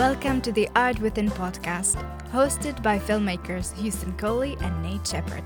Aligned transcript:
Welcome 0.00 0.40
to 0.42 0.52
the 0.52 0.66
Art 0.74 0.98
Within 1.00 1.28
podcast, 1.28 2.02
hosted 2.30 2.82
by 2.82 2.98
filmmakers 2.98 3.76
Houston 3.76 4.16
Coley 4.16 4.56
and 4.62 4.82
Nate 4.82 5.06
Sheppard. 5.06 5.44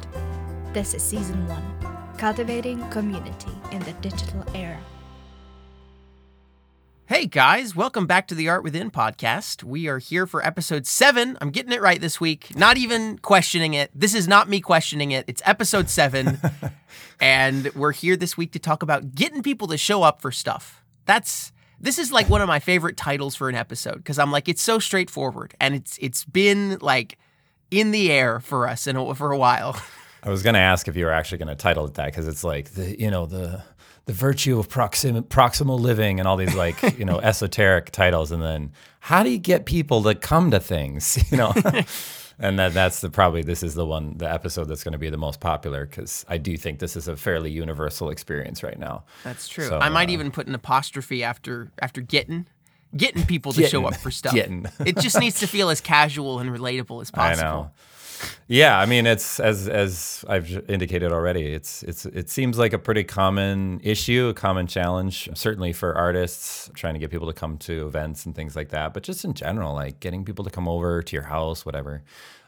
This 0.73 0.95
is 0.95 1.03
season 1.03 1.45
one 1.49 1.75
Cultivating 2.19 2.89
Community 2.91 3.51
in 3.73 3.81
the 3.81 3.91
Digital 3.95 4.45
Era. 4.55 4.79
Hey 7.07 7.27
guys, 7.27 7.75
welcome 7.75 8.07
back 8.07 8.29
to 8.29 8.37
the 8.37 8.49
Art 8.49 8.63
Within 8.63 8.93
podcast. 8.93 9.65
We 9.65 9.89
are 9.89 9.99
here 9.99 10.25
for 10.25 10.41
episode 10.47 10.87
seven. 10.87 11.37
I'm 11.41 11.51
getting 11.51 11.73
it 11.73 11.83
right 11.83 12.01
this 12.01 12.21
week, 12.21 12.57
not 12.57 12.77
even 12.77 13.19
questioning 13.19 13.75
it. 13.75 13.91
This 13.93 14.15
is 14.15 14.29
not 14.29 14.49
me 14.49 14.61
questioning 14.61 15.11
it. 15.11 15.25
It's 15.27 15.43
episode 15.45 15.91
seven. 15.91 16.39
and 17.21 17.75
we're 17.75 17.91
here 17.91 18.15
this 18.17 18.37
week 18.37 18.53
to 18.53 18.61
talk 18.61 18.85
about 18.85 19.17
getting 19.17 19.43
people 19.43 19.67
to 19.67 19.77
show 19.77 20.05
up 20.05 20.23
for 20.23 20.31
stuff. 20.31 20.85
That's 21.07 21.51
this 21.81 21.99
is 21.99 22.13
like 22.13 22.29
one 22.29 22.41
of 22.41 22.49
my 22.49 22.61
favorite 22.61 22.97
titles 22.97 23.35
for 23.35 23.49
an 23.49 23.55
episode 23.55 23.97
because 23.97 24.19
I'm 24.19 24.31
like, 24.31 24.49
it's 24.49 24.63
so 24.63 24.79
straightforward 24.79 25.55
and 25.61 25.75
it's 25.75 25.99
it's 26.01 26.25
been 26.25 26.79
like 26.81 27.19
in 27.71 27.91
the 27.91 28.11
air 28.11 28.41
for 28.41 28.69
us 28.69 28.87
in 28.87 28.97
a, 28.97 29.15
for 29.15 29.33
a 29.33 29.39
while. 29.39 29.81
I 30.23 30.31
was 30.31 30.43
going 30.43 30.55
to 30.55 30.61
ask 30.61 30.89
if 30.89 30.97
you 30.97 31.05
were 31.05 31.13
actually 31.13 31.39
going 31.39 31.49
to 31.49 31.55
title 31.55 31.85
it 31.87 31.95
that 31.95 32.07
because 32.07 32.27
it's 32.27 32.45
like 32.45 32.71
the 32.71 32.99
you 32.99 33.11
know 33.11 33.27
the 33.27 33.63
the 34.07 34.13
virtue 34.13 34.59
of 34.59 34.69
proxim- 34.69 35.23
proximal 35.25 35.79
living 35.79 36.19
and 36.19 36.29
all 36.29 36.37
these 36.37 36.55
like 36.55 36.81
you 36.99 37.05
know 37.05 37.19
esoteric 37.21 37.91
titles 37.91 38.33
and 38.33 38.43
then 38.43 38.73
how 39.01 39.23
do 39.23 39.31
you 39.31 39.39
get 39.39 39.67
people 39.67 40.03
to 40.03 40.15
come 40.15 40.51
to 40.51 40.61
things 40.61 41.23
you 41.31 41.37
know 41.37 41.53
and 42.39 42.59
that 42.59 42.73
that's 42.75 43.01
the 43.01 43.11
probably 43.11 43.43
this 43.43 43.63
is 43.63 43.75
the 43.75 43.87
one 43.87 44.17
the 44.19 44.31
episode 44.31 44.65
that's 44.65 44.83
going 44.85 44.93
to 44.93 44.99
be 44.99 45.11
the 45.11 45.17
most 45.17 45.41
popular 45.41 45.87
because 45.87 46.25
i 46.29 46.37
do 46.39 46.57
think 46.57 46.79
this 46.79 46.97
is 46.97 47.07
a 47.09 47.17
fairly 47.17 47.51
universal 47.51 48.11
experience 48.11 48.63
right 48.63 48.79
now 48.79 49.05
That's 49.23 49.47
true. 49.49 49.67
So, 49.69 49.79
I 49.79 49.89
might 49.89 50.09
uh, 50.09 50.13
even 50.13 50.31
put 50.31 50.47
an 50.47 50.55
apostrophe 50.55 51.23
after 51.25 51.71
after 51.81 52.01
getting 52.01 52.47
getting 52.97 53.27
people 53.27 53.53
to 53.53 53.61
Getting. 53.61 53.71
show 53.83 53.87
up 53.87 53.97
for 53.97 54.11
stuff. 54.13 54.35
Getting. 54.35 54.67
it 54.87 54.97
just 54.99 55.19
needs 55.19 55.41
to 55.41 55.49
feel 55.49 55.69
as 55.69 55.81
casual 55.81 56.39
and 56.39 56.49
relatable 56.51 57.01
as 57.03 57.11
I 57.15 57.31
possible. 57.35 57.51
know. 57.51 57.71
Yeah, 58.47 58.79
I 58.79 58.87
mean, 58.87 59.07
it's 59.07 59.41
as 59.41 59.69
as 59.69 60.25
I've 60.29 60.69
indicated 60.69 61.13
already. 61.13 61.47
It's 61.55 61.83
it's 61.83 62.05
it 62.07 62.29
seems 62.29 62.59
like 62.59 62.73
a 62.73 62.79
pretty 62.79 63.05
common 63.05 63.81
issue, 63.83 64.29
a 64.29 64.35
common 64.35 64.67
challenge, 64.67 65.29
certainly 65.35 65.73
for 65.73 65.95
artists 65.95 66.71
trying 66.75 66.95
to 66.95 67.01
get 67.01 67.11
people 67.11 67.27
to 67.27 67.33
come 67.33 67.57
to 67.59 67.87
events 67.87 68.27
and 68.27 68.35
things 68.35 68.55
like 68.55 68.69
that. 68.71 68.93
But 68.95 69.03
just 69.03 69.25
in 69.25 69.35
general, 69.35 69.75
like 69.75 70.01
getting 70.01 70.25
people 70.25 70.45
to 70.45 70.51
come 70.51 70.69
over 70.69 71.03
to 71.03 71.17
your 71.17 71.25
house, 71.25 71.65
whatever. 71.65 72.03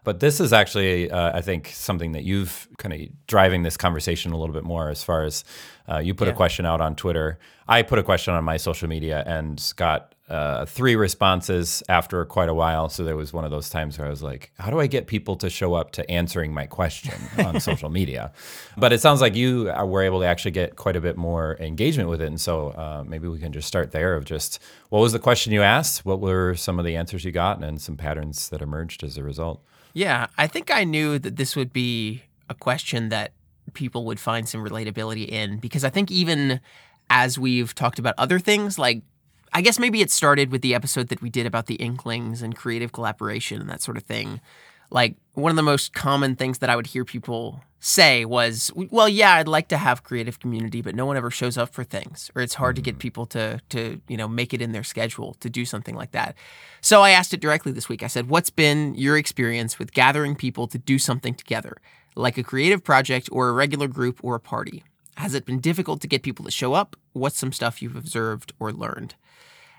But 0.06 0.20
this 0.20 0.38
is 0.38 0.52
actually, 0.52 1.10
uh, 1.10 1.36
I 1.36 1.40
think, 1.40 1.72
something 1.74 2.12
that 2.12 2.22
you've 2.22 2.68
kind 2.78 2.94
of 2.94 3.26
driving 3.26 3.64
this 3.64 3.76
conversation 3.76 4.30
a 4.30 4.38
little 4.38 4.54
bit 4.54 4.62
more 4.62 4.88
as 4.88 5.02
far 5.02 5.24
as 5.24 5.42
uh, 5.90 5.98
you 5.98 6.14
put 6.14 6.28
a 6.28 6.32
question 6.32 6.64
out 6.64 6.80
on 6.80 6.94
Twitter. 6.94 7.40
I 7.66 7.82
put 7.82 7.98
a 7.98 8.04
question 8.04 8.32
on 8.32 8.44
my 8.44 8.56
social 8.56 8.88
media 8.88 9.24
and 9.26 9.60
got 9.74 10.14
uh, 10.28 10.64
three 10.64 10.94
responses 10.94 11.82
after 11.88 12.24
quite 12.24 12.48
a 12.48 12.54
while. 12.54 12.88
So 12.88 13.02
there 13.02 13.16
was 13.16 13.32
one 13.32 13.44
of 13.44 13.50
those 13.50 13.68
times 13.68 13.98
where 13.98 14.06
I 14.06 14.10
was 14.10 14.22
like, 14.22 14.52
how 14.60 14.70
do 14.70 14.78
I 14.78 14.86
get 14.86 15.08
people 15.08 15.34
to 15.38 15.50
show 15.50 15.74
up 15.74 15.90
to 15.92 16.08
answering 16.08 16.54
my 16.54 16.66
question 16.66 17.20
on 17.44 17.58
social 17.70 17.90
media? 17.90 18.30
But 18.76 18.92
it 18.92 19.00
sounds 19.00 19.20
like 19.20 19.34
you 19.34 19.72
uh, 19.72 19.84
were 19.86 20.02
able 20.02 20.20
to 20.20 20.26
actually 20.26 20.52
get 20.52 20.76
quite 20.76 20.94
a 20.94 21.00
bit 21.00 21.16
more 21.16 21.56
engagement 21.58 22.08
with 22.08 22.22
it. 22.22 22.28
And 22.28 22.40
so 22.40 22.68
uh, 22.68 23.02
maybe 23.04 23.26
we 23.26 23.40
can 23.40 23.50
just 23.50 23.66
start 23.66 23.90
there 23.90 24.14
of 24.14 24.24
just 24.24 24.60
what 24.90 25.00
was 25.00 25.12
the 25.12 25.18
question 25.18 25.52
you 25.52 25.62
asked? 25.62 26.04
What 26.04 26.20
were 26.20 26.54
some 26.54 26.78
of 26.78 26.84
the 26.84 26.94
answers 26.94 27.24
you 27.24 27.32
got 27.32 27.60
and 27.60 27.82
some 27.82 27.96
patterns 27.96 28.50
that 28.50 28.62
emerged 28.62 29.02
as 29.02 29.18
a 29.18 29.24
result? 29.24 29.64
Yeah, 29.96 30.26
I 30.36 30.46
think 30.46 30.70
I 30.70 30.84
knew 30.84 31.18
that 31.18 31.36
this 31.36 31.56
would 31.56 31.72
be 31.72 32.22
a 32.50 32.54
question 32.54 33.08
that 33.08 33.32
people 33.72 34.04
would 34.04 34.20
find 34.20 34.46
some 34.46 34.62
relatability 34.62 35.26
in 35.26 35.56
because 35.56 35.84
I 35.84 35.88
think 35.88 36.10
even 36.10 36.60
as 37.08 37.38
we've 37.38 37.74
talked 37.74 37.98
about 37.98 38.12
other 38.18 38.38
things, 38.38 38.78
like 38.78 39.00
I 39.54 39.62
guess 39.62 39.78
maybe 39.78 40.02
it 40.02 40.10
started 40.10 40.52
with 40.52 40.60
the 40.60 40.74
episode 40.74 41.08
that 41.08 41.22
we 41.22 41.30
did 41.30 41.46
about 41.46 41.64
the 41.64 41.76
Inklings 41.76 42.42
and 42.42 42.54
creative 42.54 42.92
collaboration 42.92 43.58
and 43.58 43.70
that 43.70 43.80
sort 43.80 43.96
of 43.96 44.02
thing. 44.02 44.42
Like 44.90 45.16
one 45.34 45.50
of 45.50 45.56
the 45.56 45.62
most 45.62 45.92
common 45.92 46.36
things 46.36 46.58
that 46.58 46.70
I 46.70 46.76
would 46.76 46.86
hear 46.88 47.04
people 47.04 47.62
say 47.78 48.24
was, 48.24 48.70
"Well, 48.74 49.08
yeah, 49.08 49.34
I'd 49.34 49.48
like 49.48 49.68
to 49.68 49.76
have 49.76 50.02
creative 50.02 50.40
community, 50.40 50.82
but 50.82 50.94
no 50.94 51.06
one 51.06 51.16
ever 51.16 51.30
shows 51.30 51.56
up 51.56 51.72
for 51.72 51.84
things, 51.84 52.30
or 52.34 52.42
it's 52.42 52.54
hard 52.54 52.76
to 52.76 52.82
get 52.82 52.96
mm. 52.96 53.00
people 53.00 53.26
to 53.26 53.60
to 53.70 54.00
you 54.08 54.16
know 54.16 54.28
make 54.28 54.54
it 54.54 54.62
in 54.62 54.72
their 54.72 54.84
schedule 54.84 55.34
to 55.40 55.50
do 55.50 55.64
something 55.64 55.94
like 55.94 56.12
that." 56.12 56.34
So 56.80 57.02
I 57.02 57.10
asked 57.10 57.34
it 57.34 57.40
directly 57.40 57.72
this 57.72 57.88
week. 57.88 58.02
I 58.02 58.08
said, 58.08 58.28
"What's 58.28 58.50
been 58.50 58.94
your 58.94 59.16
experience 59.16 59.78
with 59.78 59.92
gathering 59.92 60.34
people 60.34 60.66
to 60.68 60.78
do 60.78 60.98
something 60.98 61.34
together, 61.34 61.76
like 62.14 62.38
a 62.38 62.42
creative 62.42 62.82
project 62.82 63.28
or 63.30 63.48
a 63.48 63.52
regular 63.52 63.88
group 63.88 64.20
or 64.22 64.34
a 64.34 64.40
party? 64.40 64.84
Has 65.16 65.34
it 65.34 65.46
been 65.46 65.60
difficult 65.60 66.00
to 66.02 66.08
get 66.08 66.22
people 66.22 66.44
to 66.44 66.50
show 66.50 66.74
up? 66.74 66.96
What's 67.12 67.38
some 67.38 67.52
stuff 67.52 67.80
you've 67.82 67.96
observed 67.96 68.52
or 68.58 68.72
learned?" 68.72 69.14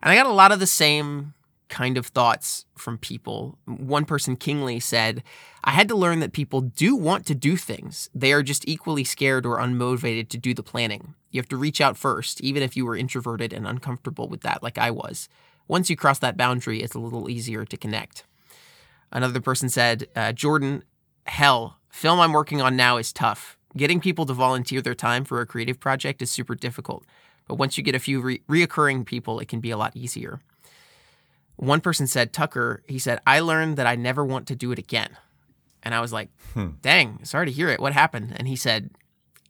And 0.01 0.11
I 0.11 0.15
got 0.15 0.27
a 0.27 0.31
lot 0.31 0.51
of 0.51 0.59
the 0.59 0.67
same 0.67 1.33
kind 1.69 1.97
of 1.97 2.07
thoughts 2.07 2.65
from 2.77 2.97
people. 2.97 3.57
One 3.65 4.05
person, 4.05 4.35
Kingsley, 4.35 4.79
said, 4.79 5.23
I 5.63 5.71
had 5.71 5.87
to 5.89 5.95
learn 5.95 6.19
that 6.19 6.33
people 6.33 6.61
do 6.61 6.95
want 6.95 7.25
to 7.27 7.35
do 7.35 7.57
things. 7.57 8.09
They 8.15 8.31
are 8.33 8.43
just 8.43 8.67
equally 8.67 9.03
scared 9.03 9.45
or 9.45 9.57
unmotivated 9.57 10.29
to 10.29 10.37
do 10.37 10.53
the 10.53 10.63
planning. 10.63 11.15
You 11.31 11.39
have 11.39 11.49
to 11.49 11.57
reach 11.57 11.81
out 11.81 11.97
first, 11.97 12.41
even 12.41 12.63
if 12.63 12.77
you 12.77 12.85
were 12.85 12.95
introverted 12.95 13.53
and 13.53 13.67
uncomfortable 13.67 14.27
with 14.27 14.41
that, 14.41 14.63
like 14.63 14.77
I 14.77 14.91
was. 14.91 15.27
Once 15.67 15.89
you 15.89 15.97
cross 15.97 16.19
that 16.19 16.37
boundary, 16.37 16.81
it's 16.81 16.95
a 16.95 16.99
little 16.99 17.29
easier 17.29 17.65
to 17.65 17.77
connect. 17.77 18.23
Another 19.11 19.41
person 19.41 19.69
said, 19.69 20.07
uh, 20.15 20.31
Jordan, 20.31 20.83
hell, 21.25 21.77
film 21.89 22.19
I'm 22.19 22.33
working 22.33 22.61
on 22.61 22.75
now 22.75 22.97
is 22.97 23.11
tough. 23.11 23.57
Getting 23.75 23.99
people 23.99 24.25
to 24.25 24.33
volunteer 24.33 24.81
their 24.81 24.95
time 24.95 25.25
for 25.25 25.41
a 25.41 25.45
creative 25.45 25.79
project 25.79 26.21
is 26.21 26.31
super 26.31 26.55
difficult. 26.55 27.05
But 27.47 27.55
once 27.55 27.77
you 27.77 27.83
get 27.83 27.95
a 27.95 27.99
few 27.99 28.21
re- 28.21 28.41
reoccurring 28.49 29.05
people, 29.05 29.39
it 29.39 29.47
can 29.47 29.59
be 29.59 29.71
a 29.71 29.77
lot 29.77 29.95
easier. 29.95 30.39
One 31.57 31.81
person 31.81 32.07
said, 32.07 32.33
Tucker, 32.33 32.83
he 32.87 32.99
said, 32.99 33.19
I 33.27 33.39
learned 33.41 33.77
that 33.77 33.87
I 33.87 33.95
never 33.95 34.23
want 34.23 34.47
to 34.47 34.55
do 34.55 34.71
it 34.71 34.79
again. 34.79 35.17
And 35.83 35.93
I 35.93 36.01
was 36.01 36.13
like, 36.13 36.29
dang, 36.81 37.23
sorry 37.23 37.47
to 37.47 37.51
hear 37.51 37.69
it. 37.69 37.79
What 37.79 37.93
happened? 37.93 38.33
And 38.37 38.47
he 38.47 38.55
said, 38.55 38.91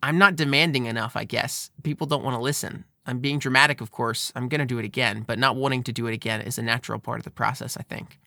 I'm 0.01 0.17
not 0.17 0.35
demanding 0.35 0.85
enough, 0.85 1.15
I 1.15 1.23
guess. 1.23 1.71
People 1.83 2.07
don't 2.07 2.23
want 2.23 2.35
to 2.35 2.41
listen. 2.41 2.85
I'm 3.05 3.19
being 3.19 3.39
dramatic, 3.39 3.81
of 3.81 3.91
course. 3.91 4.31
I'm 4.35 4.47
going 4.49 4.59
to 4.59 4.65
do 4.65 4.77
it 4.79 4.85
again, 4.85 5.23
but 5.25 5.39
not 5.39 5.55
wanting 5.55 5.83
to 5.83 5.93
do 5.93 6.07
it 6.07 6.13
again 6.13 6.41
is 6.41 6.57
a 6.57 6.61
natural 6.61 6.99
part 6.99 7.19
of 7.19 7.23
the 7.23 7.31
process, 7.31 7.77
I 7.77 7.83
think. 7.83 8.19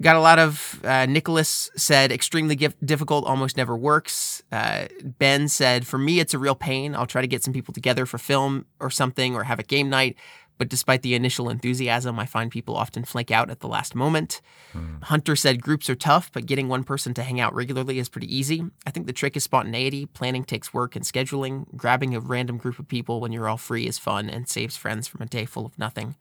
Got 0.00 0.16
a 0.16 0.20
lot 0.20 0.38
of 0.38 0.80
uh, 0.82 1.04
Nicholas 1.04 1.70
said 1.76 2.10
extremely 2.10 2.56
gif- 2.56 2.78
difficult, 2.82 3.26
almost 3.26 3.58
never 3.58 3.76
works. 3.76 4.42
Uh, 4.50 4.86
ben 5.02 5.46
said 5.46 5.86
for 5.86 5.98
me 5.98 6.20
it's 6.20 6.32
a 6.32 6.38
real 6.38 6.54
pain. 6.54 6.94
I'll 6.94 7.06
try 7.06 7.20
to 7.20 7.28
get 7.28 7.44
some 7.44 7.52
people 7.52 7.74
together 7.74 8.06
for 8.06 8.16
film 8.16 8.64
or 8.78 8.88
something 8.88 9.34
or 9.34 9.44
have 9.44 9.58
a 9.58 9.62
game 9.62 9.90
night, 9.90 10.16
but 10.60 10.68
despite 10.68 11.00
the 11.00 11.14
initial 11.14 11.48
enthusiasm, 11.48 12.18
I 12.18 12.26
find 12.26 12.50
people 12.50 12.76
often 12.76 13.02
flake 13.02 13.30
out 13.30 13.48
at 13.48 13.60
the 13.60 13.66
last 13.66 13.94
moment. 13.94 14.42
Hmm. 14.74 14.96
Hunter 15.04 15.34
said 15.34 15.62
groups 15.62 15.88
are 15.88 15.94
tough, 15.94 16.30
but 16.34 16.44
getting 16.44 16.68
one 16.68 16.84
person 16.84 17.14
to 17.14 17.22
hang 17.22 17.40
out 17.40 17.54
regularly 17.54 17.98
is 17.98 18.10
pretty 18.10 18.26
easy. 18.36 18.66
I 18.86 18.90
think 18.90 19.06
the 19.06 19.14
trick 19.14 19.38
is 19.38 19.42
spontaneity. 19.42 20.04
Planning 20.04 20.44
takes 20.44 20.74
work 20.74 20.94
and 20.94 21.02
scheduling. 21.02 21.64
Grabbing 21.74 22.14
a 22.14 22.20
random 22.20 22.58
group 22.58 22.78
of 22.78 22.88
people 22.88 23.20
when 23.20 23.32
you're 23.32 23.48
all 23.48 23.56
free 23.56 23.86
is 23.86 23.96
fun 23.96 24.28
and 24.28 24.46
saves 24.50 24.76
friends 24.76 25.08
from 25.08 25.22
a 25.22 25.26
day 25.26 25.46
full 25.46 25.64
of 25.64 25.78
nothing. 25.78 26.16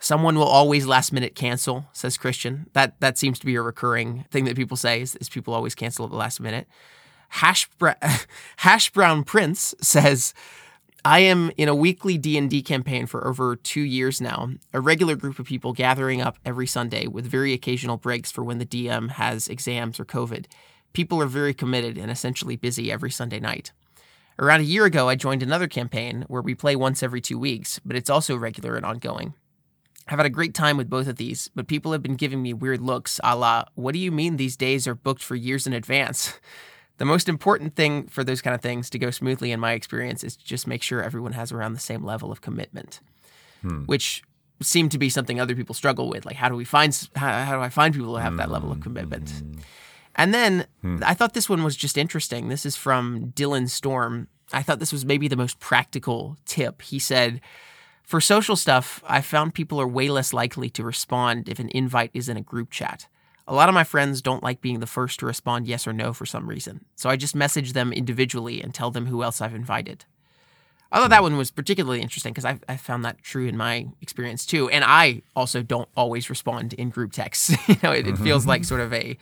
Someone 0.00 0.34
will 0.34 0.42
always 0.48 0.84
last 0.84 1.12
minute 1.12 1.36
cancel, 1.36 1.86
says 1.92 2.18
Christian. 2.18 2.66
That 2.72 2.98
that 2.98 3.16
seems 3.16 3.38
to 3.38 3.46
be 3.46 3.54
a 3.54 3.62
recurring 3.62 4.24
thing 4.28 4.44
that 4.46 4.56
people 4.56 4.76
say 4.76 5.02
is, 5.02 5.14
is 5.14 5.28
people 5.28 5.54
always 5.54 5.76
cancel 5.76 6.04
at 6.04 6.10
the 6.10 6.16
last 6.16 6.40
minute. 6.40 6.66
Hash, 7.28 7.68
Bra- 7.78 7.94
Hash 8.56 8.90
Brown 8.90 9.22
Prince 9.22 9.72
says, 9.80 10.34
I 11.06 11.20
am 11.20 11.52
in 11.56 11.68
a 11.68 11.74
weekly 11.74 12.18
D&D 12.18 12.62
campaign 12.62 13.06
for 13.06 13.28
over 13.28 13.54
2 13.54 13.80
years 13.80 14.20
now, 14.20 14.50
a 14.72 14.80
regular 14.80 15.14
group 15.14 15.38
of 15.38 15.46
people 15.46 15.72
gathering 15.72 16.20
up 16.20 16.36
every 16.44 16.66
Sunday 16.66 17.06
with 17.06 17.24
very 17.24 17.52
occasional 17.52 17.96
breaks 17.96 18.32
for 18.32 18.42
when 18.42 18.58
the 18.58 18.66
DM 18.66 19.10
has 19.10 19.46
exams 19.46 20.00
or 20.00 20.04
COVID. 20.04 20.46
People 20.94 21.22
are 21.22 21.26
very 21.26 21.54
committed 21.54 21.96
and 21.96 22.10
essentially 22.10 22.56
busy 22.56 22.90
every 22.90 23.12
Sunday 23.12 23.38
night. 23.38 23.70
Around 24.36 24.62
a 24.62 24.64
year 24.64 24.84
ago, 24.84 25.08
I 25.08 25.14
joined 25.14 25.44
another 25.44 25.68
campaign 25.68 26.24
where 26.26 26.42
we 26.42 26.56
play 26.56 26.74
once 26.74 27.04
every 27.04 27.20
2 27.20 27.38
weeks, 27.38 27.78
but 27.84 27.94
it's 27.94 28.10
also 28.10 28.36
regular 28.36 28.74
and 28.74 28.84
ongoing. 28.84 29.34
I've 30.08 30.18
had 30.18 30.26
a 30.26 30.30
great 30.30 30.54
time 30.54 30.76
with 30.76 30.90
both 30.90 31.06
of 31.06 31.18
these, 31.18 31.50
but 31.54 31.68
people 31.68 31.92
have 31.92 32.02
been 32.02 32.16
giving 32.16 32.42
me 32.42 32.52
weird 32.52 32.80
looks 32.80 33.20
a 33.22 33.36
la, 33.36 33.66
what 33.76 33.92
do 33.92 34.00
you 34.00 34.10
mean 34.10 34.38
these 34.38 34.56
days 34.56 34.88
are 34.88 34.96
booked 34.96 35.22
for 35.22 35.36
years 35.36 35.68
in 35.68 35.72
advance? 35.72 36.34
The 36.98 37.04
most 37.04 37.28
important 37.28 37.76
thing 37.76 38.06
for 38.06 38.24
those 38.24 38.40
kind 38.40 38.54
of 38.54 38.60
things 38.60 38.88
to 38.90 38.98
go 38.98 39.10
smoothly, 39.10 39.52
in 39.52 39.60
my 39.60 39.72
experience, 39.72 40.24
is 40.24 40.36
to 40.36 40.44
just 40.44 40.66
make 40.66 40.82
sure 40.82 41.02
everyone 41.02 41.32
has 41.32 41.52
around 41.52 41.74
the 41.74 41.80
same 41.80 42.02
level 42.04 42.32
of 42.32 42.40
commitment, 42.40 43.00
hmm. 43.62 43.82
which 43.84 44.22
seemed 44.62 44.90
to 44.92 44.98
be 44.98 45.10
something 45.10 45.38
other 45.38 45.54
people 45.54 45.74
struggle 45.74 46.08
with. 46.08 46.24
Like, 46.24 46.36
how 46.36 46.48
do 46.48 46.54
we 46.54 46.64
find, 46.64 47.08
how, 47.14 47.44
how 47.44 47.56
do 47.56 47.62
I 47.62 47.68
find 47.68 47.94
people 47.94 48.14
who 48.14 48.22
have 48.22 48.38
that 48.38 48.50
level 48.50 48.72
of 48.72 48.80
commitment? 48.80 49.30
Hmm. 49.30 49.52
And 50.14 50.32
then 50.32 50.66
hmm. 50.80 50.98
I 51.04 51.12
thought 51.12 51.34
this 51.34 51.48
one 51.48 51.62
was 51.62 51.76
just 51.76 51.98
interesting. 51.98 52.48
This 52.48 52.64
is 52.64 52.76
from 52.76 53.32
Dylan 53.32 53.68
Storm. 53.68 54.28
I 54.52 54.62
thought 54.62 54.78
this 54.78 54.92
was 54.92 55.04
maybe 55.04 55.28
the 55.28 55.36
most 55.36 55.60
practical 55.60 56.38
tip. 56.46 56.80
He 56.80 56.98
said, 56.98 57.42
for 58.02 58.20
social 58.20 58.56
stuff, 58.56 59.02
I 59.06 59.20
found 59.20 59.52
people 59.52 59.80
are 59.80 59.86
way 59.86 60.08
less 60.08 60.32
likely 60.32 60.70
to 60.70 60.84
respond 60.84 61.48
if 61.48 61.58
an 61.58 61.68
invite 61.74 62.12
is 62.14 62.28
in 62.28 62.36
a 62.36 62.40
group 62.40 62.70
chat. 62.70 63.08
A 63.48 63.54
lot 63.54 63.68
of 63.68 63.74
my 63.74 63.84
friends 63.84 64.22
don't 64.22 64.42
like 64.42 64.60
being 64.60 64.80
the 64.80 64.86
first 64.86 65.20
to 65.20 65.26
respond 65.26 65.68
yes 65.68 65.86
or 65.86 65.92
no 65.92 66.12
for 66.12 66.26
some 66.26 66.48
reason, 66.48 66.84
so 66.96 67.08
I 67.08 67.16
just 67.16 67.34
message 67.34 67.72
them 67.72 67.92
individually 67.92 68.60
and 68.60 68.74
tell 68.74 68.90
them 68.90 69.06
who 69.06 69.22
else 69.22 69.40
I've 69.40 69.54
invited. 69.54 70.04
I 70.92 71.00
thought 71.00 71.10
that 71.10 71.22
one 71.22 71.36
was 71.36 71.50
particularly 71.50 72.00
interesting 72.00 72.32
because 72.32 72.44
I, 72.44 72.58
I 72.68 72.76
found 72.76 73.04
that 73.04 73.22
true 73.22 73.46
in 73.46 73.56
my 73.56 73.88
experience 74.00 74.46
too. 74.46 74.68
And 74.68 74.84
I 74.84 75.22
also 75.34 75.62
don't 75.62 75.88
always 75.96 76.30
respond 76.30 76.72
in 76.74 76.90
group 76.90 77.12
texts. 77.12 77.50
you 77.68 77.76
know, 77.82 77.92
it, 77.92 78.06
it 78.06 78.16
feels 78.18 78.46
like 78.46 78.62
mm-hmm. 78.62 78.68
sort 78.68 78.80
of 78.80 78.92
a, 78.92 79.18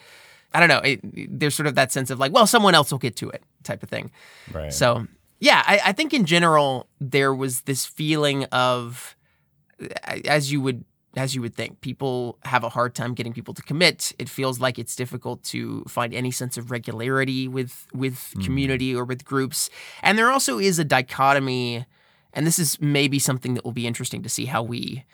I 0.52 0.60
don't 0.60 0.68
know, 0.68 0.80
it, 0.80 1.00
there's 1.38 1.54
sort 1.54 1.66
of 1.66 1.74
that 1.76 1.90
sense 1.90 2.10
of 2.10 2.18
like, 2.18 2.32
well, 2.32 2.46
someone 2.46 2.74
else 2.74 2.92
will 2.92 2.98
get 2.98 3.16
to 3.16 3.30
it 3.30 3.42
type 3.62 3.82
of 3.82 3.88
thing. 3.88 4.10
Right. 4.52 4.72
So, 4.72 5.06
yeah, 5.40 5.62
I, 5.66 5.80
I 5.86 5.92
think 5.92 6.12
in 6.12 6.26
general, 6.26 6.86
there 7.00 7.34
was 7.34 7.62
this 7.62 7.86
feeling 7.86 8.44
of, 8.44 9.16
as 10.04 10.52
you 10.52 10.60
would 10.60 10.84
as 11.16 11.34
you 11.34 11.40
would 11.40 11.54
think. 11.54 11.80
People 11.80 12.38
have 12.44 12.64
a 12.64 12.68
hard 12.68 12.94
time 12.94 13.14
getting 13.14 13.32
people 13.32 13.54
to 13.54 13.62
commit. 13.62 14.12
It 14.18 14.28
feels 14.28 14.60
like 14.60 14.78
it's 14.78 14.96
difficult 14.96 15.42
to 15.44 15.84
find 15.84 16.14
any 16.14 16.30
sense 16.30 16.56
of 16.56 16.70
regularity 16.70 17.48
with 17.48 17.86
with 17.92 18.14
mm-hmm. 18.14 18.42
community 18.42 18.94
or 18.94 19.04
with 19.04 19.24
groups. 19.24 19.70
And 20.02 20.18
there 20.18 20.30
also 20.30 20.58
is 20.58 20.78
a 20.78 20.84
dichotomy, 20.84 21.86
and 22.32 22.46
this 22.46 22.58
is 22.58 22.80
maybe 22.80 23.18
something 23.18 23.54
that 23.54 23.64
will 23.64 23.72
be 23.72 23.86
interesting 23.86 24.22
to 24.22 24.28
see 24.28 24.46
how 24.46 24.62
we 24.62 25.04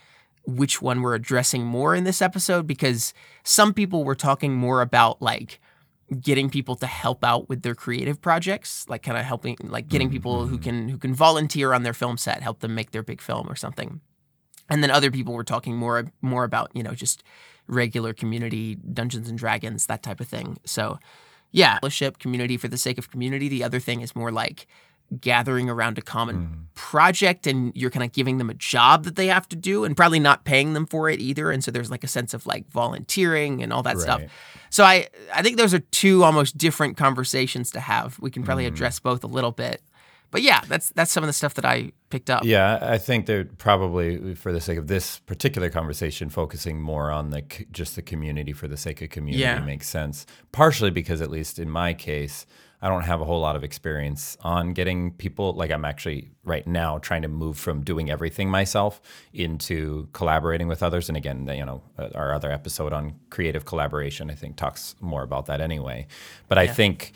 which 0.47 0.81
one 0.81 1.03
we're 1.03 1.15
addressing 1.15 1.65
more 1.65 1.95
in 1.95 2.05
this 2.05 2.23
episode 2.23 2.67
because 2.67 3.13
some 3.45 3.75
people 3.75 4.05
were 4.05 4.15
talking 4.15 4.55
more 4.55 4.81
about 4.81 5.21
like 5.21 5.61
getting 6.21 6.51
people 6.51 6.75
to 6.75 6.87
help 6.87 7.23
out 7.25 7.49
with 7.49 7.63
their 7.63 7.75
creative 7.75 8.21
projects 8.21 8.85
like 8.89 9.03
kind 9.03 9.17
of 9.17 9.25
helping 9.25 9.57
like 9.63 9.87
getting 9.87 10.11
people 10.11 10.47
who 10.47 10.57
mm-hmm. 10.57 10.65
can 10.65 10.89
who 10.89 10.99
can 10.99 11.15
volunteer 11.15 11.73
on 11.73 11.83
their 11.83 11.93
film 11.93 12.17
set 12.17 12.43
help 12.43 12.61
them 12.61 12.75
make 12.75 12.91
their 12.91 13.03
big 13.03 13.21
film 13.21 13.49
or 13.49 13.55
something 13.55 14.01
and 14.71 14.83
then 14.83 14.91
other 14.91 15.11
people 15.11 15.35
were 15.35 15.45
talking 15.45 15.77
more 15.77 16.07
more 16.23 16.45
about 16.45 16.71
you 16.75 16.83
know 16.83 16.95
just 16.95 17.23
regular 17.67 18.13
community 18.13 18.77
dungeons 18.77 19.29
and 19.29 19.39
dragons 19.39 19.87
that 19.87 20.03
type 20.03 20.21
of 20.21 20.29
thing. 20.29 20.59
So 20.65 20.99
yeah 21.53 21.79
fellowship 21.81 22.19
community 22.19 22.57
for 22.57 22.69
the 22.69 22.79
sake 22.79 22.99
of 22.99 23.11
community. 23.11 23.49
The 23.49 23.65
other 23.65 23.81
thing 23.81 24.01
is 24.01 24.17
more 24.17 24.31
like 24.31 24.67
gathering 25.21 25.69
around 25.69 25.99
a 25.99 26.03
common 26.03 26.37
hmm. 26.37 26.55
project 26.75 27.47
and 27.47 27.73
you're 27.75 27.91
kind 27.91 28.05
of 28.05 28.13
giving 28.13 28.39
them 28.39 28.49
a 28.49 28.55
job 28.55 29.05
that 29.05 29.17
they 29.17 29.27
have 29.27 29.49
to 29.49 29.57
do 29.57 29.85
and 29.85 29.97
probably 29.97 30.21
not 30.21 30.45
paying 30.45 30.73
them 30.73 30.87
for 30.87 31.11
it 31.11 31.19
either. 31.19 31.51
And 31.51 31.65
so 31.65 31.73
there's 31.73 31.91
like 31.91 32.05
a 32.05 32.09
sense 32.09 32.33
of 32.33 32.47
like 32.47 32.71
volunteering 32.71 33.61
and 33.61 33.73
all 33.73 33.83
that 33.83 33.99
stuff. 33.99 34.23
So 34.71 34.85
i 34.85 35.09
i 35.35 35.43
think 35.43 35.57
those 35.57 35.75
are 35.75 35.81
two 35.81 36.23
almost 36.23 36.57
different 36.57 36.97
conversations 36.97 37.73
to 37.73 37.81
have. 37.81 38.19
We 38.21 38.31
can 38.31 38.45
probably 38.45 38.67
hmm. 38.67 38.75
address 38.75 39.01
both 39.01 39.25
a 39.25 39.29
little 39.29 39.53
bit 39.53 39.83
but 40.31 40.43
yeah 40.43 40.61
that's 40.69 40.91
that's 40.91 41.11
some 41.13 41.23
of 41.25 41.29
the 41.29 41.33
stuff 41.33 41.55
that 41.55 41.65
i 41.65 41.91
picked 42.11 42.29
up 42.31 42.43
Yeah, 42.45 42.79
I 42.83 42.99
think 42.99 43.27
they're 43.27 43.45
probably, 43.45 44.35
for 44.35 44.53
the 44.53 44.61
sake 44.61 44.79
of 44.79 44.89
this 44.89 45.21
particular 45.21 45.71
conversation, 45.71 46.29
focusing 46.29 46.83
more 46.83 47.13
on 47.13 47.31
the 47.31 47.43
just 47.71 47.95
the 47.95 48.03
community 48.03 48.53
for 48.53 48.67
the 48.67 48.77
sake 48.77 49.01
of 49.01 49.11
community 49.11 49.43
Yeah. 49.45 49.61
makes 49.61 49.89
sense. 49.89 50.27
Partially 50.51 50.91
because, 50.91 51.21
at 51.21 51.31
least 51.31 51.61
in 51.61 51.71
my 51.71 51.95
case, 51.95 52.47
I 52.83 52.89
don't 52.89 53.03
have 53.03 53.21
a 53.21 53.25
whole 53.25 53.39
lot 53.41 53.55
of 53.55 53.63
experience 53.63 54.37
on 54.41 54.73
getting 54.73 55.13
people. 55.13 55.53
Like 55.53 55.71
I'm 55.71 55.85
actually 55.85 56.33
right 56.43 56.67
now 56.67 56.99
trying 56.99 57.23
to 57.23 57.29
move 57.29 57.57
from 57.57 57.85
doing 57.85 58.11
everything 58.11 58.49
myself 58.51 59.01
into 59.33 60.09
collaborating 60.13 60.67
with 60.67 60.83
others. 60.83 61.09
And 61.09 61.17
again, 61.17 61.47
you 61.47 61.65
know, 61.65 61.81
uh, 61.97 62.09
our 62.17 62.35
other 62.35 62.51
episode 62.51 62.93
on 62.93 63.15
creative 63.31 63.65
collaboration, 63.67 64.31
I 64.31 64.35
think, 64.35 64.57
talks 64.57 64.97
more 65.01 65.23
about 65.23 65.47
that 65.47 65.61
anyway. 65.61 66.07
But 66.49 66.59
I 66.59 66.67
think 66.67 67.13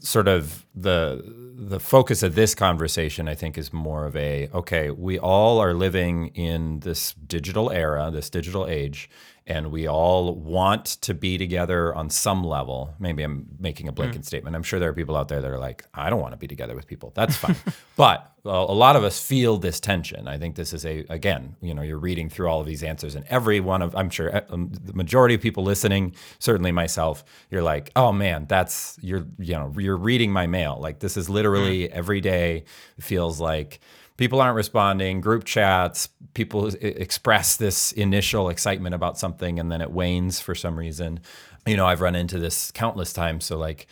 sort 0.00 0.28
of 0.28 0.64
the 0.74 1.22
the 1.54 1.78
focus 1.78 2.22
of 2.22 2.34
this 2.34 2.54
conversation 2.54 3.28
i 3.28 3.34
think 3.34 3.56
is 3.56 3.72
more 3.72 4.06
of 4.06 4.16
a 4.16 4.48
okay 4.54 4.90
we 4.90 5.18
all 5.18 5.58
are 5.60 5.74
living 5.74 6.28
in 6.28 6.80
this 6.80 7.14
digital 7.26 7.70
era 7.70 8.10
this 8.10 8.30
digital 8.30 8.66
age 8.66 9.08
and 9.46 9.70
we 9.70 9.86
all 9.88 10.34
want 10.34 10.84
to 10.86 11.14
be 11.14 11.38
together 11.38 11.94
on 11.94 12.10
some 12.10 12.44
level. 12.44 12.94
Maybe 12.98 13.22
i'm 13.22 13.46
making 13.58 13.88
a 13.88 13.92
blanket 13.92 14.24
statement. 14.24 14.56
I'm 14.56 14.62
sure 14.62 14.78
there 14.78 14.90
are 14.90 14.94
people 14.94 15.16
out 15.16 15.28
there 15.28 15.40
that 15.40 15.50
are 15.50 15.58
like 15.58 15.84
i 15.94 16.10
don't 16.10 16.20
want 16.20 16.32
to 16.32 16.38
be 16.38 16.48
together 16.48 16.74
with 16.74 16.86
people. 16.86 17.12
That's 17.14 17.36
fine. 17.36 17.56
But 17.94 18.32
a 18.44 18.48
a 18.48 18.74
lot 18.74 18.96
of 18.96 19.04
us 19.04 19.20
feel 19.20 19.58
this 19.58 19.78
tension. 19.78 20.26
I 20.26 20.38
think 20.38 20.56
this 20.56 20.72
is 20.72 20.84
a 20.86 21.04
again 21.08 21.56
you 21.60 21.74
know 21.74 21.82
you're 21.82 21.98
reading 21.98 22.28
through 22.28 22.48
all 22.48 22.60
of 22.60 22.66
these 22.66 22.82
answers 22.82 23.14
and 23.14 23.24
every 23.28 23.60
one 23.60 23.82
of 23.82 23.94
i'm 23.94 24.10
sure 24.10 24.42
um, 24.48 24.70
the 24.72 24.92
majority 24.94 25.34
of 25.34 25.40
people 25.40 25.62
listening 25.62 26.14
certainly 26.38 26.72
myself 26.72 27.24
you're 27.50 27.62
like 27.62 27.90
oh 27.96 28.12
man 28.12 28.46
that's 28.48 28.98
you're 29.02 29.26
you 29.38 29.54
know 29.54 29.72
you're 29.78 29.96
reading 29.96 30.32
my 30.32 30.46
mail. 30.46 30.78
Like 30.80 31.00
this 31.00 31.16
is 31.16 31.28
literally 31.28 31.90
every 31.90 32.20
day 32.20 32.64
feels 33.00 33.40
like 33.40 33.80
people 34.22 34.40
aren't 34.40 34.54
responding. 34.54 35.20
Group 35.20 35.42
chats 35.42 36.08
people 36.32 36.68
express 36.80 37.56
this 37.56 37.90
initial 37.90 38.50
excitement 38.50 38.94
about 38.94 39.18
something 39.18 39.58
and 39.58 39.70
then 39.70 39.80
it 39.80 39.90
wanes 39.90 40.38
for 40.38 40.54
some 40.54 40.78
reason. 40.78 41.18
You 41.66 41.76
know 41.76 41.86
i've 41.86 42.00
run 42.00 42.16
into 42.16 42.38
this 42.38 42.70
countless 42.72 43.12
times 43.12 43.44
so 43.44 43.56
like 43.56 43.86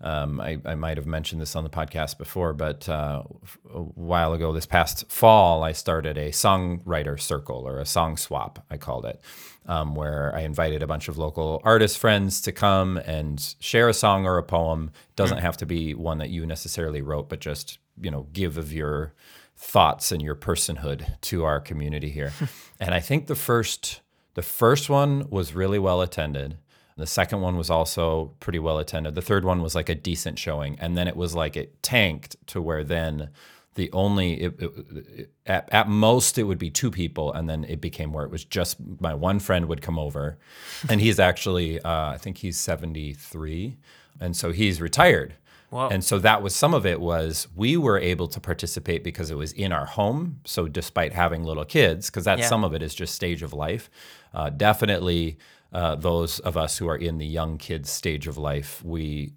um, 0.00 0.40
I, 0.40 0.58
I 0.64 0.74
might 0.74 0.96
have 0.96 1.06
mentioned 1.06 1.40
this 1.40 1.56
on 1.56 1.64
the 1.64 1.70
podcast 1.70 2.18
before, 2.18 2.52
but 2.52 2.86
uh, 2.86 3.22
a 3.72 3.80
while 3.80 4.34
ago, 4.34 4.52
this 4.52 4.66
past 4.66 5.10
fall, 5.10 5.62
I 5.62 5.72
started 5.72 6.18
a 6.18 6.32
songwriter 6.32 7.18
circle 7.18 7.66
or 7.66 7.78
a 7.78 7.86
song 7.86 8.18
swap, 8.18 8.62
I 8.70 8.76
called 8.76 9.06
it, 9.06 9.22
um, 9.64 9.94
where 9.94 10.34
I 10.36 10.40
invited 10.40 10.82
a 10.82 10.86
bunch 10.86 11.08
of 11.08 11.16
local 11.16 11.62
artist 11.64 11.96
friends 11.96 12.42
to 12.42 12.52
come 12.52 12.98
and 12.98 13.42
share 13.58 13.88
a 13.88 13.94
song 13.94 14.26
or 14.26 14.36
a 14.36 14.42
poem. 14.42 14.90
It 15.08 15.16
doesn't 15.16 15.38
have 15.38 15.56
to 15.56 15.66
be 15.66 15.94
one 15.94 16.18
that 16.18 16.28
you 16.28 16.44
necessarily 16.44 17.00
wrote, 17.00 17.30
but 17.30 17.40
just 17.40 17.78
you 17.98 18.10
know, 18.10 18.26
give 18.32 18.58
of 18.58 18.74
your 18.74 19.14
thoughts 19.56 20.12
and 20.12 20.20
your 20.22 20.34
personhood 20.36 21.18
to 21.22 21.44
our 21.44 21.60
community 21.60 22.10
here. 22.10 22.32
and 22.80 22.94
I 22.94 23.00
think 23.00 23.26
the 23.26 23.34
first 23.34 24.00
the 24.34 24.42
first 24.42 24.90
one 24.90 25.28
was 25.30 25.54
really 25.54 25.78
well 25.78 26.02
attended. 26.02 26.58
The 26.98 27.06
second 27.06 27.40
one 27.40 27.56
was 27.56 27.68
also 27.70 28.32
pretty 28.40 28.58
well 28.58 28.78
attended. 28.78 29.14
The 29.14 29.22
third 29.22 29.44
one 29.44 29.62
was 29.62 29.74
like 29.74 29.88
a 29.88 29.94
decent 29.94 30.38
showing, 30.38 30.78
and 30.80 30.96
then 30.96 31.08
it 31.08 31.16
was 31.16 31.34
like 31.34 31.56
it 31.56 31.82
tanked 31.82 32.36
to 32.48 32.60
where 32.62 32.84
then 32.84 33.30
the 33.74 33.90
only 33.92 34.40
it, 34.40 34.54
it, 34.58 34.72
it- 34.94 35.30
at, 35.46 35.68
at 35.72 35.88
most 35.88 36.38
it 36.38 36.42
would 36.44 36.58
be 36.58 36.70
two 36.70 36.90
people, 36.90 37.32
and 37.32 37.48
then 37.48 37.64
it 37.64 37.80
became 37.80 38.12
where 38.12 38.24
it 38.24 38.30
was 38.30 38.44
just 38.44 38.76
my 39.00 39.14
one 39.14 39.38
friend 39.38 39.66
would 39.66 39.80
come 39.82 39.98
over, 39.98 40.38
and 40.88 41.00
he's 41.00 41.18
actually 41.20 41.80
uh, 41.80 42.10
I 42.10 42.18
think 42.18 42.38
he's 42.38 42.56
seventy 42.58 43.12
three, 43.14 43.76
and 44.20 44.34
so 44.36 44.52
he's 44.52 44.80
retired. 44.80 45.34
Whoa. 45.70 45.88
And 45.88 46.04
so 46.04 46.18
that 46.20 46.42
was 46.42 46.54
some 46.54 46.74
of 46.74 46.86
it 46.86 47.00
was 47.00 47.48
we 47.54 47.76
were 47.76 47.98
able 47.98 48.28
to 48.28 48.40
participate 48.40 49.02
because 49.02 49.30
it 49.30 49.36
was 49.36 49.52
in 49.52 49.72
our 49.72 49.86
home. 49.86 50.40
So 50.44 50.68
despite 50.68 51.12
having 51.12 51.42
little 51.44 51.64
kids, 51.64 52.08
because 52.08 52.24
that's 52.24 52.42
Yeah. 52.42 52.48
some 52.48 52.64
of 52.64 52.72
it 52.74 52.82
is 52.82 52.94
just 52.94 53.14
stage 53.14 53.42
of 53.42 53.52
life. 53.52 53.90
Uh, 54.32 54.50
definitely, 54.50 55.38
uh, 55.72 55.96
those 55.96 56.38
of 56.40 56.56
us 56.56 56.78
who 56.78 56.88
are 56.88 56.96
in 56.96 57.18
the 57.18 57.26
young 57.26 57.58
kids 57.58 57.90
stage 57.90 58.26
of 58.26 58.38
life, 58.38 58.82
we 58.84 59.32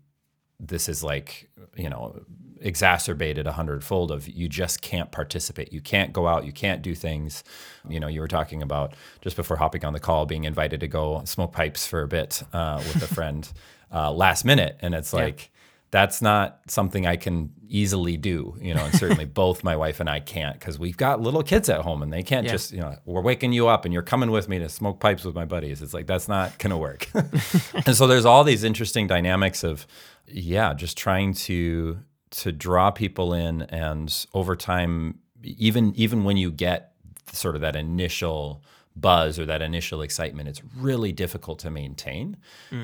this 0.59 0.89
is 0.89 1.03
like 1.03 1.49
you 1.75 1.89
know 1.89 2.21
exacerbated 2.61 3.47
a 3.47 3.53
hundredfold 3.53 4.11
of 4.11 4.27
you 4.27 4.49
just 4.49 4.81
can't 4.81 5.11
participate 5.13 5.71
you 5.71 5.79
can't 5.79 6.11
go 6.11 6.27
out 6.27 6.45
you 6.45 6.51
can't 6.51 6.81
do 6.81 6.93
things 6.93 7.43
you 7.87 7.97
know 7.97 8.07
you 8.07 8.19
were 8.19 8.27
talking 8.27 8.61
about 8.61 8.93
just 9.21 9.37
before 9.37 9.55
hopping 9.55 9.85
on 9.85 9.93
the 9.93 9.99
call 9.99 10.25
being 10.25 10.43
invited 10.43 10.81
to 10.81 10.87
go 10.87 11.21
smoke 11.23 11.53
pipes 11.53 11.87
for 11.87 12.01
a 12.01 12.07
bit 12.09 12.43
uh, 12.51 12.75
with 12.79 13.01
a 13.01 13.07
friend 13.07 13.53
uh, 13.93 14.11
last 14.11 14.43
minute 14.43 14.77
and 14.81 14.93
it's 14.93 15.13
like 15.13 15.49
that's 15.91 16.21
not 16.21 16.59
something 16.67 17.07
I 17.07 17.15
can 17.15 17.51
easily 17.67 18.15
do, 18.17 18.55
you 18.61 18.73
know, 18.73 18.83
and 18.85 18.93
certainly 18.95 19.25
both 19.43 19.63
my 19.63 19.75
wife 19.75 19.99
and 19.99 20.09
I 20.09 20.19
can't 20.19 20.59
because 20.59 20.77
we've 20.77 20.97
got 20.97 21.19
little 21.21 21.41
kids 21.43 21.67
at 21.69 21.81
home 21.81 22.03
and 22.03 22.11
they 22.13 22.21
can't 22.23 22.45
Yeah. 22.45 22.51
just, 22.51 22.71
you 22.71 22.79
know, 22.79 22.95
we're 23.05 23.21
waking 23.21 23.53
you 23.53 23.67
up 23.67 23.85
and 23.85 23.93
you're 23.93 24.03
coming 24.03 24.29
with 24.31 24.47
me 24.49 24.59
to 24.59 24.69
smoke 24.69 24.99
pipes 24.99 25.23
with 25.23 25.35
my 25.35 25.45
buddies. 25.45 25.81
It's 25.81 25.93
like, 25.93 26.05
that's 26.07 26.27
not 26.27 26.57
going 26.59 26.71
to 26.71 26.77
work. 26.77 27.07
and 27.85 27.95
so 27.95 28.05
there's 28.07 28.25
all 28.25 28.43
these 28.43 28.63
interesting 28.63 29.07
dynamics 29.07 29.63
of, 29.63 29.87
yeah, 30.27 30.73
just 30.73 30.97
trying 30.97 31.33
to, 31.33 31.99
to 32.31 32.51
draw 32.51 32.91
people 32.91 33.33
in 33.33 33.63
and 33.63 34.25
over 34.33 34.55
time, 34.55 35.19
even, 35.43 35.93
even 35.95 36.23
when 36.23 36.37
you 36.37 36.51
get 36.51 36.93
sort 37.31 37.55
of 37.55 37.61
that 37.61 37.75
initial 37.75 38.63
buzz 38.95 39.39
or 39.39 39.45
that 39.45 39.61
initial 39.61 40.01
excitement 40.01 40.49
it's 40.49 40.61
really 40.75 41.11
difficult 41.11 41.59
to 41.59 41.69
maintain. 41.69 42.35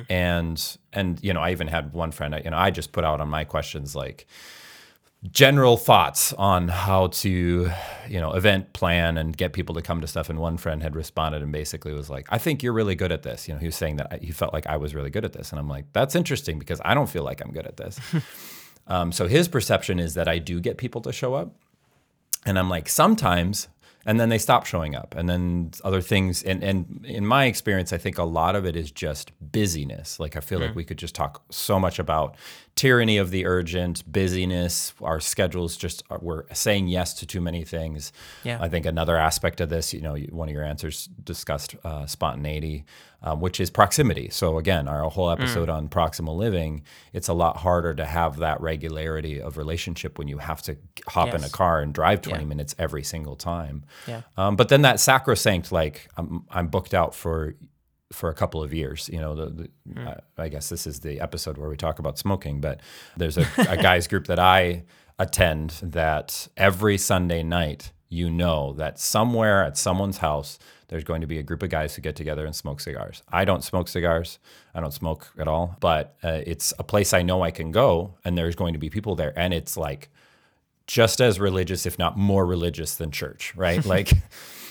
And 0.10 0.78
and 0.94 1.20
you 1.24 1.34
know 1.34 1.42
i 1.42 1.52
even 1.52 1.68
had 1.68 1.94
one 1.94 2.12
friend 2.12 2.34
I- 2.36 2.42
you 2.46 2.50
know 2.52 2.58
i 2.58 2.72
just 2.72 2.92
put 2.94 3.04
out 3.04 3.20
on 3.22 3.28
my 3.30 3.44
questions 3.44 3.96
like 3.96 4.26
general 5.32 5.76
thoughts 5.76 6.34
on 6.34 6.68
how 6.68 7.08
to 7.08 7.72
you 8.08 8.20
know 8.20 8.34
event 8.34 8.74
plan 8.74 9.18
and 9.18 9.36
get 9.36 9.54
people 9.54 9.74
to 9.76 9.82
come 9.82 10.00
to 10.02 10.08
stuff. 10.08 10.30
And 10.30 10.40
one 10.40 10.58
friend 10.58 10.84
had 10.84 10.96
responded 10.96 11.42
and 11.42 11.52
basically 11.52 11.94
was 11.94 12.10
like 12.10 12.28
i 12.30 12.38
think 12.38 12.62
you're 12.62 12.74
really 12.74 12.96
good 12.96 13.12
at 13.12 13.24
this. 13.24 13.48
You 13.48 13.56
know 13.56 13.60
he 13.60 13.66
was 13.66 13.76
saying 13.76 13.96
that 13.98 14.08
I- 14.12 14.18
he 14.22 14.32
felt 14.32 14.54
like 14.54 14.68
i 14.68 14.78
was 14.78 14.94
really 14.94 15.10
good 15.10 15.26
at 15.26 15.34
this. 15.34 15.52
And 15.52 15.60
i'm 15.60 15.68
like 15.68 15.86
that's 15.94 16.16
interesting 16.16 16.60
because 16.60 16.80
i 16.86 16.94
don't 16.94 17.10
feel 17.10 17.24
like 17.24 17.42
i'm 17.44 17.52
good 17.52 17.66
at 17.68 17.78
this. 17.78 18.00
Um, 18.88 19.12
so 19.12 19.28
his 19.28 19.48
perception 19.48 20.00
is 20.00 20.14
that 20.14 20.28
i 20.28 20.38
do 20.38 20.60
get 20.60 20.78
people 20.78 21.02
to 21.02 21.12
show 21.12 21.34
up. 21.34 21.56
And 22.46 22.60
I'm 22.60 22.70
like, 22.70 22.88
sometimes, 22.88 23.68
and 24.06 24.20
then 24.20 24.30
they 24.30 24.38
stop 24.38 24.66
showing 24.66 24.96
up, 24.96 25.16
and 25.18 25.28
then 25.28 25.72
other 25.84 26.02
things. 26.02 26.44
And 26.44 26.64
and 26.64 27.06
in 27.06 27.26
my 27.26 27.46
experience, 27.46 27.92
I 27.92 27.98
think 27.98 28.18
a 28.18 28.24
lot 28.24 28.56
of 28.56 28.66
it 28.66 28.76
is 28.76 28.92
just 28.92 29.32
busyness. 29.40 30.20
Like 30.20 30.36
I 30.36 30.40
feel 30.40 30.60
like 30.60 30.72
mm. 30.72 30.76
we 30.76 30.84
could 30.84 30.98
just 30.98 31.16
talk 31.16 31.44
so 31.50 31.80
much 31.80 32.00
about 32.00 32.36
tyranny 32.76 33.18
of 33.18 33.32
the 33.32 33.46
urgent, 33.46 34.04
busyness, 34.12 34.94
our 35.02 35.22
schedules 35.22 35.78
just 35.78 36.04
are, 36.10 36.20
we're 36.22 36.44
saying 36.54 36.88
yes 36.88 37.14
to 37.14 37.26
too 37.26 37.40
many 37.40 37.64
things. 37.64 38.12
Yeah. 38.44 38.58
I 38.62 38.68
think 38.68 38.86
another 38.86 39.16
aspect 39.16 39.62
of 39.62 39.70
this, 39.70 39.94
you 39.94 40.02
know, 40.02 40.16
one 40.30 40.50
of 40.50 40.54
your 40.54 40.64
answers 40.64 41.08
discussed 41.24 41.76
uh, 41.86 42.06
spontaneity, 42.06 42.84
um, 43.24 43.40
which 43.40 43.62
is 43.62 43.70
proximity. 43.70 44.30
So 44.30 44.58
again, 44.58 44.90
our 44.90 45.10
whole 45.10 45.30
episode 45.32 45.70
on 45.70 45.88
proximal 45.88 46.36
living, 46.36 46.84
it's 47.14 47.30
a 47.30 47.34
lot 47.34 47.56
harder 47.58 47.96
to 47.96 48.04
have 48.06 48.38
that 48.40 48.60
regularity 48.60 49.42
of 49.42 49.56
relationship 49.58 50.20
when 50.20 50.28
you 50.28 50.40
have 50.40 50.62
to 50.64 50.76
hop 51.08 51.34
in 51.34 51.46
a 51.46 51.50
car 51.50 51.80
and 51.80 51.94
drive 51.94 52.22
20 52.22 52.44
Yeah. 52.44 52.46
minutes 52.48 52.76
every 52.78 53.04
single 53.04 53.38
time. 53.38 53.86
Yeah. 54.06 54.22
Um, 54.36 54.58
but 54.58 54.68
then 54.68 54.82
that 54.82 55.00
sacrosanct, 55.00 55.72
like 55.72 56.10
I'm, 56.18 56.44
I'm 56.52 56.68
booked 56.68 56.94
out 56.94 57.16
for 57.16 57.56
for 58.16 58.30
a 58.30 58.34
couple 58.34 58.64
of 58.64 58.74
years. 58.74 59.10
You 59.12 59.20
know, 59.20 59.36
the, 59.36 59.46
the. 59.48 59.70
I, 60.00 60.44
I 60.44 60.50
guess 60.50 60.70
this 60.70 60.88
is 60.88 61.02
the 61.02 61.20
episode 61.20 61.58
where 61.58 61.70
we 61.70 61.78
talk 61.78 62.00
about 62.00 62.18
smoking. 62.18 62.62
But 62.62 62.82
there's 63.18 63.38
a, 63.38 63.48
a 63.58 63.78
guys 63.82 64.08
group 64.08 64.28
that 64.28 64.40
I 64.40 64.84
attend 65.20 65.72
that 65.84 66.48
every 66.58 66.98
Sunday 66.98 67.44
night, 67.44 67.92
you 68.10 68.30
know 68.30 68.74
that 68.74 69.00
somewhere 69.00 69.64
at 69.64 69.78
someone's 69.78 70.20
house 70.20 70.60
there's 70.88 71.04
going 71.04 71.22
to 71.22 71.28
be 71.28 71.40
a 71.40 71.44
group 71.44 71.64
of 71.64 71.70
guys 71.70 71.96
who 71.96 72.02
get 72.02 72.16
together 72.16 72.46
and 72.46 72.56
smoke 72.56 72.80
cigars. 72.80 73.24
I 73.30 73.46
don't 73.46 73.64
smoke 73.64 73.88
cigars. 73.88 74.40
I 74.74 74.82
don't 74.82 74.94
smoke 74.94 75.32
at 75.38 75.48
all. 75.48 75.78
But 75.80 76.16
uh, 76.24 76.42
it's 76.46 76.74
a 76.78 76.84
place 76.84 77.14
I 77.14 77.24
know 77.24 77.42
I 77.42 77.52
can 77.52 77.72
go, 77.72 78.16
and 78.24 78.38
there's 78.38 78.56
going 78.56 78.74
to 78.74 78.80
be 78.80 78.90
people 78.90 79.16
there, 79.16 79.34
and 79.38 79.54
it's 79.54 79.78
like 79.78 80.10
just 80.88 81.20
as 81.20 81.40
religious, 81.40 81.86
if 81.88 81.98
not 81.98 82.18
more 82.18 82.46
religious 82.46 82.96
than 82.96 83.12
church, 83.12 83.54
right? 83.56 83.84
Like, 83.96 84.12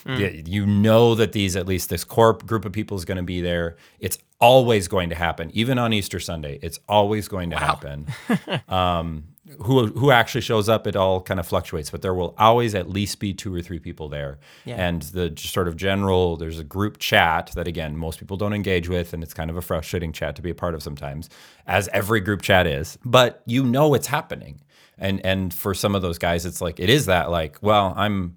yeah, 0.07 0.29
you 0.29 0.67
know 0.67 1.15
that 1.15 1.33
these, 1.33 1.57
at 1.57 1.67
least 1.67 1.89
this 1.89 2.05
core 2.05 2.35
group 2.35 2.65
of 2.65 2.73
people 2.73 2.97
is 2.97 3.05
going 3.05 3.17
to 3.17 3.23
be 3.23 3.41
there. 3.41 3.77
It's 3.99 4.19
always 4.41 4.89
going 4.89 5.09
to 5.11 5.15
happen, 5.15 5.51
even 5.55 5.79
on 5.79 5.93
Easter 5.93 6.21
Sunday. 6.21 6.59
It's 6.63 6.79
always 6.89 7.29
going 7.29 7.51
to 7.51 7.57
happen. 7.57 8.07
um, 8.69 9.25
who 9.63 9.87
who 9.89 10.11
actually 10.11 10.41
shows 10.41 10.69
up? 10.69 10.87
It 10.87 10.97
all 10.97 11.21
kind 11.21 11.39
of 11.39 11.47
fluctuates, 11.47 11.91
but 11.91 12.03
there 12.03 12.15
will 12.15 12.35
always 12.39 12.75
at 12.75 12.89
least 12.89 13.19
be 13.21 13.33
two 13.33 13.55
or 13.55 13.63
three 13.63 13.79
people 13.79 14.09
there. 14.09 14.39
Yeah. 14.65 14.77
And 14.77 15.03
the 15.03 15.35
sort 15.37 15.69
of 15.69 15.77
general, 15.77 16.37
there's 16.37 16.59
a 16.59 16.65
group 16.65 16.99
chat 16.99 17.53
that 17.55 17.69
again 17.69 17.97
most 17.97 18.19
people 18.19 18.37
don't 18.37 18.55
engage 18.55 18.89
with, 18.89 19.13
and 19.13 19.23
it's 19.23 19.35
kind 19.35 19.51
of 19.51 19.57
a 19.57 19.63
frustrating 19.63 20.13
chat 20.13 20.37
to 20.37 20.43
be 20.43 20.51
a 20.51 20.55
part 20.55 20.75
of 20.75 20.83
sometimes, 20.83 21.29
as 21.67 21.89
every 21.93 22.21
group 22.21 22.43
chat 22.43 22.67
is. 22.67 22.99
But 23.05 23.43
you 23.47 23.65
know 23.65 23.95
it's 23.95 24.07
happening 24.09 24.61
and 24.99 25.25
and 25.25 25.53
for 25.53 25.75
some 25.75 25.95
of 25.95 26.03
those 26.03 26.19
guys 26.19 26.47
it's 26.47 26.61
like 26.61 26.79
it 26.79 26.89
is 26.89 27.07
that 27.07 27.31
like 27.31 27.59
well 27.63 27.95
i'm 27.97 28.35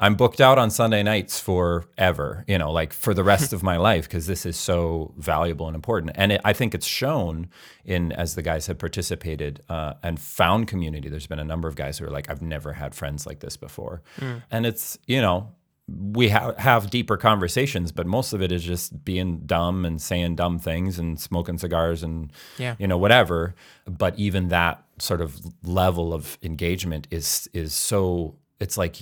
i'm 0.00 0.14
booked 0.14 0.40
out 0.40 0.58
on 0.58 0.70
sunday 0.70 1.02
nights 1.02 1.40
forever 1.40 2.44
you 2.46 2.56
know 2.58 2.70
like 2.70 2.92
for 2.92 3.14
the 3.14 3.24
rest 3.24 3.52
of 3.56 3.62
my 3.62 3.76
life 3.76 4.04
because 4.04 4.26
this 4.26 4.44
is 4.46 4.56
so 4.56 5.12
valuable 5.16 5.66
and 5.66 5.74
important 5.74 6.12
and 6.14 6.32
it, 6.32 6.40
i 6.44 6.52
think 6.52 6.74
it's 6.74 6.86
shown 6.86 7.48
in 7.84 8.12
as 8.12 8.34
the 8.34 8.42
guys 8.42 8.66
have 8.66 8.78
participated 8.78 9.62
uh, 9.68 9.94
and 10.02 10.20
found 10.20 10.66
community 10.68 11.08
there's 11.08 11.26
been 11.26 11.38
a 11.38 11.44
number 11.44 11.68
of 11.68 11.76
guys 11.76 11.98
who 11.98 12.04
are 12.04 12.10
like 12.10 12.30
i've 12.30 12.42
never 12.42 12.72
had 12.74 12.94
friends 12.94 13.26
like 13.26 13.40
this 13.40 13.56
before 13.56 14.02
and 14.50 14.66
it's 14.66 14.98
you 15.06 15.20
know 15.20 15.52
we 16.12 16.28
ha- 16.28 16.52
have 16.58 16.90
deeper 16.90 17.16
conversations, 17.16 17.92
but 17.92 18.06
most 18.06 18.34
of 18.34 18.42
it 18.42 18.52
is 18.52 18.62
just 18.62 19.06
being 19.06 19.38
dumb 19.46 19.86
and 19.86 20.02
saying 20.02 20.36
dumb 20.36 20.58
things 20.58 20.98
and 20.98 21.18
smoking 21.18 21.56
cigars 21.56 22.02
and 22.02 22.30
Yeah. 22.58 22.74
you 22.78 22.86
know 22.86 22.98
whatever. 22.98 23.54
But 23.86 24.14
even 24.18 24.48
that 24.48 24.84
sort 24.98 25.22
of 25.22 25.40
level 25.64 26.12
of 26.12 26.36
engagement 26.42 27.08
is 27.10 27.48
is 27.54 27.72
so 27.72 28.36
it's 28.60 28.76
like 28.76 28.96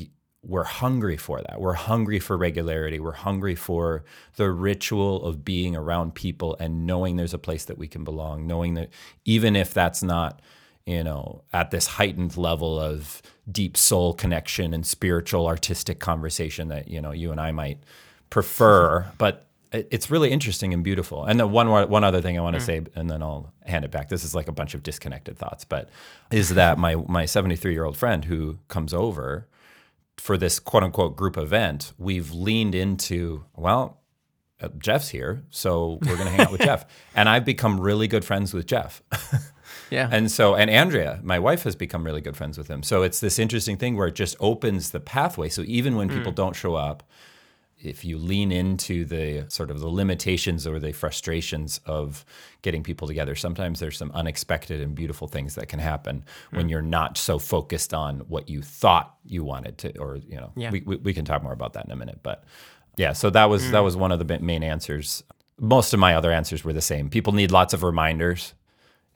we're 0.47 0.65
hungry 0.65 1.17
for 1.17 1.43
that. 1.43 1.61
We're 1.61 1.75
hungry 1.75 2.21
for 2.21 2.37
regularity. 2.37 3.01
We're 3.01 3.13
hungry 3.13 3.57
for 3.57 4.05
the 4.37 4.51
ritual 4.51 5.25
of 5.25 5.45
being 5.45 5.75
around 5.75 6.15
people 6.15 6.57
and 6.61 6.87
knowing 6.87 7.17
there's 7.17 7.35
a 7.35 7.39
place 7.39 7.65
that 7.65 7.79
we 7.79 7.89
can 7.89 8.05
belong, 8.05 8.47
knowing 8.47 8.75
that 8.75 8.91
even 9.25 9.57
if 9.57 9.75
that's 9.75 10.03
not 10.03 10.41
you 10.87 11.03
know, 11.03 11.43
at 11.53 11.73
this 11.73 11.87
heightened 11.89 12.37
level 12.37 12.79
of 12.79 13.21
deep 13.51 13.77
soul 13.77 14.15
connection 14.15 14.73
and 14.73 14.87
spiritual 14.87 15.49
artistic 15.49 15.99
conversation 15.99 16.69
that, 16.69 16.89
you 16.89 17.01
know, 17.01 17.11
you 17.11 17.33
and 17.33 17.41
I 17.41 17.51
might 17.51 17.81
prefer, 18.31 19.05
but 19.19 19.47
it's 19.73 20.11
really 20.13 20.31
interesting 20.31 20.73
and 20.73 20.85
beautiful. 20.85 21.25
And 21.25 21.41
the 21.41 21.47
one 21.47 21.67
more- 21.67 21.87
one 21.87 22.05
other 22.05 22.23
thing 22.23 22.39
I 22.39 22.41
want 22.41 22.55
to 22.55 22.63
mm. 22.63 22.67
say, 22.67 22.83
and 22.95 23.11
then 23.11 23.21
I'll 23.21 23.53
hand 23.65 23.85
it 23.85 23.91
back. 23.91 24.09
This 24.09 24.23
is 24.23 24.33
like 24.33 24.47
a 24.47 24.53
bunch 24.53 24.75
of 24.75 24.85
disconnected 24.85 25.37
thoughts, 25.37 25.65
but 25.65 25.91
is 26.31 26.51
that 26.51 26.79
my 26.79 26.95
my 26.95 27.27
73 27.27 27.73
year 27.73 27.85
old 27.85 27.97
friend 27.97 28.25
who 28.25 28.61
comes 28.69 28.95
over 28.95 29.49
for 30.19 30.37
this 30.37 30.59
quote 30.59 30.83
unquote 30.83 31.17
group 31.17 31.37
event, 31.37 31.93
we've 31.99 32.33
leaned 32.33 32.75
into 32.75 33.45
well, 33.55 34.01
uh, 34.61 34.69
Jeff's 34.79 35.11
here, 35.11 35.45
so 35.51 35.99
we're 36.03 36.17
going 36.17 36.27
to 36.27 36.31
hang 36.31 36.41
out 36.41 36.53
with 36.53 36.63
Jeff, 36.63 36.87
and 37.15 37.29
I've 37.29 37.45
become 37.45 37.79
really 37.79 38.09
good 38.09 38.25
friends 38.25 38.55
with 38.55 38.67
Jeff. 38.67 39.03
Yeah. 39.91 40.09
And 40.11 40.31
so, 40.31 40.55
and 40.55 40.71
Andrea, 40.71 41.21
my 41.23 41.39
wife, 41.39 41.63
has 41.63 41.77
become 41.77 42.05
really 42.05 42.21
good 42.21 42.37
friends 42.37 42.59
with 42.59 42.69
him. 42.69 42.83
So 42.83 43.03
it's 43.03 43.21
this 43.21 43.39
interesting 43.39 43.77
thing 43.77 43.97
where 43.97 44.09
it 44.09 44.15
just 44.15 44.37
opens 44.41 44.91
the 44.91 45.01
pathway. 45.01 45.49
So 45.49 45.63
even 45.67 45.97
when 45.97 46.09
people 46.09 46.33
don't 46.33 46.57
show 46.57 46.75
up, 46.75 47.03
if 47.79 48.05
you 48.05 48.17
lean 48.19 48.51
into 48.53 49.05
the 49.05 49.45
sort 49.49 49.71
of 49.71 49.81
the 49.81 49.89
limitations 49.89 50.67
or 50.67 50.79
the 50.79 50.93
frustrations 50.93 51.79
of 51.85 52.25
getting 52.63 52.83
people 52.83 53.07
together, 53.07 53.35
sometimes 53.35 53.81
there's 53.81 53.99
some 53.99 54.11
unexpected 54.13 54.81
and 54.81 54.95
beautiful 54.95 55.29
things 55.29 55.55
that 55.57 55.69
can 55.69 55.79
happen 55.79 56.25
when 56.51 56.69
you're 56.69 56.81
not 56.83 57.19
so 57.19 57.39
focused 57.39 57.93
on 57.93 58.21
what 58.29 58.49
you 58.49 58.63
thought 58.63 59.15
you 59.25 59.45
wanted 59.45 59.77
to, 59.79 59.97
or 59.99 60.17
you 60.17 60.37
know, 60.37 60.53
Yeah. 60.57 60.71
we, 60.71 60.81
we, 60.83 60.97
we 60.97 61.15
can 61.15 61.25
talk 61.25 61.43
more 61.43 61.53
about 61.53 61.75
that 61.75 61.85
in 61.85 61.91
a 61.91 61.97
minute. 61.97 62.21
But 62.23 62.45
yeah, 62.97 63.13
so 63.13 63.29
that 63.31 63.45
was 63.51 63.71
that 63.73 63.81
was 63.81 63.95
one 63.97 64.11
of 64.11 64.27
the 64.27 64.39
main 64.41 64.63
answers. 64.63 65.23
Most 65.59 65.93
of 65.93 66.01
my 66.01 66.15
other 66.15 66.33
answers 66.33 66.65
were 66.65 66.73
the 66.73 66.81
same. 66.81 67.11
People 67.11 67.33
need 67.35 67.51
lots 67.51 67.75
of 67.75 67.83
reminders 67.83 68.55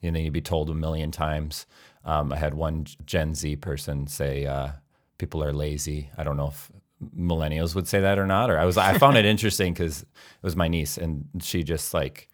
you 0.02 0.10
need 0.10 0.24
to 0.24 0.30
be 0.30 0.40
told 0.40 0.70
a 0.70 0.74
million 0.74 1.10
times. 1.10 1.66
Um, 2.06 2.32
I 2.32 2.36
had 2.36 2.54
one 2.54 2.86
Gen 3.04 3.34
Z 3.34 3.56
person 3.56 4.06
say, 4.06 4.46
uh, 4.46 4.68
"People 5.18 5.44
are 5.44 5.52
lazy." 5.52 6.10
I 6.16 6.24
don't 6.24 6.38
know 6.38 6.48
if 6.48 6.70
millennials 7.16 7.74
would 7.74 7.88
say 7.88 8.00
that 8.00 8.18
or 8.18 8.26
not. 8.26 8.50
Or 8.50 8.58
I 8.58 8.64
was, 8.64 8.76
I 8.76 8.98
found 8.98 9.16
it 9.16 9.24
interesting 9.34 9.72
because 9.72 10.02
it 10.02 10.08
was 10.42 10.56
my 10.56 10.68
niece, 10.68 10.98
and 10.98 11.26
she 11.40 11.62
just 11.62 11.94
like 11.94 12.28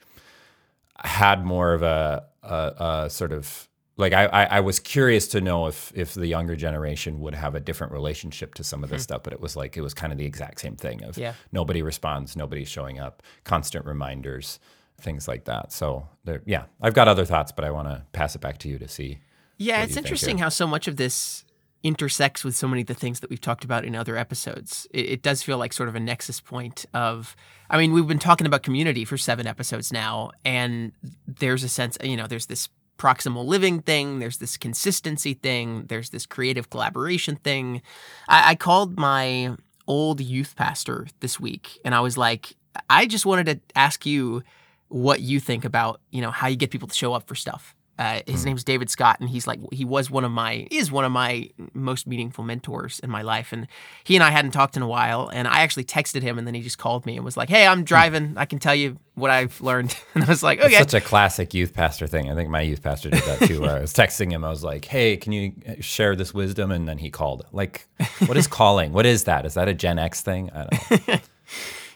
had 0.99 1.45
more 1.45 1.73
of 1.75 1.83
a, 1.83 2.25
a, 2.43 3.05
a 3.05 3.11
sort 3.11 3.33
of 3.33 3.69
like 3.97 4.13
I, 4.13 4.27
I, 4.27 4.45
I 4.45 4.61
was 4.61 4.79
curious 4.79 5.27
to 5.29 5.41
know 5.41 5.67
if 5.67 5.93
if 5.95 6.15
the 6.15 6.27
younger 6.27 6.57
generation 6.57 7.21
would 7.21 7.35
have 7.35 7.55
a 7.55 7.61
different 7.61 7.93
relationship 7.93 8.55
to 8.55 8.65
some 8.65 8.85
of 8.85 8.91
this 8.91 9.03
hmm. 9.03 9.05
stuff, 9.05 9.23
but 9.23 9.33
it 9.33 9.41
was 9.41 9.57
like 9.57 9.77
it 9.77 9.83
was 9.83 9.95
kind 9.95 10.13
of 10.13 10.19
the 10.19 10.27
exact 10.27 10.61
same 10.61 10.77
thing 10.77 11.03
of 11.03 11.17
Yeah. 11.17 11.35
nobody 11.53 11.83
responds, 11.83 12.37
nobody's 12.37 12.69
showing 12.69 12.99
up, 12.99 13.23
constant 13.45 13.87
reminders, 13.87 14.59
things 15.01 15.27
like 15.27 15.45
that. 15.45 15.73
So 15.73 16.09
there, 16.25 16.43
yeah, 16.45 16.65
I've 16.81 16.95
got 16.95 17.09
other 17.09 17.25
thoughts, 17.25 17.53
but 17.53 17.65
I 17.65 17.71
want 17.71 17.89
to 17.89 18.05
pass 18.13 18.35
it 18.35 18.41
back 18.41 18.59
to 18.59 18.69
you 18.69 18.79
to 18.79 18.89
see. 18.89 19.19
Yeah, 19.59 19.83
it's 19.83 19.97
interesting 19.97 20.37
here. 20.37 20.45
how 20.45 20.49
so 20.51 20.67
much 20.67 20.87
of 20.87 20.97
this 20.97 21.46
intersects 21.87 22.43
with 22.43 22.57
so 22.57 22.67
many 22.67 22.81
of 22.81 22.89
the 22.89 22.95
things 22.95 23.21
that 23.21 23.31
we've 23.31 23.41
talked 23.41 23.63
about 23.63 23.85
in 23.85 23.95
other 23.95 24.17
episodes. 24.17 24.89
It, 24.91 25.09
it 25.11 25.23
does 25.23 25.43
feel 25.43 25.57
like 25.57 25.73
sort 25.73 25.89
of 25.89 25.95
a 25.95 26.01
nexus 26.01 26.41
point 26.41 26.85
of, 26.93 27.37
I 27.71 27.79
mean, 27.79 27.93
we've 27.93 28.09
been 28.09 28.19
talking 28.19 28.47
about 28.47 28.65
community 28.65 29.05
for 29.05 29.17
seven 29.17 29.47
episodes 29.47 29.93
now, 29.93 30.33
and 30.45 30.91
there's 31.29 31.63
a 31.63 31.69
sense, 31.69 31.97
you 32.03 32.17
know, 32.17 32.27
there's 32.27 32.47
this 32.47 32.69
proximal 32.99 33.45
living 33.45 33.83
thing, 33.83 34.19
there's 34.19 34.39
this 34.39 34.57
consistency 34.57 35.35
thing, 35.35 35.85
there's 35.87 36.11
this 36.11 36.27
creative 36.27 36.71
collaboration 36.71 37.37
thing. 37.37 37.83
I, 38.29 38.51
I 38.51 38.55
called 38.57 38.99
my 38.99 39.55
old 39.87 40.21
youth 40.21 40.57
pastor 40.57 41.07
this 41.21 41.39
week, 41.39 41.79
and 41.85 41.95
I 41.95 42.01
was 42.01 42.19
like, 42.19 42.57
I 42.91 43.07
just 43.07 43.27
wanted 43.27 43.47
to 43.47 43.61
ask 43.79 44.05
you 44.05 44.43
what 44.89 45.21
you 45.21 45.39
think 45.39 45.65
about, 45.65 46.01
you 46.11 46.21
know, 46.21 46.33
how 46.33 46.49
you 46.49 46.57
get 46.57 46.71
people 46.71 46.89
to 46.89 46.95
show 46.95 47.13
up 47.13 47.29
for 47.29 47.37
stuff. 47.37 47.76
Uh, 47.99 48.21
his 48.27 48.43
hmm. 48.43 48.51
name's 48.51 48.65
David 48.65 48.91
Scott, 48.91 49.19
and 49.21 49.29
he's 49.29 49.47
like 49.47 49.59
he 49.73 49.85
was 49.85 50.11
one 50.11 50.25
of 50.25 50.31
my 50.31 50.67
is 50.71 50.93
one 50.93 51.05
of 51.05 51.13
my 51.13 51.49
most 51.73 52.07
meaningful 52.07 52.45
mentors 52.45 52.99
in 53.01 53.11
my 53.11 53.23
life. 53.23 53.53
And 53.53 53.67
he 54.05 54.17
and 54.17 54.23
I 54.23 54.31
hadn't 54.31 54.51
talked 54.51 54.77
in 54.77 54.83
a 54.83 54.89
while, 54.89 55.29
and 55.33 55.49
I 55.49 55.61
actually 55.61 55.85
texted 55.85 56.23
him, 56.23 56.37
and 56.39 56.47
then 56.47 56.55
he 56.55 56.61
just 56.61 56.79
called 56.79 57.07
me 57.07 57.17
and 57.17 57.25
was 57.25 57.37
like, 57.37 57.49
"Hey, 57.49 57.67
I'm 57.67 57.79
hmm. 57.79 57.85
driving. 57.85 58.35
I 58.37 58.45
can 58.45 58.59
tell 58.59 58.75
you 58.75 58.99
what 59.15 59.31
I've 59.31 59.61
learned." 59.61 59.97
And 60.15 60.25
I 60.25 60.29
was 60.29 60.43
like, 60.43 60.61
"Okay." 60.61 60.79
Such 60.79 60.95
a 60.95 61.01
classic 61.01 61.53
youth 61.53 61.75
pastor 61.75 62.07
thing. 62.07 62.31
I 62.31 62.35
think 62.35 62.49
my 62.49 62.63
youth 62.63 62.83
pastor 62.83 63.11
did 63.11 63.23
that 63.25 63.47
too. 63.47 63.61
Where 63.61 63.77
I 63.77 63.81
was 63.81 63.93
texting 63.93 64.31
him, 64.31 64.45
I 64.45 64.51
was 64.51 64.65
like, 64.65 64.85
"Hey, 64.85 65.17
can 65.17 65.33
you 65.33 65.53
uh, 65.69 65.75
share 65.81 66.17
this 66.17 66.33
wisdom?" 66.33 66.71
And 66.71 66.89
then 66.89 66.99
he 66.99 67.11
called. 67.11 67.47
Like, 67.53 67.87
what 68.27 68.37
is 68.37 68.47
calling? 68.61 68.93
What 68.93 69.07
is 69.07 69.25
that? 69.25 69.47
Is 69.47 69.55
that 69.55 69.69
a 69.69 69.75
Gen 69.75 69.99
X 69.99 70.21
thing? 70.21 70.51
I 70.51 70.65
don't 70.65 71.09
know. 71.09 71.19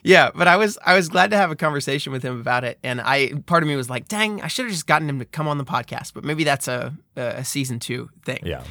Yeah, 0.03 0.31
but 0.35 0.49
I 0.49 0.57
was 0.57 0.79
I 0.85 0.95
was 0.95 1.09
glad 1.09 1.31
to 1.31 1.37
have 1.37 1.51
a 1.51 1.57
conversation 1.57 2.13
with 2.13 2.23
him 2.23 2.41
about 2.41 2.65
it, 2.65 2.79
and 2.83 3.01
I 3.01 3.33
part 3.47 3.63
of 3.63 3.69
me 3.69 3.77
was 3.77 3.91
like, 3.91 4.09
"Dang, 4.09 4.41
I 4.43 4.49
should 4.49 4.65
have 4.65 4.73
just 4.73 4.87
gotten 4.87 5.09
him 5.09 5.19
to 5.19 5.25
come 5.25 5.47
on 5.49 5.59
the 5.59 5.65
podcast." 5.65 6.15
But 6.15 6.25
maybe 6.25 6.45
that's 6.45 6.69
a 6.69 6.97
a 7.17 7.45
season 7.45 7.79
two 7.81 8.11
thing. 8.25 8.41
Yeah. 8.45 8.65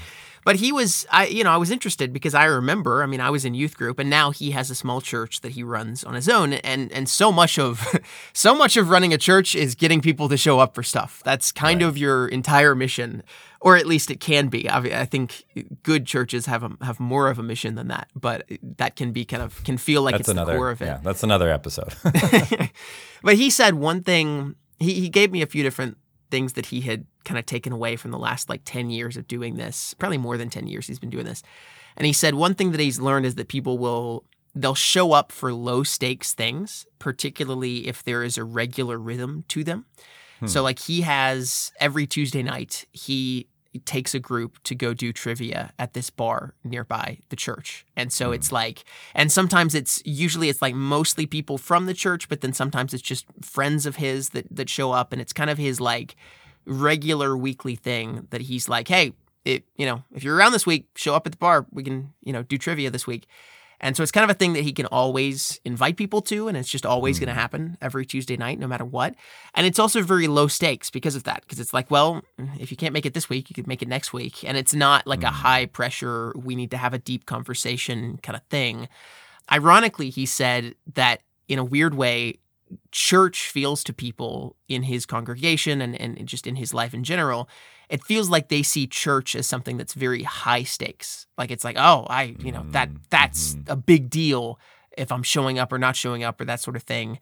But 0.50 0.56
he 0.56 0.72
was, 0.72 1.06
I 1.12 1.28
you 1.28 1.44
know, 1.44 1.52
I 1.52 1.58
was 1.58 1.70
interested 1.70 2.12
because 2.12 2.34
I 2.34 2.46
remember. 2.46 3.04
I 3.04 3.06
mean, 3.06 3.22
I 3.22 3.30
was 3.30 3.46
in 3.46 3.54
youth 3.54 3.78
group, 3.78 4.00
and 4.00 4.10
now 4.10 4.32
he 4.32 4.50
has 4.50 4.72
a 4.72 4.74
small 4.74 5.00
church 5.00 5.42
that 5.42 5.52
he 5.52 5.62
runs 5.62 6.04
on 6.04 6.16
his 6.16 6.28
own, 6.28 6.54
and 6.54 6.92
and 6.92 7.08
so 7.08 7.32
much 7.32 7.60
of, 7.60 7.88
so 8.34 8.56
much 8.56 8.76
of 8.76 8.90
running 8.90 9.14
a 9.14 9.20
church 9.20 9.54
is 9.54 9.76
getting 9.76 10.02
people 10.02 10.28
to 10.28 10.38
show 10.38 10.58
up 10.60 10.74
for 10.74 10.82
stuff. 10.82 11.22
That's 11.24 11.52
kind 11.52 11.84
of 11.84 12.00
your 12.00 12.28
entire 12.28 12.74
mission, 12.74 13.22
or 13.62 13.78
at 13.78 13.86
least 13.86 14.10
it 14.10 14.20
can 14.20 14.48
be. 14.48 14.68
I, 14.68 15.02
I 15.02 15.06
think 15.06 15.46
good 15.84 16.08
churches 16.08 16.48
have 16.48 16.64
a, 16.64 16.72
have 16.82 17.00
more 17.00 17.30
of 17.30 17.38
a 17.38 17.44
mission 17.44 17.76
than 17.76 17.90
that, 17.90 18.10
but 18.16 18.50
that 18.78 18.96
can 18.96 19.12
be 19.12 19.26
kind 19.26 19.44
of 19.44 19.64
can 19.66 19.78
feel 19.78 20.02
like 20.02 20.14
That's 20.14 20.22
it's 20.22 20.30
another. 20.30 20.54
the 20.54 20.58
core 20.58 20.72
of 20.72 20.82
it. 20.82 20.86
Yeah, 20.86 21.00
that's 21.04 21.22
another 21.22 21.52
episode. 21.52 21.94
But 23.22 23.36
he 23.36 23.52
said 23.52 23.76
one 23.76 24.02
thing. 24.02 24.56
He 24.80 24.96
he 24.96 25.10
gave 25.10 25.32
me 25.32 25.44
a 25.44 25.46
few 25.46 25.62
different 25.62 25.98
things 26.30 26.54
that 26.54 26.68
he 26.68 26.82
had 26.82 27.06
kind 27.26 27.38
of 27.38 27.46
taken 27.46 27.74
away 27.74 27.96
from 27.96 28.12
the 28.12 28.18
last 28.18 28.50
like 28.50 28.62
10 28.66 28.90
years 28.90 29.18
of 29.18 29.28
doing 29.28 29.56
this, 29.56 29.94
probably 29.96 30.18
more 30.18 30.38
than 30.38 30.50
10 30.50 30.68
years 30.68 30.88
he's 30.88 31.00
been 31.00 31.10
doing 31.10 31.26
this. 31.26 31.44
And 31.98 32.06
he 32.06 32.14
said 32.14 32.36
one 32.36 32.56
thing 32.56 32.72
that 32.72 32.80
he's 32.80 33.00
learned 33.00 33.26
is 33.26 33.36
that 33.36 33.48
people 33.48 33.78
will 33.78 34.24
they'll 34.56 34.76
show 34.76 35.12
up 35.12 35.32
for 35.32 35.54
low 35.54 35.84
stakes 35.84 36.34
things, 36.34 36.86
particularly 36.98 37.88
if 37.88 38.04
there 38.04 38.24
is 38.24 38.38
a 38.38 38.44
regular 38.44 38.98
rhythm 38.98 39.46
to 39.50 39.64
them. 39.64 39.86
Hmm. 40.40 40.48
So 40.48 40.64
like 40.64 40.80
he 40.80 41.02
has 41.02 41.72
every 41.80 42.08
Tuesday 42.08 42.44
night, 42.44 42.86
he 42.92 43.48
takes 43.86 44.16
a 44.16 44.20
group 44.20 44.62
to 44.64 44.74
go 44.74 44.94
do 44.94 45.14
trivia 45.14 45.72
at 45.78 45.94
this 45.94 46.10
bar 46.10 46.56
nearby 46.64 47.20
the 47.30 47.36
church. 47.36 47.86
And 47.96 48.12
so 48.12 48.32
it's 48.32 48.50
hmm. 48.50 48.56
like 48.56 48.84
and 49.14 49.32
sometimes 49.32 49.76
it's 49.76 50.02
usually 50.06 50.50
it's 50.50 50.62
like 50.62 50.76
mostly 50.76 51.26
people 51.26 51.58
from 51.58 51.86
the 51.86 51.94
church, 51.94 52.30
but 52.30 52.42
then 52.42 52.54
sometimes 52.54 52.94
it's 52.94 53.04
just 53.04 53.26
friends 53.42 53.86
of 53.86 53.98
his 53.98 54.30
that 54.30 54.48
that 54.50 54.70
show 54.70 54.92
up 54.92 55.14
and 55.14 55.22
it's 55.22 55.34
kind 55.34 55.50
of 55.50 55.58
his 55.58 55.80
like 55.80 56.16
regular 56.66 57.38
weekly 57.38 57.76
thing 57.76 58.28
that 58.32 58.42
he's 58.42 58.68
like, 58.68 58.88
"Hey, 58.88 59.14
it, 59.46 59.64
you 59.76 59.86
know, 59.86 60.04
if 60.14 60.24
you're 60.24 60.36
around 60.36 60.52
this 60.52 60.66
week, 60.66 60.88
show 60.96 61.16
up 61.16 61.26
at 61.26 61.32
the 61.32 61.38
bar. 61.38 61.66
We 61.72 61.84
can, 61.84 62.14
you 62.22 62.34
know, 62.34 62.44
do 62.44 62.58
trivia 62.58 62.90
this 62.90 63.08
week." 63.08 63.28
And 63.82 63.96
so 63.96 64.04
it's 64.04 64.12
kind 64.12 64.24
of 64.24 64.30
a 64.30 64.38
thing 64.38 64.54
that 64.54 64.64
he 64.64 64.74
can 64.74 64.86
always 64.88 65.60
invite 65.64 65.98
people 65.98 66.22
to, 66.24 66.48
and 66.48 66.58
it's 66.58 66.70
just 66.70 66.86
always 66.86 67.20
going 67.20 67.28
to 67.28 67.34
mm. 67.34 67.38
happen 67.38 67.78
every 67.82 68.06
Tuesday 68.06 68.36
night, 68.36 68.60
no 68.60 68.68
matter 68.68 68.86
what. 68.86 69.16
And 69.54 69.66
it's 69.66 69.80
also 69.80 70.02
very 70.02 70.28
low 70.28 70.48
stakes 70.48 70.90
because 70.90 71.16
of 71.16 71.24
that, 71.24 71.42
because 71.42 71.60
it's 71.60 71.74
like, 71.74 71.90
well, 71.90 72.22
if 72.60 72.72
you 72.72 72.78
can't 72.78 72.94
make 72.94 73.06
it 73.06 73.14
this 73.14 73.30
week, 73.30 73.50
you 73.50 73.54
could 73.54 73.68
make 73.68 73.82
it 73.82 73.88
next 73.88 74.12
week. 74.12 74.44
And 74.44 74.58
it's 74.58 74.74
not 74.74 75.08
like 75.08 75.24
a 75.24 75.28
mm. 75.28 75.32
high 75.32 75.66
pressure, 75.66 76.34
we 76.36 76.56
need 76.56 76.72
to 76.72 76.78
have 76.78 76.94
a 76.94 77.00
deep 77.00 77.26
conversation 77.26 78.20
kind 78.22 78.36
of 78.36 78.44
thing. 78.50 78.90
Ironically, 79.52 80.10
he 80.10 80.26
said 80.26 80.76
that 80.94 81.22
in 81.48 81.58
a 81.58 81.64
weird 81.64 81.96
way, 81.96 82.40
church 82.92 83.50
feels 83.50 83.84
to 83.84 83.94
people 83.94 84.56
in 84.68 84.84
his 84.84 85.06
congregation 85.06 85.82
and, 85.82 86.00
and 86.00 86.28
just 86.28 86.46
in 86.46 86.56
his 86.56 86.74
life 86.74 86.94
in 86.94 87.04
general, 87.04 87.50
it 87.90 88.04
feels 88.04 88.30
like 88.30 88.50
they 88.50 88.64
see 88.64 88.86
church 88.88 89.36
as 89.36 89.48
something 89.48 89.78
that's 89.78 89.94
very 89.94 90.24
high 90.24 90.64
stakes. 90.64 91.28
Like 91.38 91.52
it's 91.52 91.64
like, 91.64 91.76
oh, 91.78 92.06
I, 92.10 92.36
you 92.40 92.52
know, 92.52 92.64
that 92.70 92.90
mm, 92.90 93.00
that's 93.10 93.56
mm-hmm. 93.56 93.72
a 93.72 93.76
big 93.76 94.10
deal 94.10 94.60
if 94.98 95.12
I'm 95.12 95.24
showing 95.24 95.58
up 95.58 95.74
or 95.74 95.80
not 95.80 95.96
showing 95.96 96.24
up 96.24 96.40
or 96.40 96.46
that 96.46 96.60
sort 96.60 96.76
of 96.76 96.84
thing. 96.84 97.20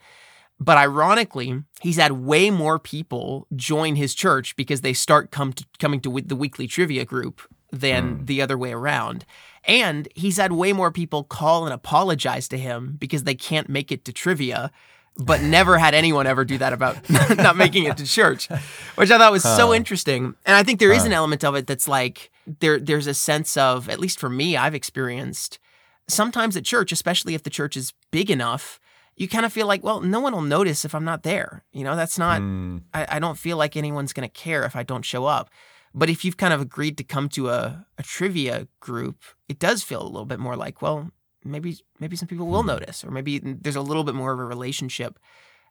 But 0.59 0.77
ironically, 0.77 1.63
he's 1.81 1.97
had 1.97 2.13
way 2.13 2.49
more 2.49 2.79
people 2.79 3.47
join 3.55 3.95
his 3.95 4.13
church 4.15 4.55
because 4.55 4.81
they 4.81 4.93
start 4.93 5.31
come 5.31 5.53
to, 5.53 5.65
coming 5.79 6.01
to 6.01 6.21
the 6.21 6.35
weekly 6.35 6.67
trivia 6.67 7.05
group 7.05 7.41
than 7.71 8.19
mm. 8.19 8.25
the 8.25 8.41
other 8.41 8.57
way 8.57 8.73
around. 8.73 9.25
And 9.63 10.07
he's 10.15 10.37
had 10.37 10.51
way 10.51 10.73
more 10.73 10.91
people 10.91 11.23
call 11.23 11.65
and 11.65 11.73
apologize 11.73 12.47
to 12.49 12.57
him 12.57 12.95
because 12.97 13.23
they 13.23 13.35
can't 13.35 13.69
make 13.69 13.91
it 13.91 14.03
to 14.05 14.13
trivia 14.13 14.71
but 15.17 15.41
never 15.41 15.77
had 15.77 15.93
anyone 15.93 16.27
ever 16.27 16.45
do 16.45 16.57
that 16.59 16.73
about 16.73 17.09
not 17.37 17.57
making 17.57 17.85
it 17.85 17.97
to 17.97 18.05
church, 18.05 18.49
which 18.95 19.11
I 19.11 19.17
thought 19.17 19.31
was 19.31 19.43
so 19.43 19.73
interesting. 19.73 20.35
And 20.45 20.55
I 20.55 20.63
think 20.63 20.79
there 20.79 20.91
is 20.91 21.05
an 21.05 21.13
element 21.13 21.43
of 21.43 21.55
it 21.55 21.67
that's 21.67 21.87
like 21.87 22.31
there 22.59 22.79
there's 22.79 23.07
a 23.07 23.13
sense 23.13 23.57
of 23.57 23.89
at 23.89 23.99
least 23.99 24.19
for 24.19 24.29
me 24.29 24.55
I've 24.55 24.75
experienced 24.75 25.59
sometimes 26.07 26.55
at 26.55 26.63
church, 26.65 26.91
especially 26.91 27.35
if 27.35 27.43
the 27.43 27.49
church 27.49 27.75
is 27.75 27.93
big 28.11 28.29
enough, 28.31 28.79
you 29.15 29.27
kind 29.27 29.45
of 29.45 29.51
feel 29.51 29.67
like, 29.67 29.83
well, 29.83 29.99
no 29.99 30.19
one 30.19 30.33
will 30.33 30.41
notice 30.41 30.85
if 30.85 30.93
I'm 30.95 31.03
not 31.03 31.23
there. 31.23 31.65
You 31.71 31.83
know, 31.83 31.95
that's 31.95 32.17
not 32.17 32.39
Hmm. 32.39 32.77
I, 32.93 33.17
I 33.17 33.19
don't 33.19 33.37
feel 33.37 33.57
like 33.57 33.75
anyone's 33.75 34.13
gonna 34.13 34.29
care 34.29 34.63
if 34.63 34.75
I 34.75 34.83
don't 34.83 35.03
show 35.03 35.25
up. 35.25 35.49
But 35.93 36.09
if 36.09 36.23
you've 36.23 36.37
kind 36.37 36.53
of 36.53 36.61
agreed 36.61 36.97
to 36.99 37.03
come 37.03 37.27
to 37.29 37.49
a, 37.49 37.87
a 37.97 38.03
trivia 38.03 38.67
group, 38.79 39.23
it 39.49 39.57
does 39.57 39.81
feel 39.83 40.01
a 40.01 40.05
little 40.05 40.25
bit 40.25 40.39
more 40.39 40.55
like, 40.55 40.81
well, 40.81 41.09
maybe 41.51 41.77
maybe 41.99 42.15
some 42.15 42.27
people 42.27 42.47
will 42.47 42.63
notice, 42.63 43.03
or 43.03 43.11
maybe 43.11 43.39
there's 43.39 43.75
a 43.75 43.81
little 43.81 44.03
bit 44.03 44.15
more 44.15 44.31
of 44.33 44.39
a 44.39 44.45
relationship 44.45 45.19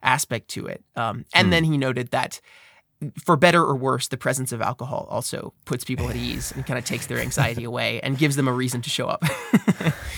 aspect 0.03 0.47
to 0.49 0.67
it. 0.67 0.83
Um, 0.95 1.25
and 1.33 1.51
then 1.51 1.63
he 1.63 1.77
noted 1.77 2.11
that 2.11 2.39
for 3.23 3.35
better 3.37 3.61
or 3.63 3.75
worse, 3.75 4.07
the 4.07 4.17
presence 4.17 4.51
of 4.51 4.59
alcohol 4.59 5.07
also 5.11 5.53
puts 5.65 5.83
people 5.83 6.09
at 6.09 6.15
ease 6.27 6.51
and 6.51 6.65
kind 6.65 6.79
of 6.79 6.85
takes 6.85 7.05
their 7.05 7.19
anxiety 7.19 7.63
away 7.63 7.99
and 8.01 8.17
gives 8.17 8.35
them 8.35 8.47
a 8.47 8.51
reason 8.53 8.81
to 8.81 8.89
show 8.89 9.07
up. 9.07 9.23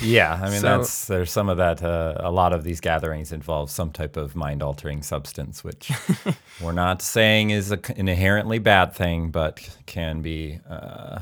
Yeah, 0.01 0.39
I 0.41 0.49
mean 0.49 0.61
So- 0.61 0.77
that's 0.77 1.07
there's 1.07 1.29
some 1.29 1.49
of 1.49 1.57
that. 1.57 1.83
Uh, 1.83 2.13
a 2.19 2.31
lot 2.31 2.53
of 2.53 2.63
these 2.63 2.79
gatherings 2.79 3.33
involve 3.33 3.69
some 3.69 3.91
type 3.91 4.15
of 4.15 4.33
mind 4.33 4.63
altering 4.63 5.03
substance, 5.03 5.61
which 5.61 5.91
we're 6.61 6.71
not 6.71 7.01
saying 7.01 7.49
is 7.49 7.69
a, 7.73 7.79
an 7.97 8.07
inherently 8.07 8.59
bad 8.59 8.93
thing, 8.93 9.29
but 9.29 9.69
can 9.87 10.21
be 10.21 10.61
uh, 10.69 11.19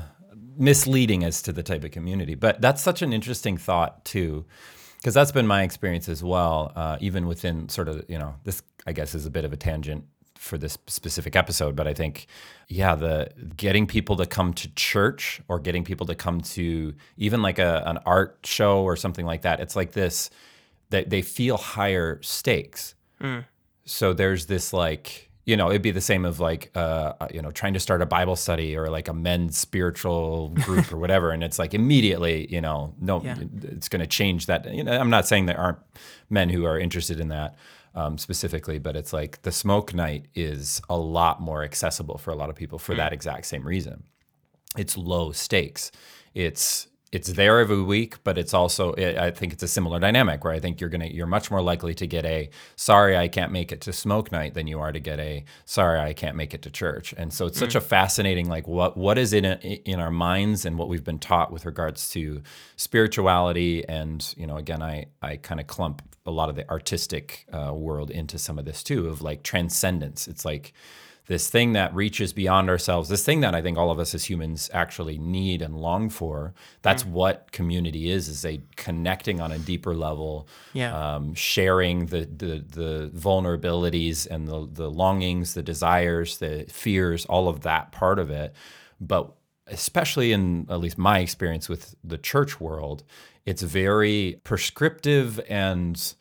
misleading 0.58 1.24
as 1.24 1.40
to 1.42 1.52
the 1.52 1.62
type 1.62 1.84
of 1.84 1.90
community. 1.90 2.34
But 2.34 2.60
that's 2.60 2.82
such 2.82 3.00
an 3.02 3.12
interesting 3.12 3.56
thought 3.56 4.04
too, 4.04 4.44
because 4.96 5.14
that's 5.14 5.32
been 5.32 5.46
my 5.46 5.62
experience 5.62 6.08
as 6.08 6.22
well. 6.22 6.72
Uh, 6.74 6.98
even 7.00 7.26
within 7.26 7.68
sort 7.68 7.88
of 7.88 8.04
you 8.08 8.18
know 8.18 8.34
this, 8.44 8.62
I 8.86 8.92
guess, 8.92 9.14
is 9.14 9.24
a 9.24 9.30
bit 9.30 9.44
of 9.44 9.52
a 9.52 9.56
tangent 9.56 10.04
for 10.36 10.56
this 10.56 10.78
specific 10.86 11.34
episode, 11.34 11.74
but 11.74 11.88
I 11.88 11.94
think, 11.94 12.28
yeah, 12.68 12.94
the 12.94 13.28
getting 13.56 13.88
people 13.88 14.14
to 14.16 14.24
come 14.26 14.54
to 14.54 14.72
church 14.76 15.40
or 15.48 15.58
getting 15.58 15.82
people 15.82 16.06
to 16.06 16.14
come 16.14 16.40
to 16.42 16.94
even 17.16 17.42
like 17.42 17.58
a, 17.58 17.82
an 17.84 17.98
art 18.06 18.38
show 18.44 18.82
or 18.82 18.94
something 18.94 19.26
like 19.26 19.42
that, 19.42 19.58
it's 19.58 19.74
like 19.74 19.92
this 19.92 20.30
that 20.90 21.10
they 21.10 21.22
feel 21.22 21.56
higher 21.56 22.20
stakes. 22.22 22.94
So 23.84 24.12
there's 24.12 24.46
this 24.46 24.72
like, 24.72 25.27
you 25.48 25.56
know, 25.56 25.70
it'd 25.70 25.80
be 25.80 25.90
the 25.90 26.00
same 26.02 26.26
of 26.26 26.40
like, 26.40 26.70
uh, 26.76 27.14
you 27.32 27.40
know, 27.40 27.50
trying 27.50 27.72
to 27.72 27.80
start 27.80 28.02
a 28.02 28.06
Bible 28.06 28.36
study 28.36 28.76
or 28.76 28.90
like 28.90 29.08
a 29.08 29.14
men's 29.14 29.56
spiritual 29.56 30.48
group 30.50 30.92
or 30.92 30.98
whatever, 30.98 31.30
and 31.30 31.42
it's 31.42 31.58
like 31.58 31.72
immediately, 31.72 32.46
you 32.52 32.60
know, 32.60 32.92
no, 33.00 33.22
Yeah. 33.22 33.36
it's 33.62 33.88
going 33.88 34.00
to 34.00 34.06
change 34.06 34.44
that. 34.46 34.70
You 34.74 34.84
know, 34.84 34.92
I'm 34.92 35.08
not 35.08 35.26
saying 35.26 35.46
there 35.46 35.58
aren't 35.58 35.78
men 36.28 36.50
who 36.50 36.66
are 36.66 36.78
interested 36.78 37.18
in 37.18 37.28
that 37.28 37.56
um, 37.94 38.18
specifically, 38.18 38.78
but 38.78 38.94
it's 38.94 39.14
like 39.14 39.40
the 39.40 39.50
smoke 39.50 39.94
night 39.94 40.26
is 40.34 40.82
a 40.90 40.98
lot 40.98 41.40
more 41.40 41.62
accessible 41.64 42.18
for 42.18 42.30
a 42.30 42.36
lot 42.36 42.50
of 42.50 42.54
people 42.56 42.78
for 42.78 42.94
that 42.96 43.14
exact 43.14 43.46
same 43.46 43.66
reason. 43.66 44.02
It's 44.76 44.98
low 44.98 45.32
stakes. 45.32 45.90
It's 46.34 46.87
it's 47.10 47.32
there 47.32 47.58
every 47.58 47.82
week, 47.82 48.22
but 48.22 48.36
it's 48.36 48.52
also 48.52 48.94
I 48.94 49.30
think 49.30 49.52
it's 49.52 49.62
a 49.62 49.68
similar 49.68 49.98
dynamic 49.98 50.44
where 50.44 50.52
I 50.52 50.60
think 50.60 50.80
you're 50.80 50.90
gonna 50.90 51.06
you're 51.06 51.26
much 51.26 51.50
more 51.50 51.62
likely 51.62 51.94
to 51.94 52.06
get 52.06 52.24
a 52.24 52.50
sorry 52.76 53.16
I 53.16 53.28
can't 53.28 53.50
make 53.50 53.72
it 53.72 53.80
to 53.82 53.92
smoke 53.92 54.30
night 54.30 54.54
than 54.54 54.66
you 54.66 54.78
are 54.80 54.92
to 54.92 55.00
get 55.00 55.18
a 55.18 55.44
sorry 55.64 56.00
I 56.00 56.12
can't 56.12 56.36
make 56.36 56.52
it 56.52 56.62
to 56.62 56.70
church. 56.70 57.14
And 57.16 57.32
so 57.32 57.46
it's 57.46 57.58
such 57.58 57.74
a 57.74 57.80
fascinating 57.80 58.48
like 58.48 58.68
what 58.68 58.96
what 58.96 59.16
is 59.16 59.32
in 59.32 59.44
it 59.46 59.82
in 59.84 60.00
our 60.00 60.10
minds 60.10 60.66
and 60.66 60.76
what 60.76 60.88
we've 60.88 61.04
been 61.04 61.18
taught 61.18 61.50
with 61.50 61.64
regards 61.64 62.10
to 62.10 62.42
spirituality 62.76 63.88
and 63.88 64.34
you 64.36 64.46
know 64.46 64.56
again 64.56 64.82
I 64.82 65.06
I 65.22 65.36
kind 65.36 65.60
of 65.60 65.66
clump 65.66 66.02
a 66.26 66.30
lot 66.30 66.50
of 66.50 66.56
the 66.56 66.68
artistic 66.68 67.46
uh, 67.52 67.72
world 67.72 68.10
into 68.10 68.38
some 68.38 68.58
of 68.58 68.66
this 68.66 68.82
too 68.82 69.08
of 69.08 69.22
like 69.22 69.42
transcendence. 69.42 70.28
It's 70.28 70.44
like 70.44 70.74
this 71.28 71.48
thing 71.48 71.74
that 71.74 71.94
reaches 71.94 72.32
beyond 72.32 72.68
ourselves, 72.68 73.08
this 73.08 73.24
thing 73.24 73.40
that 73.40 73.54
I 73.54 73.62
think 73.62 73.78
all 73.78 73.90
of 73.90 73.98
us 73.98 74.14
as 74.14 74.24
humans 74.28 74.68
actually 74.72 75.18
need 75.18 75.62
and 75.62 75.76
long 75.76 76.08
for. 76.10 76.54
That's 76.82 77.04
what 77.04 77.52
community 77.52 78.10
is: 78.10 78.28
is 78.28 78.44
a 78.44 78.60
connecting 78.76 79.40
on 79.40 79.52
a 79.52 79.58
deeper 79.58 79.94
level, 79.94 80.48
Yeah. 80.72 80.92
um, 81.16 81.34
sharing 81.34 82.06
the, 82.06 82.20
the 82.24 82.64
the 82.68 83.10
vulnerabilities 83.14 84.26
and 84.26 84.48
the 84.48 84.68
the 84.72 84.90
longings, 84.90 85.54
the 85.54 85.62
desires, 85.62 86.38
the 86.38 86.64
fears, 86.68 87.24
all 87.26 87.48
of 87.48 87.60
that 87.60 87.92
part 87.92 88.18
of 88.18 88.30
it. 88.30 88.54
But 89.00 89.32
especially 89.66 90.32
in 90.32 90.66
at 90.70 90.80
least 90.80 90.98
my 90.98 91.18
experience 91.20 91.68
with 91.68 91.94
the 92.02 92.18
church 92.18 92.58
world, 92.58 93.04
it's 93.44 93.62
very 93.62 94.40
prescriptive 94.44 95.38
and 95.48 96.14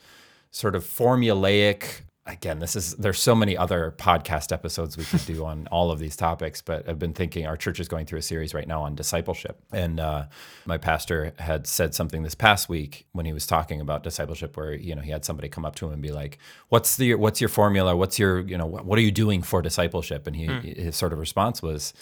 sort 0.51 0.75
of 0.75 0.83
formulaic. 0.83 2.01
Again, 2.27 2.59
this 2.59 2.75
is 2.75 2.93
there's 2.95 3.19
so 3.19 3.33
many 3.33 3.55
other 3.55 3.95
podcast 3.97 4.51
episodes 4.51 4.97
we 4.97 5.05
could 5.05 5.25
do 5.25 5.45
on 5.51 5.67
all 5.71 5.91
of 5.91 5.99
these 5.99 6.15
topics, 6.15 6.61
but 6.61 6.87
I've 6.87 6.99
been 6.99 7.13
thinking 7.13 7.47
our 7.47 7.57
church 7.57 7.79
is 7.79 7.87
going 7.87 8.05
through 8.05 8.19
a 8.19 8.23
series 8.23 8.53
right 8.53 8.67
now 8.67 8.81
on 8.83 8.95
discipleship, 8.95 9.57
and 9.71 9.99
uh, 9.99 10.25
my 10.65 10.77
pastor 10.77 11.33
had 11.39 11.67
said 11.67 11.95
something 11.95 12.23
this 12.23 12.35
past 12.35 12.69
week 12.69 13.07
when 13.13 13.25
he 13.25 13.33
was 13.33 13.47
talking 13.47 13.81
about 13.81 14.03
discipleship, 14.03 14.57
where 14.57 14.73
you 14.73 14.93
know 14.93 15.01
he 15.01 15.11
had 15.11 15.25
somebody 15.25 15.47
come 15.49 15.65
up 15.65 15.75
to 15.75 15.85
him 15.87 15.93
and 15.93 16.01
be 16.01 16.11
like, 16.11 16.37
"What's 16.69 16.97
the 16.97 17.15
what's 17.15 17.39
your 17.41 17.49
formula? 17.49 17.95
What's 17.95 18.19
your 18.19 18.39
you 18.41 18.57
know 18.57 18.67
what, 18.67 18.85
what 18.85 18.99
are 18.99 19.03
you 19.03 19.11
doing 19.11 19.41
for 19.41 19.61
discipleship?" 19.61 20.27
And 20.27 20.35
he 20.35 20.45
his 20.45 20.95
sort 20.95 21.13
of 21.13 21.19
response 21.19 21.61
was, 21.61 21.93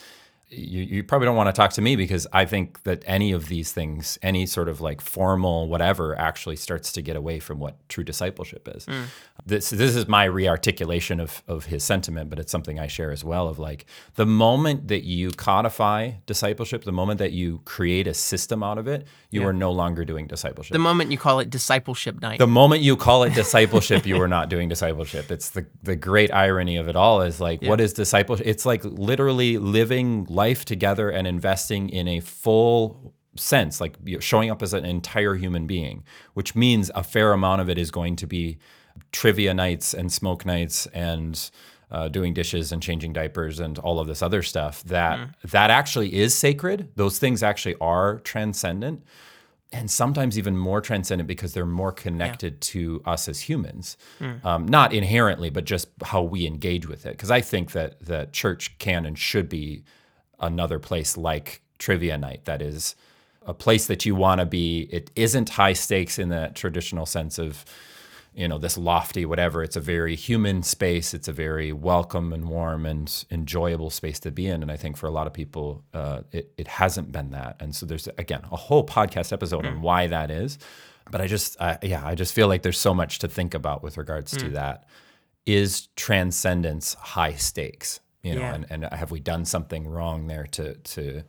you, 0.49 0.83
you 0.83 1.03
probably 1.03 1.25
don't 1.25 1.35
want 1.35 1.47
to 1.47 1.53
talk 1.53 1.73
to 1.73 1.81
me 1.81 1.95
because 1.95 2.27
I 2.31 2.45
think 2.45 2.83
that 2.83 3.03
any 3.05 3.31
of 3.31 3.47
these 3.47 3.71
things, 3.71 4.19
any 4.21 4.45
sort 4.45 4.69
of 4.69 4.79
like 4.79 5.01
formal 5.01 5.67
whatever, 5.67 6.17
actually 6.17 6.55
starts 6.55 6.91
to 6.93 7.01
get 7.01 7.15
away 7.15 7.39
from 7.39 7.59
what 7.59 7.77
true 7.89 8.03
discipleship 8.03 8.67
is. 8.73 8.85
Mm. 8.85 9.05
This 9.45 9.71
this 9.71 9.95
is 9.95 10.07
my 10.07 10.25
rearticulation 10.25 11.19
of 11.19 11.41
of 11.47 11.65
his 11.65 11.83
sentiment, 11.83 12.29
but 12.29 12.37
it's 12.37 12.51
something 12.51 12.79
I 12.79 12.87
share 12.87 13.11
as 13.11 13.23
well. 13.23 13.47
Of 13.47 13.57
like 13.57 13.85
the 14.15 14.25
moment 14.25 14.87
that 14.89 15.03
you 15.03 15.31
codify 15.31 16.11
discipleship, 16.27 16.83
the 16.83 16.91
moment 16.91 17.17
that 17.19 17.31
you 17.31 17.61
create 17.65 18.05
a 18.05 18.13
system 18.13 18.61
out 18.61 18.77
of 18.77 18.87
it, 18.87 19.07
you 19.31 19.45
are 19.45 19.53
no 19.53 19.71
longer 19.71 20.05
doing 20.05 20.27
discipleship. 20.27 20.73
the 20.73 20.79
moment 20.79 21.11
you 21.11 21.17
call 21.17 21.39
it 21.39 21.49
discipleship 21.49 22.21
night. 22.21 22.37
The 22.39 22.47
moment 22.47 22.81
you 22.81 22.95
call 22.95 23.23
it 23.23 23.33
discipleship, 23.33 24.05
you 24.05 24.21
are 24.21 24.27
not 24.27 24.49
doing 24.49 24.69
discipleship. 24.69 25.31
It's 25.31 25.49
the 25.49 25.65
the 25.81 25.95
great 25.95 26.31
irony 26.31 26.77
of 26.77 26.87
it 26.87 26.95
all 26.95 27.21
is 27.21 27.41
like 27.41 27.63
what 27.63 27.81
is 27.81 27.93
discipleship? 27.93 28.45
It's 28.45 28.65
like 28.65 28.85
literally 28.85 29.57
living 29.57 30.25
life 30.35 30.65
together 30.65 31.09
and 31.09 31.25
investing 31.25 31.89
in 31.89 32.07
a 32.07 32.19
full 32.19 33.13
sense, 33.35 33.81
like 33.81 33.97
showing 34.19 34.49
up 34.49 34.61
as 34.61 34.73
an 34.73 34.85
entire 34.85 35.35
human 35.35 35.67
being, 35.67 36.03
which 36.33 36.55
means 36.55 36.91
a 36.95 37.03
fair 37.03 37.33
amount 37.33 37.61
of 37.61 37.69
it 37.69 37.77
is 37.77 37.91
going 37.91 38.15
to 38.17 38.27
be 38.27 38.57
trivia 39.11 39.53
nights 39.53 39.93
and 39.93 40.11
smoke 40.11 40.45
nights 40.45 40.85
and 40.87 41.49
uh, 41.91 42.07
doing 42.07 42.33
dishes 42.33 42.71
and 42.71 42.81
changing 42.81 43.13
diapers 43.13 43.59
and 43.59 43.77
all 43.79 43.99
of 43.99 44.07
this 44.07 44.21
other 44.21 44.41
stuff 44.41 44.83
that 44.83 45.19
that 45.43 45.69
actually 45.69 46.13
is 46.13 46.33
sacred. 46.33 46.89
Those 46.95 47.19
things 47.19 47.43
actually 47.43 47.75
are 47.79 48.19
transcendent 48.19 49.03
and 49.71 49.89
sometimes 49.91 50.37
even 50.37 50.57
more 50.57 50.79
transcendent 50.79 51.27
because 51.27 51.53
they're 51.53 51.65
more 51.65 51.91
connected 51.91 52.61
to 52.61 53.01
us 53.05 53.27
as 53.27 53.41
humans 53.41 53.97
um, 54.43 54.65
not 54.67 54.93
inherently 54.93 55.49
but 55.49 55.65
just 55.65 55.87
how 56.03 56.21
we 56.21 56.45
engage 56.47 56.87
with 56.87 57.05
it. 57.05 57.11
Because 57.11 57.31
i 57.31 57.41
think 57.41 57.71
that 57.71 57.99
that 58.01 58.31
church 58.33 58.77
can 58.77 59.05
and 59.05 59.17
should 59.17 59.49
be 59.49 59.83
another 60.39 60.79
place 60.79 61.17
like 61.17 61.61
trivia 61.77 62.17
night. 62.17 62.45
That 62.45 62.61
is 62.61 62.95
a 63.45 63.53
place 63.53 63.87
that 63.87 64.05
you 64.05 64.15
want 64.15 64.39
to 64.39 64.45
be. 64.45 64.87
It 64.91 65.11
isn't 65.15 65.49
high 65.49 65.73
stakes 65.73 66.17
in 66.17 66.29
the 66.29 66.51
traditional 66.53 67.05
sense 67.05 67.37
of 67.37 67.65
you 68.33 68.49
know 68.49 68.57
this 68.57 68.77
lofty 68.77 69.25
whatever. 69.25 69.63
It's 69.63 69.77
a 69.77 69.81
very 69.81 70.15
human 70.15 70.61
space. 70.61 71.13
It's 71.13 71.29
a 71.29 71.31
very 71.33 71.71
welcome 71.71 72.33
and 72.33 72.49
warm 72.49 72.85
and 72.85 73.25
enjoyable 73.31 73.89
space 73.89 74.19
to 74.21 74.31
be 74.31 74.47
in. 74.47 74.61
And 74.61 74.71
i 74.71 74.75
think 74.75 74.97
for 74.97 75.07
a 75.07 75.11
lot 75.11 75.25
of 75.25 75.33
people 75.33 75.83
uh, 75.93 76.21
it, 76.31 76.51
it 76.57 76.67
hasn't 76.67 77.11
been 77.11 77.31
that. 77.31 77.55
And 77.61 77.73
so 77.73 77.85
there's 77.85 78.07
again 78.17 78.41
a 78.51 78.57
whole 78.57 78.85
podcast 78.85 79.31
episode 79.31 79.65
on 79.65 79.81
why 79.81 80.07
that 80.07 80.31
is. 80.31 80.59
But 81.09 81.21
i 81.21 81.27
just 81.27 81.59
I, 81.61 81.77
yeah 81.81 82.05
i 82.05 82.13
just 82.15 82.33
feel 82.33 82.47
like 82.47 82.61
there's 82.61 82.79
so 82.79 82.93
much 82.93 83.19
to 83.19 83.27
think 83.27 83.53
about 83.53 83.83
with 83.83 83.97
regards 83.97 84.35
to 84.37 84.49
that. 84.49 84.85
Is 85.45 85.87
transcendence 85.95 86.95
high 86.95 87.33
stakes 87.35 87.99
you 88.25 88.33
know 88.35 88.41
Yeah. 88.41 88.55
and, 88.55 88.65
and 88.69 88.83
have 89.01 89.11
we 89.11 89.19
done 89.19 89.45
something 89.45 89.87
wrong 89.87 90.27
there 90.27 90.47
to 90.57 90.73
to 90.95 91.23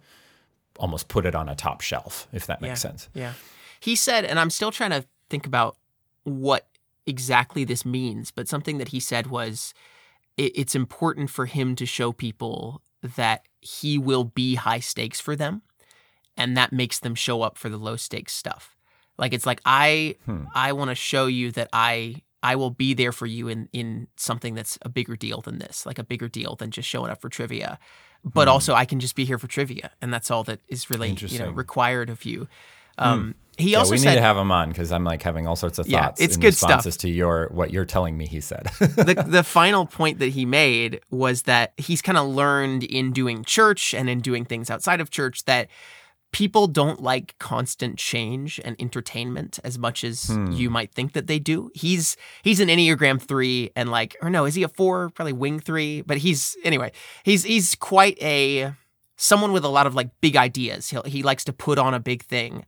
almost 0.78 1.08
put 1.08 1.24
it 1.26 1.34
on 1.34 1.48
a 1.48 1.54
top 1.54 1.80
shelf 1.80 2.26
if 2.32 2.46
that 2.46 2.60
makes 2.60 2.82
yeah. 2.84 2.90
sense 2.90 3.08
Yeah. 3.14 3.32
He 3.80 3.94
said, 3.94 4.24
and 4.24 4.38
I'm 4.40 4.50
still 4.50 4.72
trying 4.72 4.90
to 4.90 5.04
think 5.30 5.46
about 5.46 5.76
what 6.24 6.66
exactly 7.06 7.62
this 7.64 7.84
means, 7.84 8.30
but 8.30 8.48
something 8.48 8.78
that 8.78 8.88
he 8.88 9.00
said 9.00 9.26
was 9.28 9.74
it, 10.36 10.52
it's 10.60 10.74
important 10.74 11.30
for 11.30 11.46
him 11.46 11.76
to 11.76 11.86
show 11.86 12.10
people 12.12 12.82
that 13.16 13.46
he 13.60 13.98
will 13.98 14.24
be 14.24 14.54
high 14.56 14.80
stakes 14.80 15.20
for 15.20 15.36
them, 15.36 15.62
and 16.36 16.56
that 16.56 16.72
makes 16.72 16.98
them 16.98 17.14
show 17.14 17.42
up 17.42 17.56
for 17.58 17.68
the 17.68 17.76
low 17.76 17.96
stakes 17.96 18.32
stuff. 18.34 18.74
Like 19.18 19.32
it's 19.34 19.46
like 19.46 19.60
I 19.64 20.16
Hmm. 20.24 20.44
I 20.54 20.72
want 20.72 20.90
to 20.90 20.94
show 20.94 21.26
you 21.26 21.52
that 21.52 21.68
I 21.72 22.22
I 22.42 22.56
will 22.56 22.70
be 22.70 22.94
there 22.94 23.12
for 23.12 23.26
you 23.26 23.48
in 23.48 23.68
in 23.72 24.08
something 24.16 24.54
that's 24.54 24.78
a 24.82 24.88
bigger 24.88 25.16
deal 25.16 25.40
than 25.40 25.58
this, 25.58 25.86
like 25.86 25.98
a 25.98 26.04
bigger 26.04 26.28
deal 26.28 26.56
than 26.56 26.70
just 26.70 26.88
showing 26.88 27.10
up 27.10 27.20
for 27.20 27.28
trivia. 27.28 27.78
But 28.24 28.48
Hmm. 28.48 28.52
also 28.52 28.74
I 28.74 28.84
can 28.84 29.00
just 29.00 29.14
be 29.16 29.24
here 29.24 29.38
for 29.38 29.46
trivia, 29.46 29.90
and 30.02 30.12
that's 30.12 30.30
all 30.30 30.44
that 30.44 30.60
is 30.68 30.90
really 30.90 31.10
you 31.10 31.38
know 31.38 31.50
Hmm. 31.50 31.56
required 31.58 32.10
of 32.10 32.24
you. 32.24 32.48
Um, 32.98 33.34
He 33.58 33.72
yeah, 33.72 33.78
also 33.78 33.92
we 33.92 33.98
said 33.98 34.10
need 34.10 34.14
to 34.16 34.22
have 34.22 34.36
him 34.36 34.50
on 34.52 34.68
because 34.70 34.92
I'm 34.92 35.04
like 35.04 35.22
having 35.22 35.46
all 35.46 35.56
sorts 35.56 35.78
of 35.78 35.86
thoughts. 35.86 36.20
Yeah, 36.20 36.24
it's 36.24 36.36
in 36.36 36.40
good 36.42 36.54
stuff. 36.54 36.68
responses 36.70 36.96
to 36.98 37.08
your 37.10 37.48
what 37.52 37.70
you're 37.72 37.84
telling 37.86 38.16
me. 38.18 38.26
He 38.26 38.40
said. 38.40 38.66
the 38.80 39.24
the 39.26 39.42
final 39.44 39.86
point 39.86 40.18
that 40.18 40.30
he 40.30 40.44
made 40.44 41.00
was 41.10 41.42
that 41.42 41.72
he's 41.76 42.02
kind 42.02 42.18
of 42.18 42.26
learned 42.28 42.82
in 42.84 43.12
doing 43.12 43.44
church 43.44 43.94
and 43.94 44.08
in 44.10 44.20
doing 44.20 44.44
things 44.44 44.70
outside 44.70 45.00
of 45.00 45.10
church 45.10 45.44
that 45.46 45.68
people 46.32 46.66
don't 46.66 47.00
like 47.02 47.34
constant 47.38 47.96
change 47.98 48.60
and 48.64 48.76
entertainment 48.78 49.58
as 49.64 49.78
much 49.78 50.04
as 50.04 50.24
Hmm. 50.26 50.50
you 50.52 50.68
might 50.68 50.92
think 50.92 51.12
that 51.12 51.26
they 51.26 51.38
do. 51.38 51.70
He's 51.74 52.16
he's 52.42 52.60
an 52.60 52.68
Enneagram 52.68 53.20
3 53.22 53.70
and 53.74 53.90
like 53.90 54.16
or 54.20 54.28
no, 54.30 54.44
is 54.44 54.54
he 54.54 54.62
a 54.62 54.68
4? 54.68 55.10
Probably 55.10 55.32
wing 55.32 55.60
3, 55.60 56.02
but 56.02 56.18
he's 56.18 56.56
anyway, 56.64 56.92
he's 57.24 57.44
he's 57.44 57.74
quite 57.74 58.20
a 58.22 58.72
someone 59.16 59.52
with 59.52 59.64
a 59.64 59.68
lot 59.68 59.86
of 59.86 59.94
like 59.94 60.10
big 60.20 60.36
ideas. 60.36 60.90
He 60.90 60.98
he 61.06 61.22
likes 61.22 61.44
to 61.44 61.52
put 61.52 61.78
on 61.78 61.94
a 61.94 62.00
big 62.00 62.22
thing 62.24 62.66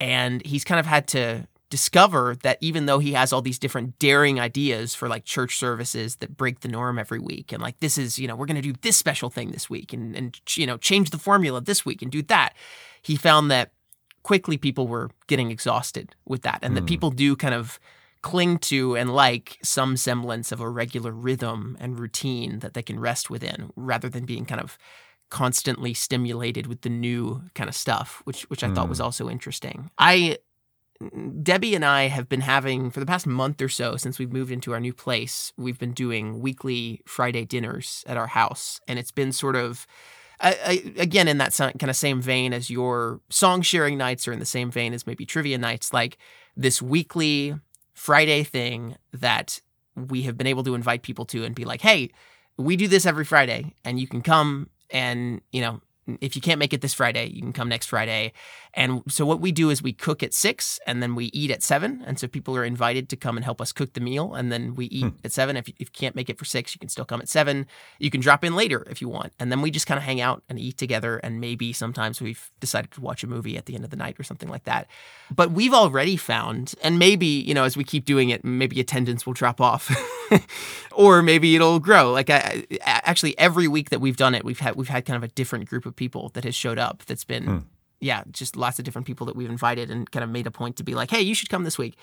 and 0.00 0.44
he's 0.44 0.64
kind 0.64 0.80
of 0.80 0.86
had 0.86 1.06
to 1.08 1.46
discover 1.76 2.36
that 2.44 2.56
even 2.60 2.86
though 2.86 3.00
he 3.00 3.12
has 3.14 3.32
all 3.32 3.42
these 3.42 3.58
different 3.58 3.98
daring 3.98 4.38
ideas 4.38 4.94
for 4.94 5.08
like 5.08 5.24
church 5.24 5.52
services 5.58 6.16
that 6.20 6.36
break 6.36 6.60
the 6.60 6.68
norm 6.68 6.98
every 7.04 7.18
week 7.18 7.52
and 7.52 7.60
like 7.60 7.78
this 7.80 7.98
is 7.98 8.10
you 8.20 8.28
know 8.28 8.36
we're 8.36 8.46
going 8.52 8.62
to 8.62 8.68
do 8.72 8.78
this 8.82 8.96
special 8.96 9.28
thing 9.36 9.50
this 9.50 9.68
week 9.68 9.92
and 9.92 10.14
and 10.18 10.40
you 10.56 10.66
know 10.68 10.76
change 10.78 11.10
the 11.10 11.18
formula 11.18 11.60
this 11.60 11.84
week 11.84 12.00
and 12.02 12.12
do 12.12 12.22
that 12.22 12.50
he 13.02 13.16
found 13.16 13.50
that 13.50 13.72
quickly 14.22 14.56
people 14.56 14.86
were 14.94 15.10
getting 15.26 15.50
exhausted 15.50 16.06
with 16.32 16.42
that 16.42 16.60
and 16.62 16.76
that 16.76 16.82
Hmm. 16.82 16.92
people 16.94 17.10
do 17.10 17.34
kind 17.34 17.54
of 17.54 17.80
cling 18.22 18.56
to 18.58 18.96
and 18.96 19.08
like 19.26 19.58
some 19.62 19.96
semblance 19.96 20.52
of 20.52 20.60
a 20.60 20.68
regular 20.82 21.12
rhythm 21.26 21.76
and 21.80 21.98
routine 21.98 22.60
that 22.60 22.72
they 22.74 22.82
can 22.82 22.98
rest 23.00 23.28
within 23.30 23.70
rather 23.76 24.08
than 24.08 24.24
being 24.24 24.46
kind 24.46 24.60
of 24.60 24.78
constantly 25.30 25.92
stimulated 25.94 26.66
with 26.66 26.80
the 26.82 26.88
new 26.88 27.42
kind 27.54 27.68
of 27.68 27.74
stuff 27.74 28.22
which 28.26 28.42
which 28.50 28.62
I 28.62 28.68
thought 28.74 28.88
was 28.88 29.00
also 29.00 29.28
interesting. 29.28 29.90
I 29.98 30.38
Debbie 31.42 31.74
and 31.74 31.84
I 31.84 32.08
have 32.08 32.28
been 32.28 32.40
having 32.40 32.90
for 32.90 33.00
the 33.00 33.06
past 33.06 33.26
month 33.26 33.60
or 33.60 33.68
so 33.68 33.96
since 33.96 34.18
we've 34.18 34.32
moved 34.32 34.50
into 34.50 34.72
our 34.72 34.80
new 34.80 34.92
place, 34.92 35.52
we've 35.56 35.78
been 35.78 35.92
doing 35.92 36.40
weekly 36.40 37.00
Friday 37.04 37.44
dinners 37.44 38.04
at 38.06 38.16
our 38.16 38.28
house. 38.28 38.80
And 38.86 38.98
it's 38.98 39.10
been 39.10 39.32
sort 39.32 39.56
of 39.56 39.86
I, 40.40 40.58
I, 40.64 41.00
again 41.00 41.28
in 41.28 41.38
that 41.38 41.54
kind 41.56 41.88
of 41.90 41.96
same 41.96 42.20
vein 42.20 42.52
as 42.52 42.70
your 42.70 43.20
song 43.30 43.62
sharing 43.62 43.98
nights 43.98 44.26
or 44.26 44.32
in 44.32 44.40
the 44.40 44.46
same 44.46 44.70
vein 44.70 44.92
as 44.92 45.06
maybe 45.06 45.24
trivia 45.24 45.58
nights 45.58 45.92
like 45.92 46.18
this 46.56 46.82
weekly 46.82 47.54
Friday 47.92 48.42
thing 48.42 48.96
that 49.12 49.60
we 49.94 50.22
have 50.22 50.36
been 50.36 50.46
able 50.46 50.64
to 50.64 50.74
invite 50.74 51.02
people 51.02 51.24
to 51.26 51.44
and 51.44 51.54
be 51.54 51.64
like, 51.64 51.80
"Hey, 51.80 52.10
we 52.56 52.76
do 52.76 52.88
this 52.88 53.06
every 53.06 53.24
Friday 53.24 53.74
and 53.84 54.00
you 54.00 54.06
can 54.06 54.22
come 54.22 54.68
and, 54.90 55.40
you 55.52 55.60
know, 55.60 55.80
if 56.20 56.36
you 56.36 56.42
can't 56.42 56.58
make 56.58 56.72
it 56.72 56.80
this 56.80 56.94
Friday, 56.94 57.26
you 57.26 57.40
can 57.40 57.52
come 57.52 57.68
next 57.68 57.86
Friday. 57.86 58.32
And 58.74 59.02
so 59.08 59.24
what 59.24 59.40
we 59.40 59.52
do 59.52 59.70
is 59.70 59.82
we 59.82 59.92
cook 59.92 60.22
at 60.22 60.34
six 60.34 60.78
and 60.86 61.02
then 61.02 61.14
we 61.14 61.26
eat 61.26 61.50
at 61.50 61.62
seven. 61.62 62.02
And 62.06 62.18
so 62.18 62.26
people 62.26 62.56
are 62.56 62.64
invited 62.64 63.08
to 63.10 63.16
come 63.16 63.36
and 63.36 63.44
help 63.44 63.60
us 63.60 63.72
cook 63.72 63.92
the 63.92 64.00
meal. 64.00 64.34
And 64.34 64.50
then 64.50 64.74
we 64.74 64.86
eat 64.86 65.04
hmm. 65.04 65.16
at 65.24 65.32
seven. 65.32 65.56
If 65.56 65.68
you, 65.68 65.74
if 65.78 65.88
you 65.88 65.92
can't 65.92 66.14
make 66.14 66.28
it 66.28 66.38
for 66.38 66.44
six, 66.44 66.74
you 66.74 66.78
can 66.78 66.88
still 66.88 67.04
come 67.04 67.20
at 67.20 67.28
seven. 67.28 67.66
You 67.98 68.10
can 68.10 68.20
drop 68.20 68.44
in 68.44 68.54
later 68.54 68.86
if 68.90 69.00
you 69.00 69.08
want. 69.08 69.32
And 69.38 69.50
then 69.50 69.62
we 69.62 69.70
just 69.70 69.86
kind 69.86 69.98
of 69.98 70.04
hang 70.04 70.20
out 70.20 70.42
and 70.48 70.58
eat 70.58 70.76
together. 70.76 71.18
And 71.18 71.40
maybe 71.40 71.72
sometimes 71.72 72.20
we've 72.20 72.50
decided 72.60 72.90
to 72.92 73.00
watch 73.00 73.22
a 73.22 73.26
movie 73.26 73.56
at 73.56 73.66
the 73.66 73.74
end 73.74 73.84
of 73.84 73.90
the 73.90 73.96
night 73.96 74.18
or 74.18 74.24
something 74.24 74.48
like 74.48 74.64
that. 74.64 74.88
But 75.34 75.52
we've 75.52 75.74
already 75.74 76.16
found, 76.16 76.74
and 76.82 76.98
maybe, 76.98 77.26
you 77.26 77.54
know, 77.54 77.64
as 77.64 77.76
we 77.76 77.84
keep 77.84 78.04
doing 78.04 78.30
it, 78.30 78.44
maybe 78.44 78.80
attendance 78.80 79.24
will 79.24 79.32
drop 79.32 79.60
off. 79.60 79.90
or 80.92 81.22
maybe 81.22 81.54
it'll 81.56 81.78
grow. 81.80 82.10
Like 82.12 82.30
I, 82.30 82.64
I- 82.84 83.02
actually, 83.04 83.38
every 83.38 83.68
week 83.68 83.90
that 83.90 84.00
we've 84.00 84.16
done 84.16 84.34
it, 84.34 84.44
we've 84.44 84.60
had 84.60 84.76
we've 84.76 84.88
had 84.88 85.04
kind 85.04 85.16
of 85.16 85.22
a 85.22 85.28
different 85.28 85.68
group 85.68 85.86
of 85.86 85.94
people 85.96 86.30
that 86.34 86.44
has 86.44 86.54
showed 86.54 86.78
up. 86.78 87.04
That's 87.06 87.24
been 87.24 87.66
yeah, 88.00 88.22
just 88.30 88.54
lots 88.56 88.78
of 88.78 88.84
different 88.84 89.06
people 89.06 89.26
that 89.26 89.34
we've 89.36 89.48
invited 89.48 89.90
and 89.90 90.10
kind 90.10 90.22
of 90.24 90.28
made 90.30 90.46
a 90.46 90.50
point 90.50 90.76
to 90.76 90.84
be 90.84 90.94
like, 90.94 91.10
hey, 91.10 91.22
you 91.22 91.34
should 91.34 91.48
come 91.48 91.64
this 91.64 91.78
week. 91.78 91.96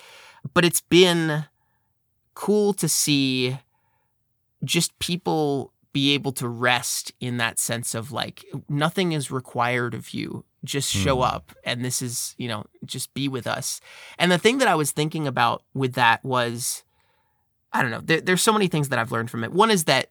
But 0.54 0.66
it's 0.66 0.82
been 0.82 1.46
cool 2.34 2.74
to 2.74 2.88
see 2.90 3.58
just 4.64 4.98
people 5.00 5.74
be 5.94 6.14
able 6.14 6.32
to 6.32 6.48
rest 6.48 7.12
in 7.20 7.38
that 7.38 7.60
sense 7.60 7.94
of 7.94 8.12
like 8.12 8.46
nothing 8.70 9.12
is 9.12 9.30
required 9.30 9.94
of 9.94 10.12
you 10.12 10.46
just 10.64 10.90
show 10.90 11.18
Hmm. 11.18 11.22
up 11.24 11.52
and 11.66 11.84
this 11.84 12.02
is 12.02 12.34
you 12.38 12.48
know 12.48 12.66
just 12.86 13.14
be 13.14 13.28
with 13.28 13.46
us 13.48 13.82
and 14.18 14.32
the 14.32 14.38
thing 14.38 14.60
that 14.60 14.68
i 14.70 14.76
was 14.76 14.92
thinking 14.92 15.28
about 15.28 15.64
with 15.74 15.94
that 15.96 16.24
was 16.24 16.84
i 17.74 17.82
don't 17.82 17.92
know 17.92 18.02
there, 18.04 18.22
there's 18.22 18.42
so 18.42 18.54
many 18.54 18.68
things 18.68 18.90
that 18.90 19.00
i've 19.00 19.12
learned 19.12 19.30
from 19.30 19.44
it 19.44 19.52
one 19.52 19.72
is 19.72 19.86
that 19.86 20.10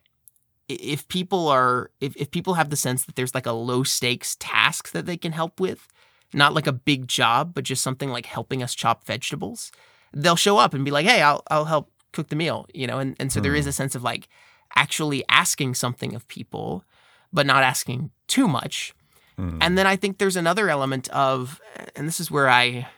if 0.69 1.07
people 1.09 1.49
are 1.49 1.91
if, 2.01 2.17
if 2.17 2.31
people 2.31 2.55
have 2.55 2.71
the 2.71 2.77
sense 2.77 3.05
that 3.05 3.17
there's 3.17 3.35
like 3.35 3.47
a 3.47 3.53
low 3.53 3.83
stakes 3.83 4.37
task 4.39 4.93
that 4.93 5.07
they 5.07 5.17
can 5.17 5.33
help 5.33 5.59
with 5.61 5.89
not 6.33 6.55
like 6.55 6.67
a 6.67 6.73
big 6.73 7.09
job 7.09 7.53
but 7.55 7.65
just 7.65 7.83
something 7.83 8.11
like 8.11 8.27
helping 8.27 8.63
us 8.63 8.75
chop 8.75 9.05
vegetables 9.05 9.73
they'll 10.13 10.37
show 10.37 10.59
up 10.59 10.75
and 10.75 10.85
be 10.85 10.91
like 10.91 11.07
hey 11.07 11.23
i'll, 11.23 11.43
I'll 11.51 11.65
help 11.65 11.91
cook 12.13 12.29
the 12.29 12.37
meal 12.37 12.67
you 12.75 12.87
know 12.87 12.99
and, 12.99 13.17
and 13.19 13.33
so 13.33 13.41
there 13.41 13.55
is 13.55 13.67
a 13.67 13.73
sense 13.73 13.95
of 13.95 14.03
like 14.03 14.29
actually 14.77 15.25
asking 15.29 15.75
something 15.75 16.15
of 16.15 16.27
people 16.29 16.85
but 17.33 17.47
not 17.47 17.63
asking 17.63 18.11
too 18.27 18.49
much 18.49 18.95
Hmm. 19.41 19.57
and 19.63 19.79
then 19.79 19.87
I 19.87 19.97
think 19.97 20.19
there's 20.19 20.37
another 20.37 20.69
element 20.69 21.09
of, 21.09 21.63
and 21.97 22.07
this 22.07 22.21
is 22.21 22.31
where 22.31 22.51
I, 22.51 22.89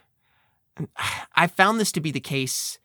I 1.37 1.47
found 1.47 1.79
this 1.79 1.93
to 1.93 2.01
be 2.01 2.11
the 2.11 2.21
case. 2.21 2.79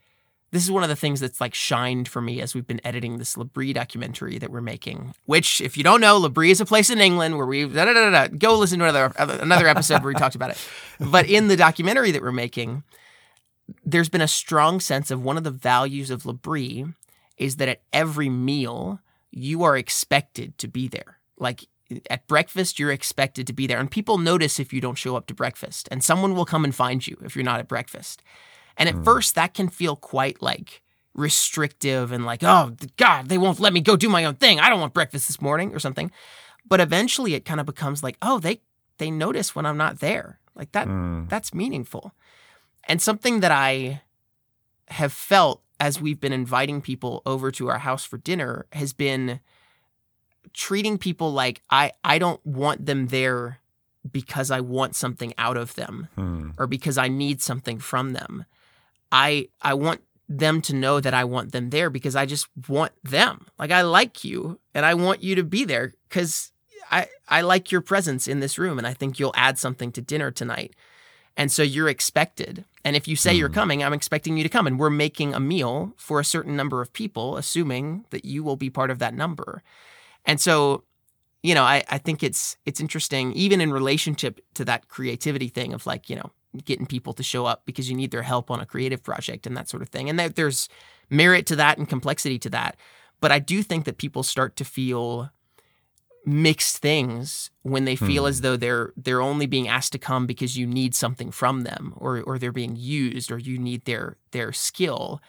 This 0.51 0.63
is 0.63 0.71
one 0.71 0.83
of 0.83 0.89
the 0.89 0.95
things 0.95 1.19
that's 1.19 1.41
like 1.41 1.53
shined 1.53 2.07
for 2.07 2.21
me 2.21 2.41
as 2.41 2.55
we've 2.55 2.65
been 2.65 2.79
editing 2.85 3.17
this 3.17 3.35
L'Abri 3.35 3.73
documentary 3.73 4.37
that 4.37 4.49
we're 4.49 4.61
making. 4.61 5.13
Which, 5.25 5.59
if 5.59 5.75
you 5.75 5.83
don't 5.83 5.99
know, 5.99 6.17
L'Abri 6.17 6.51
is 6.51 6.61
a 6.61 6.65
place 6.65 6.89
in 6.89 7.01
England 7.01 7.37
where 7.37 7.45
we 7.45 7.65
da, 7.65 7.85
da, 7.85 7.93
da, 7.93 8.09
da, 8.09 8.27
go 8.27 8.57
listen 8.57 8.79
to 8.79 8.85
another 8.85 9.11
another 9.17 9.67
episode 9.67 10.01
where 10.03 10.13
we 10.13 10.19
talked 10.19 10.35
about 10.35 10.51
it. 10.51 10.57
But 10.99 11.29
in 11.29 11.47
the 11.47 11.55
documentary 11.55 12.11
that 12.11 12.23
we're 12.23 12.31
making, 12.31 12.83
there's 13.85 14.09
been 14.09 14.21
a 14.21 14.27
strong 14.27 14.79
sense 14.79 15.11
of 15.11 15.21
one 15.21 15.37
of 15.37 15.43
the 15.43 15.51
values 15.51 16.09
of 16.09 16.25
L'Abri 16.25 16.85
is 17.37 17.57
that 17.57 17.67
at 17.67 17.81
every 17.93 18.29
meal 18.29 18.99
you 19.31 19.63
are 19.63 19.77
expected 19.77 20.57
to 20.57 20.67
be 20.67 20.87
there. 20.87 21.19
Like 21.37 21.67
at 22.09 22.27
breakfast, 22.27 22.79
you're 22.79 22.91
expected 22.91 23.47
to 23.47 23.53
be 23.53 23.67
there. 23.67 23.79
And 23.79 23.89
people 23.89 24.17
notice 24.17 24.59
if 24.59 24.73
you 24.73 24.81
don't 24.81 24.97
show 24.97 25.15
up 25.15 25.27
to 25.27 25.33
breakfast, 25.33 25.87
and 25.91 26.03
someone 26.03 26.35
will 26.35 26.45
come 26.45 26.63
and 26.63 26.73
find 26.73 27.05
you 27.05 27.17
if 27.23 27.35
you're 27.35 27.45
not 27.45 27.59
at 27.59 27.67
breakfast. 27.67 28.23
And 28.77 28.87
at 28.87 29.03
first, 29.03 29.35
that 29.35 29.53
can 29.53 29.69
feel 29.69 29.95
quite 29.95 30.41
like 30.41 30.81
restrictive 31.15 32.11
and 32.11 32.25
like, 32.25 32.43
oh, 32.43 32.75
God, 32.97 33.27
they 33.27 33.37
won't 33.39 33.59
let 33.59 33.73
me 33.73 33.81
go 33.81 33.95
do 33.95 34.07
my 34.09 34.23
own 34.23 34.35
thing. 34.35 34.59
I 34.59 34.69
don't 34.69 34.79
want 34.79 34.93
breakfast 34.93 35.27
this 35.27 35.41
morning 35.41 35.73
or 35.73 35.79
something. 35.79 36.11
But 36.67 36.79
eventually, 36.79 37.33
it 37.33 37.43
kind 37.45 37.59
of 37.59 37.65
becomes 37.65 38.03
like, 38.03 38.17
oh, 38.21 38.39
they 38.39 38.61
they 38.99 39.09
notice 39.11 39.55
when 39.55 39.65
I'm 39.65 39.77
not 39.77 39.99
there. 39.99 40.39
Like 40.55 40.71
that, 40.73 40.85
Hmm. 40.87 41.25
that's 41.27 41.53
meaningful. 41.53 42.13
And 42.87 43.01
something 43.01 43.41
that 43.41 43.51
I 43.51 44.01
have 44.89 45.13
felt 45.13 45.61
as 45.79 45.99
we've 46.01 46.19
been 46.19 46.33
inviting 46.33 46.81
people 46.81 47.21
over 47.25 47.51
to 47.51 47.69
our 47.69 47.77
house 47.79 48.03
for 48.05 48.17
dinner 48.17 48.65
has 48.71 48.93
been 48.93 49.39
treating 50.53 50.97
people 50.97 51.31
like 51.31 51.61
I 51.69 51.91
I 52.03 52.17
don't 52.19 52.43
want 52.45 52.85
them 52.85 53.07
there 53.07 53.59
because 54.09 54.49
I 54.49 54.61
want 54.61 54.95
something 54.95 55.33
out 55.37 55.57
of 55.57 55.75
them 55.75 56.07
Hmm. 56.15 56.51
or 56.57 56.67
because 56.67 56.97
I 56.97 57.07
need 57.07 57.41
something 57.41 57.79
from 57.79 58.13
them. 58.13 58.45
I 59.11 59.49
I 59.61 59.73
want 59.73 60.01
them 60.29 60.61
to 60.61 60.75
know 60.75 60.99
that 60.99 61.13
I 61.13 61.23
want 61.23 61.51
them 61.51 61.69
there 61.69 61.89
because 61.89 62.15
I 62.15 62.25
just 62.25 62.47
want 62.67 62.91
them. 63.03 63.47
Like 63.57 63.71
I 63.71 63.81
like 63.81 64.23
you 64.23 64.59
and 64.73 64.85
I 64.85 64.93
want 64.93 65.23
you 65.23 65.35
to 65.35 65.43
be 65.43 65.63
there 65.63 65.93
cuz 66.09 66.51
I 66.91 67.07
I 67.27 67.41
like 67.41 67.71
your 67.71 67.81
presence 67.81 68.27
in 68.27 68.39
this 68.39 68.57
room 68.57 68.77
and 68.77 68.87
I 68.87 68.93
think 68.93 69.19
you'll 69.19 69.33
add 69.35 69.57
something 69.57 69.91
to 69.93 70.01
dinner 70.01 70.31
tonight. 70.31 70.75
And 71.37 71.51
so 71.51 71.61
you're 71.61 71.87
expected. 71.87 72.65
And 72.83 72.95
if 72.95 73.07
you 73.07 73.15
say 73.15 73.33
you're 73.33 73.49
mm. 73.49 73.53
coming, 73.53 73.83
I'm 73.83 73.93
expecting 73.93 74.37
you 74.37 74.43
to 74.43 74.49
come 74.49 74.65
and 74.65 74.79
we're 74.79 74.89
making 74.89 75.33
a 75.33 75.39
meal 75.39 75.93
for 75.95 76.19
a 76.19 76.25
certain 76.25 76.55
number 76.55 76.81
of 76.81 76.91
people 76.93 77.37
assuming 77.37 78.05
that 78.09 78.25
you 78.25 78.43
will 78.43 78.55
be 78.55 78.69
part 78.69 78.89
of 78.89 78.99
that 78.99 79.13
number. 79.13 79.61
And 80.25 80.41
so 80.41 80.83
you 81.43 81.55
know, 81.55 81.63
I, 81.63 81.83
I 81.89 81.97
think 81.97 82.23
it's 82.23 82.57
it's 82.65 82.81
interesting, 82.81 83.31
even 83.33 83.61
in 83.61 83.71
relationship 83.71 84.41
to 84.55 84.65
that 84.65 84.87
creativity 84.89 85.47
thing 85.47 85.73
of 85.73 85.85
like, 85.85 86.09
you 86.09 86.15
know, 86.15 86.31
getting 86.65 86.85
people 86.85 87.13
to 87.13 87.23
show 87.23 87.45
up 87.45 87.63
because 87.65 87.89
you 87.89 87.95
need 87.95 88.11
their 88.11 88.23
help 88.23 88.49
on 88.49 88.59
a 88.59 88.65
creative 88.65 89.03
project 89.03 89.45
and 89.45 89.55
that 89.57 89.69
sort 89.69 89.81
of 89.83 89.89
thing. 89.89 90.09
And 90.09 90.17
there, 90.19 90.29
there's 90.29 90.69
merit 91.09 91.45
to 91.47 91.55
that 91.57 91.77
and 91.77 91.87
complexity 91.87 92.39
to 92.39 92.49
that. 92.51 92.77
But 93.21 93.31
I 93.31 93.39
do 93.39 93.63
think 93.63 93.85
that 93.85 93.97
people 93.97 94.23
start 94.23 94.55
to 94.57 94.65
feel 94.65 95.31
mixed 96.25 96.77
things 96.79 97.51
when 97.61 97.85
they 97.85 97.95
feel 97.95 98.23
Hmm. 98.23 98.29
as 98.29 98.41
though 98.41 98.57
they're 98.57 98.91
they're 98.97 99.21
only 99.21 99.45
being 99.45 99.67
asked 99.69 99.93
to 99.93 99.97
come 99.99 100.25
because 100.27 100.57
you 100.57 100.67
need 100.67 100.93
something 100.93 101.31
from 101.31 101.61
them 101.61 101.93
or 101.95 102.21
or 102.21 102.37
they're 102.37 102.51
being 102.51 102.75
used 102.75 103.31
or 103.31 103.37
you 103.37 103.57
need 103.57 103.85
their 103.85 104.17
their 104.31 104.51
skill. 104.51 105.21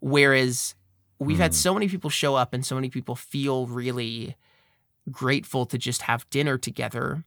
Whereas 0.00 0.74
we've 1.20 1.38
had 1.38 1.52
Hmm. 1.52 1.56
so 1.56 1.74
many 1.74 1.88
people 1.88 2.10
show 2.10 2.34
up 2.34 2.52
and 2.52 2.66
so 2.66 2.74
many 2.74 2.90
people 2.90 3.14
feel 3.14 3.66
really 3.66 4.34
grateful 5.10 5.66
to 5.66 5.78
just 5.78 6.02
have 6.02 6.28
dinner 6.30 6.58
together. 6.58 7.24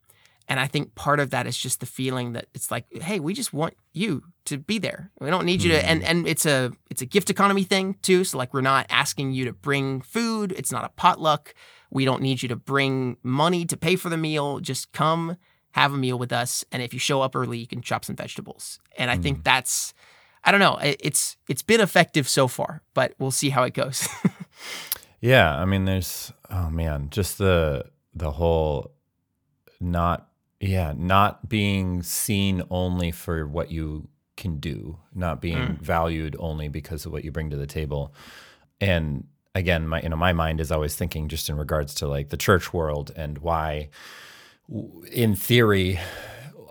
And 0.48 0.60
I 0.60 0.68
think 0.68 0.96
part 0.96 1.20
of 1.20 1.30
that 1.30 1.48
is 1.48 1.58
just 1.58 1.80
the 1.80 1.86
feeling 1.86 2.34
that 2.34 2.48
it's 2.54 2.70
like, 2.70 2.86
hey, 3.02 3.20
we 3.20 3.34
just 3.34 3.54
want 3.54 3.76
you 3.94 4.24
to 4.46 4.58
be 4.58 4.78
there. 4.78 5.12
We 5.20 5.30
don't 5.30 5.46
need 5.46 5.64
you 5.64 5.72
to 5.72 5.86
and 5.86 6.02
mm. 6.02 6.06
and 6.06 6.28
it's 6.28 6.46
a 6.46 6.72
it's 6.90 7.02
a 7.02 7.06
gift 7.06 7.30
economy 7.30 7.64
thing 7.64 7.96
too. 8.02 8.24
So 8.24 8.38
like 8.38 8.54
we're 8.54 8.62
not 8.62 8.86
asking 8.90 9.32
you 9.32 9.46
to 9.46 9.54
bring 9.54 10.02
food. 10.02 10.52
It's 10.58 10.72
not 10.72 10.84
a 10.84 10.90
potluck. 10.90 11.54
We 11.90 12.06
don't 12.06 12.22
need 12.22 12.42
you 12.42 12.50
to 12.50 12.56
bring 12.56 13.18
money 13.24 13.66
to 13.66 13.78
pay 13.78 13.96
for 13.96 14.10
the 14.10 14.18
meal. 14.18 14.60
Just 14.60 14.92
come 14.92 15.38
have 15.72 15.94
a 15.94 15.98
meal 15.98 16.20
with 16.20 16.32
us. 16.32 16.64
And 16.72 16.84
if 16.84 16.94
you 16.94 17.00
show 17.00 17.22
up 17.22 17.36
early, 17.36 17.58
you 17.58 17.68
can 17.68 17.82
chop 17.82 18.06
some 18.06 18.16
vegetables. 18.16 18.80
And 18.98 19.10
I 19.10 19.18
think 19.18 19.40
mm. 19.40 19.44
that's 19.44 19.94
I 20.44 20.52
don't 20.52 20.60
know. 20.60 20.78
it- 20.78 21.00
It's 21.00 21.38
it's 21.48 21.64
been 21.64 21.82
effective 21.82 22.28
so 22.28 22.48
far, 22.48 22.82
but 22.94 23.14
we'll 23.18 23.32
see 23.32 23.50
how 23.50 23.64
it 23.64 23.74
goes. 23.74 24.08
Yeah, 25.24 25.58
I 25.58 25.64
mean, 25.64 25.86
there's 25.86 26.34
oh 26.50 26.70
man, 26.70 27.08
just 27.10 27.38
the 27.38 27.86
the 28.14 28.32
whole 28.32 28.92
not 29.80 30.28
yeah 30.64 30.94
not 30.96 31.50
being 31.50 32.02
seen 32.04 32.64
only 32.70 33.12
for 33.12 33.46
what 33.48 33.72
you 33.72 34.08
can 34.36 34.58
do, 34.58 34.98
not 35.14 35.42
being 35.42 35.58
mm. 35.58 35.80
valued 35.80 36.36
only 36.40 36.68
because 36.68 37.06
of 37.06 37.12
what 37.12 37.24
you 37.24 37.32
bring 37.32 37.50
to 37.50 37.58
the 37.58 37.68
table, 37.68 38.14
and 38.82 39.26
again, 39.56 39.88
my 39.88 40.02
you 40.02 40.10
know 40.10 40.16
my 40.16 40.34
mind 40.34 40.60
is 40.60 40.72
always 40.72 40.96
thinking 40.96 41.28
just 41.28 41.50
in 41.50 41.58
regards 41.58 41.94
to 41.96 42.08
like 42.08 42.30
the 42.30 42.38
church 42.38 42.74
world 42.74 43.12
and 43.16 43.40
why, 43.40 43.90
in 45.12 45.36
theory. 45.36 46.00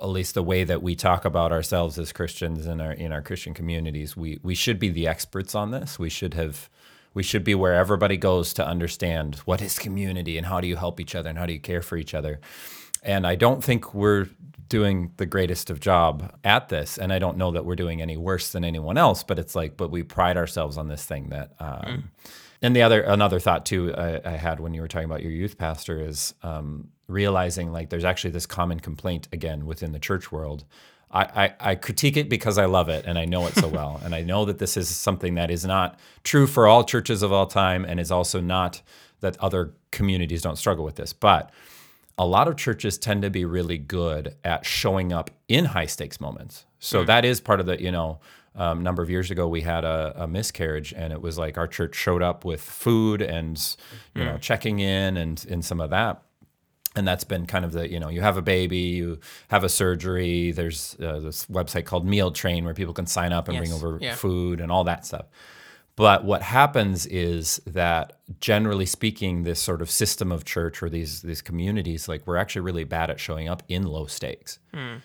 At 0.00 0.08
least 0.08 0.34
the 0.34 0.42
way 0.42 0.64
that 0.64 0.82
we 0.82 0.96
talk 0.96 1.24
about 1.24 1.52
ourselves 1.52 1.96
as 1.96 2.10
Christians 2.10 2.66
in 2.66 2.80
our 2.80 2.90
in 2.90 3.12
our 3.12 3.22
Christian 3.22 3.54
communities, 3.54 4.16
we 4.16 4.40
we 4.42 4.56
should 4.56 4.80
be 4.80 4.88
the 4.88 5.06
experts 5.06 5.54
on 5.54 5.70
this. 5.70 5.96
We 5.96 6.10
should 6.10 6.34
have 6.34 6.68
we 7.14 7.22
should 7.22 7.44
be 7.44 7.54
where 7.54 7.74
everybody 7.74 8.16
goes 8.16 8.52
to 8.54 8.66
understand 8.66 9.36
what 9.44 9.62
is 9.62 9.78
community 9.78 10.36
and 10.36 10.46
how 10.48 10.60
do 10.60 10.66
you 10.66 10.74
help 10.74 10.98
each 10.98 11.14
other 11.14 11.30
and 11.30 11.38
how 11.38 11.46
do 11.46 11.52
you 11.52 11.60
care 11.60 11.82
for 11.82 11.96
each 11.96 12.14
other. 12.14 12.40
And 13.02 13.26
I 13.26 13.34
don't 13.34 13.62
think 13.62 13.94
we're 13.94 14.28
doing 14.68 15.12
the 15.18 15.26
greatest 15.26 15.70
of 15.70 15.80
job 15.80 16.34
at 16.44 16.68
this. 16.68 16.96
And 16.96 17.12
I 17.12 17.18
don't 17.18 17.36
know 17.36 17.50
that 17.52 17.64
we're 17.64 17.76
doing 17.76 18.00
any 18.00 18.16
worse 18.16 18.52
than 18.52 18.64
anyone 18.64 18.96
else, 18.96 19.22
but 19.22 19.38
it's 19.38 19.54
like, 19.54 19.76
but 19.76 19.90
we 19.90 20.02
pride 20.02 20.36
ourselves 20.36 20.78
on 20.78 20.88
this 20.88 21.04
thing 21.04 21.28
that, 21.28 21.52
um, 21.60 22.10
and 22.62 22.74
the 22.74 22.82
other, 22.82 23.02
another 23.02 23.38
thought 23.38 23.66
too, 23.66 23.94
I, 23.94 24.20
I 24.24 24.36
had 24.36 24.60
when 24.60 24.72
you 24.72 24.80
were 24.80 24.88
talking 24.88 25.04
about 25.04 25.22
your 25.22 25.32
youth 25.32 25.58
pastor 25.58 26.00
is 26.00 26.32
um, 26.42 26.88
realizing 27.06 27.70
like 27.70 27.90
there's 27.90 28.04
actually 28.04 28.30
this 28.30 28.46
common 28.46 28.80
complaint 28.80 29.28
again 29.32 29.66
within 29.66 29.92
the 29.92 29.98
church 29.98 30.32
world 30.32 30.64
I, 31.12 31.22
I, 31.22 31.72
I 31.72 31.74
critique 31.74 32.16
it 32.16 32.28
because 32.28 32.58
I 32.58 32.64
love 32.64 32.88
it 32.88 33.04
and 33.06 33.18
I 33.18 33.24
know 33.24 33.46
it 33.46 33.54
so 33.54 33.68
well. 33.78 34.00
and 34.04 34.14
I 34.14 34.22
know 34.22 34.44
that 34.46 34.58
this 34.58 34.76
is 34.76 34.88
something 34.88 35.34
that 35.34 35.50
is 35.50 35.64
not 35.64 35.98
true 36.24 36.46
for 36.46 36.66
all 36.66 36.84
churches 36.84 37.22
of 37.22 37.32
all 37.32 37.46
time 37.46 37.84
and 37.84 38.00
is 38.00 38.10
also 38.10 38.40
not 38.40 38.82
that 39.20 39.36
other 39.38 39.74
communities 39.90 40.42
don't 40.42 40.56
struggle 40.56 40.84
with 40.84 40.96
this. 40.96 41.12
But 41.12 41.50
a 42.18 42.26
lot 42.26 42.48
of 42.48 42.56
churches 42.56 42.98
tend 42.98 43.22
to 43.22 43.30
be 43.30 43.44
really 43.44 43.78
good 43.78 44.36
at 44.44 44.66
showing 44.66 45.12
up 45.12 45.30
in 45.48 45.66
high 45.66 45.86
stakes 45.86 46.20
moments. 46.20 46.66
So 46.78 47.04
that 47.04 47.24
is 47.24 47.40
part 47.40 47.60
of 47.60 47.66
the, 47.66 47.80
you 47.80 47.92
know, 47.92 48.20
um, 48.54 48.82
number 48.82 49.02
of 49.02 49.08
years 49.08 49.30
ago 49.30 49.48
we 49.48 49.62
had 49.62 49.84
a, 49.84 50.12
a 50.16 50.28
miscarriage 50.28 50.92
and 50.92 51.12
it 51.12 51.22
was 51.22 51.38
like 51.38 51.56
our 51.56 51.66
church 51.66 51.94
showed 51.94 52.22
up 52.22 52.44
with 52.44 52.60
food 52.60 53.22
and, 53.22 53.76
you 54.14 54.24
know, 54.24 54.36
checking 54.36 54.80
in 54.80 55.16
and, 55.16 55.44
and 55.48 55.64
some 55.64 55.80
of 55.80 55.90
that. 55.90 56.22
And 56.94 57.08
that's 57.08 57.24
been 57.24 57.46
kind 57.46 57.64
of 57.64 57.72
the 57.72 57.90
you 57.90 57.98
know 57.98 58.10
you 58.10 58.20
have 58.20 58.36
a 58.36 58.42
baby 58.42 58.76
you 58.76 59.18
have 59.48 59.64
a 59.64 59.68
surgery 59.70 60.52
there's 60.52 60.94
uh, 61.00 61.20
this 61.20 61.46
website 61.46 61.86
called 61.86 62.06
meal 62.06 62.30
train 62.30 62.66
where 62.66 62.74
people 62.74 62.92
can 62.92 63.06
sign 63.06 63.32
up 63.32 63.48
and 63.48 63.56
bring 63.56 63.72
over 63.72 63.96
yeah. 63.98 64.14
food 64.14 64.60
and 64.60 64.70
all 64.70 64.84
that 64.84 65.06
stuff 65.06 65.24
but 65.96 66.24
what 66.24 66.42
happens 66.42 67.04
is 67.06 67.60
that 67.66 68.18
generally 68.40 68.86
speaking 68.86 69.42
this 69.42 69.60
sort 69.60 69.82
of 69.82 69.90
system 69.90 70.32
of 70.32 70.44
church 70.44 70.82
or 70.82 70.88
these 70.88 71.22
these 71.22 71.42
communities 71.42 72.08
like 72.08 72.26
we're 72.26 72.36
actually 72.36 72.62
really 72.62 72.84
bad 72.84 73.10
at 73.10 73.20
showing 73.20 73.48
up 73.48 73.62
in 73.68 73.82
low 73.84 74.06
stakes 74.06 74.58
Hmm. 74.74 74.96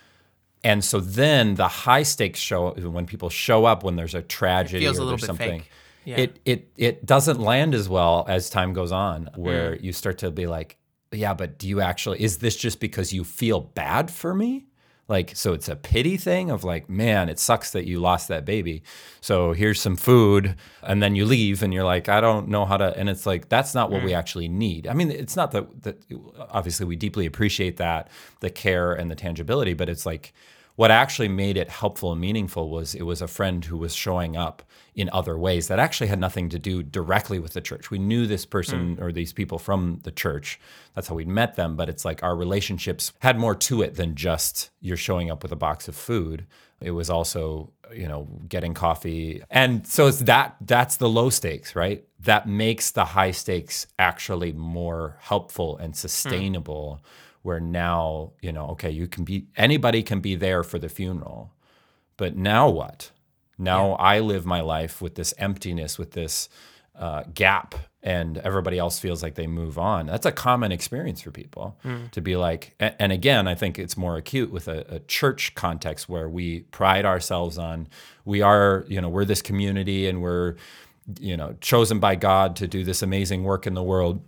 and 0.64 0.84
so 0.84 1.00
then 1.00 1.56
the 1.56 1.68
high 1.68 2.04
stakes 2.04 2.40
show 2.40 2.72
when 2.72 3.06
people 3.06 3.30
show 3.30 3.66
up 3.66 3.84
when 3.84 3.96
there's 3.96 4.16
a 4.16 4.22
tragedy 4.22 4.86
a 4.86 4.92
or 4.92 4.94
there's 4.94 5.22
bit 5.22 5.28
something. 5.28 5.64
Yeah. 6.06 6.18
it 6.18 6.40
it 6.46 6.72
it 6.78 7.06
doesn't 7.06 7.40
land 7.40 7.76
as 7.76 7.90
well 7.90 8.26
as 8.30 8.50
time 8.50 8.72
goes 8.74 8.92
on 8.94 9.30
where 9.36 9.76
Hmm. 9.76 9.86
you 9.86 9.92
start 9.94 10.18
to 10.20 10.32
be 10.32 10.48
like 10.48 10.78
yeah 11.12 11.34
but 11.34 11.58
do 11.58 11.68
you 11.68 11.82
actually 11.82 12.22
is 12.22 12.38
this 12.38 12.56
just 12.56 12.80
because 12.80 13.12
you 13.14 13.24
feel 13.26 13.60
bad 13.60 14.10
for 14.12 14.34
me 14.34 14.68
like 15.08 15.36
so 15.36 15.54
it's 15.54 15.70
a 15.70 15.76
pity 15.76 16.18
thing 16.18 16.50
of 16.50 16.64
like 16.64 16.90
man 16.90 17.30
it 17.30 17.40
sucks 17.40 17.72
that 17.72 17.86
you 17.86 18.00
lost 18.00 18.28
that 18.28 18.46
baby. 18.46 18.84
So 19.22 19.54
here's 19.54 19.82
some 19.82 19.96
food 19.96 20.56
and 20.84 21.02
then 21.02 21.16
you 21.16 21.26
leave 21.26 21.64
and 21.64 21.74
you're 21.74 21.84
like 21.84 22.10
i 22.10 22.22
don't 22.22 22.48
know 22.48 22.66
how 22.66 22.78
to 22.78 22.98
and 22.98 23.10
it's 23.10 23.26
like 23.26 23.50
that's 23.50 23.74
not 23.74 23.92
what 23.92 24.04
we 24.04 24.12
mm. 24.12 24.18
actually 24.18 24.48
need. 24.48 24.88
I 24.88 24.94
mean 24.94 25.12
it's 25.12 25.36
not 25.36 25.52
that 25.52 25.84
that 25.84 26.04
obviously 26.50 26.86
we 26.86 26.96
deeply 26.96 27.26
appreciate 27.26 27.78
that 27.78 28.10
the 28.40 28.50
care 28.50 28.94
and 28.94 29.10
the 29.10 29.16
tangibility 29.16 29.74
but 29.74 29.90
it's 29.90 30.06
like 30.06 30.34
what 30.78 30.92
actually 30.92 31.28
made 31.28 31.58
it 31.58 31.70
helpful 31.70 32.12
and 32.12 32.22
meaningful 32.22 32.70
was 32.70 32.94
it 32.94 33.02
was 33.02 33.20
a 33.20 33.28
friend 33.28 33.66
who 33.66 33.78
was 33.78 33.96
showing 33.96 34.38
up 34.38 34.62
in 34.94 35.10
other 35.12 35.36
ways 35.36 35.68
that 35.68 35.80
actually 35.80 36.06
had 36.06 36.20
nothing 36.20 36.50
to 36.50 36.60
do 36.60 36.84
directly 36.84 37.40
with 37.40 37.54
the 37.54 37.62
church. 37.62 37.90
We 37.90 37.98
knew 37.98 38.28
this 38.28 38.46
person 38.46 38.96
hmm. 38.96 39.04
or 39.04 39.12
these 39.12 39.34
people 39.34 39.58
from 39.58 40.02
the 40.04 40.12
church. 40.12 40.60
That's 40.94 41.08
how 41.08 41.16
we'd 41.16 41.28
met 41.28 41.56
them. 41.56 41.76
But 41.76 41.90
it's 41.90 42.06
like 42.06 42.22
our 42.22 42.36
relationships 42.36 43.12
had 43.22 43.40
more 43.40 43.56
to 43.56 43.82
it 43.82 43.96
than 43.96 44.14
just 44.14 44.70
you're 44.80 44.98
showing 44.98 45.32
up 45.32 45.42
with 45.42 45.52
a 45.52 45.56
box 45.56 45.88
of 45.88 45.96
food. 45.96 46.46
It 46.80 46.92
was 46.92 47.10
also, 47.10 47.74
you 47.92 48.08
know, 48.08 48.28
getting 48.48 48.76
coffee. 48.76 49.42
And 49.50 49.88
so 49.88 50.06
it's 50.06 50.20
that 50.20 50.58
that's 50.62 50.98
the 50.98 51.10
low 51.10 51.32
stakes, 51.32 51.76
right? 51.76 52.06
That 52.20 52.48
makes 52.48 52.92
the 52.92 53.06
high 53.06 53.32
stakes 53.32 53.88
actually 53.98 54.52
more 54.52 55.18
helpful 55.22 55.76
and 55.78 55.94
hmm. 55.94 55.98
sustainable 55.98 57.02
where 57.42 57.60
now, 57.60 58.32
you 58.42 58.52
know, 58.52 58.68
okay, 58.70 58.90
you 58.90 59.08
can 59.08 59.24
be 59.24 59.48
anybody 59.56 60.04
can 60.04 60.20
be 60.20 60.36
there 60.36 60.64
for 60.64 60.80
the 60.80 60.90
funeral. 60.90 61.52
But 62.18 62.36
now 62.36 62.70
what? 62.70 63.12
Now 63.58 63.94
I 63.94 64.20
live 64.20 64.46
my 64.46 64.62
life 64.62 65.02
with 65.02 65.16
this 65.16 65.34
emptiness, 65.38 65.98
with 65.98 66.12
this 66.12 66.50
uh, 66.96 67.24
gap, 67.34 67.76
and 68.04 68.38
everybody 68.40 68.78
else 68.80 69.00
feels 69.00 69.22
like 69.22 69.36
they 69.36 69.48
move 69.48 69.78
on. 69.78 70.06
That's 70.08 70.26
a 70.26 70.32
common 70.32 70.72
experience 70.72 71.22
for 71.22 71.32
people 71.32 71.78
to 72.12 72.22
be 72.22 72.36
like, 72.36 72.74
and 72.80 73.12
again, 73.12 73.48
I 73.48 73.56
think 73.56 73.78
it's 73.78 73.98
more 73.98 74.18
acute 74.18 74.52
with 74.52 74.68
a, 74.68 74.86
a 74.96 75.00
church 75.02 75.54
context 75.56 76.08
where 76.08 76.30
we 76.30 76.62
pride 76.72 77.06
ourselves 77.06 77.58
on 77.58 77.88
we 78.26 78.42
are, 78.42 78.86
you 78.88 79.02
know, 79.02 79.10
we're 79.10 79.26
this 79.26 79.42
community 79.42 80.08
and 80.08 80.22
we're, 80.22 80.56
you 81.20 81.36
know, 81.38 81.56
chosen 81.62 82.00
by 82.00 82.16
God 82.16 82.56
to 82.58 82.68
do 82.68 82.84
this 82.84 83.02
amazing 83.02 83.44
work 83.44 83.68
in 83.68 83.74
the 83.74 83.84
world 83.84 84.22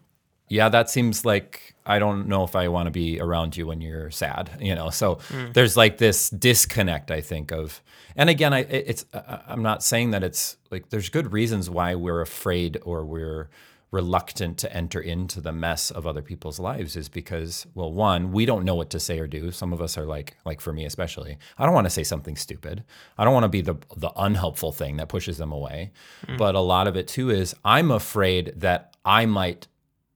yeah, 0.49 0.69
that 0.69 0.89
seems 0.89 1.23
like 1.25 1.75
I 1.85 1.99
don't 1.99 2.27
know 2.27 2.43
if 2.43 2.55
I 2.55 2.67
want 2.67 2.87
to 2.87 2.91
be 2.91 3.19
around 3.19 3.55
you 3.55 3.67
when 3.67 3.81
you're 3.81 4.11
sad, 4.11 4.49
you 4.59 4.75
know. 4.75 4.89
So 4.89 5.19
there's 5.53 5.77
like 5.77 5.97
this 5.97 6.29
disconnect, 6.29 7.11
I 7.11 7.21
think 7.21 7.51
of, 7.51 7.81
and 8.15 8.29
again, 8.29 8.53
I 8.53 8.59
it- 8.59 8.85
it's 8.87 9.05
I'm 9.13 9.63
not 9.63 9.83
saying 9.83 10.11
that 10.11 10.23
it's 10.23 10.57
like 10.71 10.89
there's 10.89 11.09
good 11.09 11.31
reasons 11.31 11.69
why 11.69 11.95
we're 11.95 12.21
afraid 12.21 12.79
or 12.83 13.05
we're 13.05 13.49
reluctant 13.91 14.57
to 14.59 14.71
enter 14.71 14.99
into 14.99 15.41
the 15.41 15.51
mess 15.51 15.89
of 15.89 16.05
other 16.05 16.21
people's 16.21 16.59
lives 16.59 16.95
is 16.95 17.09
because 17.09 17.65
well 17.73 17.91
one 17.91 18.31
we 18.31 18.45
don't 18.45 18.63
know 18.63 18.75
what 18.75 18.91
to 18.91 18.99
say 18.99 19.17
or 19.17 19.25
do 19.25 19.49
some 19.51 19.73
of 19.73 19.81
us 19.81 19.97
are 19.97 20.05
like 20.05 20.37
like 20.45 20.61
for 20.61 20.71
me 20.71 20.85
especially 20.85 21.39
i 21.57 21.65
don't 21.65 21.73
want 21.73 21.85
to 21.85 21.89
say 21.89 22.03
something 22.03 22.35
stupid 22.35 22.83
i 23.17 23.23
don't 23.23 23.33
want 23.33 23.45
to 23.45 23.49
be 23.49 23.61
the 23.61 23.73
the 23.97 24.11
unhelpful 24.15 24.71
thing 24.71 24.97
that 24.97 25.09
pushes 25.09 25.39
them 25.39 25.51
away 25.51 25.91
mm. 26.27 26.37
but 26.37 26.53
a 26.53 26.59
lot 26.59 26.87
of 26.87 26.95
it 26.95 27.07
too 27.07 27.31
is 27.31 27.55
i'm 27.65 27.89
afraid 27.89 28.53
that 28.55 28.95
i 29.05 29.25
might 29.25 29.67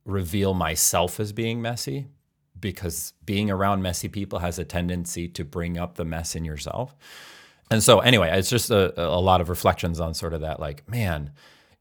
reveal 0.06 0.54
myself 0.54 1.20
as 1.20 1.32
being 1.32 1.62
messy 1.62 2.08
because 2.60 3.14
being 3.26 3.50
around 3.50 3.82
messy 3.82 4.08
people 4.08 4.40
has 4.40 4.60
a 4.60 4.66
tendency 4.66 5.28
to 5.28 5.44
bring 5.44 5.78
up 5.78 5.96
the 5.96 6.06
mess 6.06 6.36
in 6.36 6.46
yourself 6.46 6.96
and 7.72 7.82
so 7.84 8.00
anyway 8.00 8.30
it's 8.38 8.50
just 8.50 8.70
a, 8.70 9.02
a 9.02 9.20
lot 9.20 9.42
of 9.42 9.50
reflections 9.50 10.00
on 10.00 10.14
sort 10.14 10.34
of 10.34 10.42
that 10.42 10.60
like 10.60 10.88
man 10.90 11.32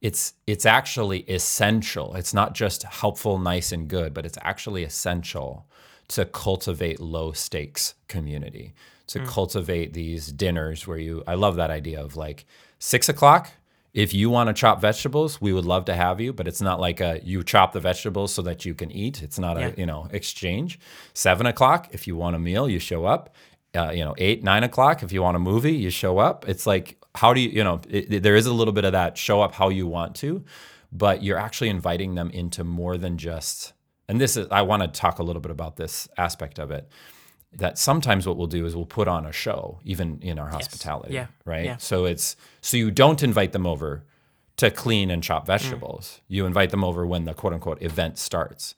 it's 0.02 0.34
it's 0.48 0.66
actually 0.66 1.20
essential. 1.20 2.14
It's 2.16 2.34
not 2.34 2.54
just 2.54 2.82
helpful, 2.82 3.38
nice, 3.38 3.70
and 3.70 3.88
good, 3.88 4.12
but 4.12 4.26
it's 4.26 4.38
actually 4.42 4.82
essential 4.82 5.66
to 6.08 6.24
cultivate 6.24 7.00
low 7.00 7.32
stakes 7.32 7.94
community, 8.08 8.74
to 9.06 9.20
mm. 9.20 9.26
cultivate 9.26 9.94
these 9.94 10.32
dinners 10.32 10.86
where 10.86 10.98
you. 10.98 11.22
I 11.26 11.34
love 11.34 11.54
that 11.56 11.70
idea 11.70 12.02
of 12.02 12.16
like 12.16 12.44
six 12.80 13.08
o'clock. 13.08 13.52
If 13.94 14.14
you 14.14 14.30
want 14.30 14.48
to 14.48 14.54
chop 14.54 14.80
vegetables, 14.80 15.40
we 15.40 15.52
would 15.52 15.66
love 15.66 15.84
to 15.84 15.94
have 15.94 16.20
you, 16.20 16.32
but 16.32 16.48
it's 16.48 16.62
not 16.62 16.80
like 16.80 17.00
a 17.00 17.20
you 17.22 17.42
chop 17.42 17.72
the 17.72 17.80
vegetables 17.80 18.32
so 18.32 18.40
that 18.42 18.64
you 18.64 18.74
can 18.74 18.90
eat. 18.90 19.22
It's 19.22 19.38
not 19.38 19.58
yeah. 19.58 19.68
a 19.68 19.74
you 19.76 19.86
know 19.86 20.08
exchange. 20.12 20.78
Seven 21.14 21.46
o'clock, 21.46 21.88
if 21.92 22.06
you 22.06 22.16
want 22.16 22.36
a 22.36 22.38
meal, 22.38 22.68
you 22.68 22.78
show 22.78 23.04
up. 23.04 23.34
Uh, 23.74 23.90
you 23.90 24.04
know, 24.04 24.14
eight, 24.18 24.44
nine 24.44 24.64
o'clock, 24.64 25.02
if 25.02 25.12
you 25.12 25.22
want 25.22 25.34
a 25.34 25.40
movie, 25.40 25.72
you 25.72 25.88
show 25.88 26.18
up. 26.18 26.46
It's 26.46 26.66
like 26.66 27.02
how 27.14 27.34
do 27.34 27.40
you, 27.40 27.50
you 27.50 27.64
know, 27.64 27.80
it, 27.88 28.22
there 28.22 28.36
is 28.36 28.46
a 28.46 28.52
little 28.52 28.72
bit 28.72 28.84
of 28.84 28.92
that 28.92 29.18
show 29.18 29.42
up 29.42 29.54
how 29.54 29.68
you 29.68 29.86
want 29.86 30.14
to, 30.16 30.44
but 30.90 31.22
you're 31.22 31.38
actually 31.38 31.68
inviting 31.68 32.14
them 32.14 32.30
into 32.30 32.64
more 32.64 32.96
than 32.96 33.18
just, 33.18 33.72
and 34.08 34.20
this 34.20 34.36
is, 34.36 34.46
I 34.50 34.62
want 34.62 34.82
to 34.82 34.88
talk 34.88 35.18
a 35.18 35.22
little 35.22 35.42
bit 35.42 35.52
about 35.52 35.76
this 35.76 36.08
aspect 36.16 36.58
of 36.58 36.70
it. 36.70 36.88
That 37.54 37.78
sometimes 37.78 38.26
what 38.26 38.36
we'll 38.36 38.46
do 38.46 38.64
is 38.64 38.74
we'll 38.74 38.86
put 38.86 39.08
on 39.08 39.26
a 39.26 39.32
show, 39.32 39.78
even 39.84 40.20
in 40.22 40.38
our 40.38 40.48
hospitality, 40.48 41.14
yes. 41.14 41.28
yeah. 41.28 41.52
right? 41.52 41.64
Yeah. 41.64 41.76
So 41.76 42.06
it's, 42.06 42.36
so 42.60 42.76
you 42.76 42.90
don't 42.90 43.22
invite 43.22 43.52
them 43.52 43.66
over 43.66 44.04
to 44.56 44.70
clean 44.70 45.10
and 45.10 45.22
chop 45.22 45.46
vegetables. 45.46 46.20
Mm. 46.20 46.20
You 46.28 46.46
invite 46.46 46.70
them 46.70 46.82
over 46.82 47.06
when 47.06 47.24
the 47.24 47.34
quote 47.34 47.52
unquote 47.52 47.82
event 47.82 48.18
starts 48.18 48.74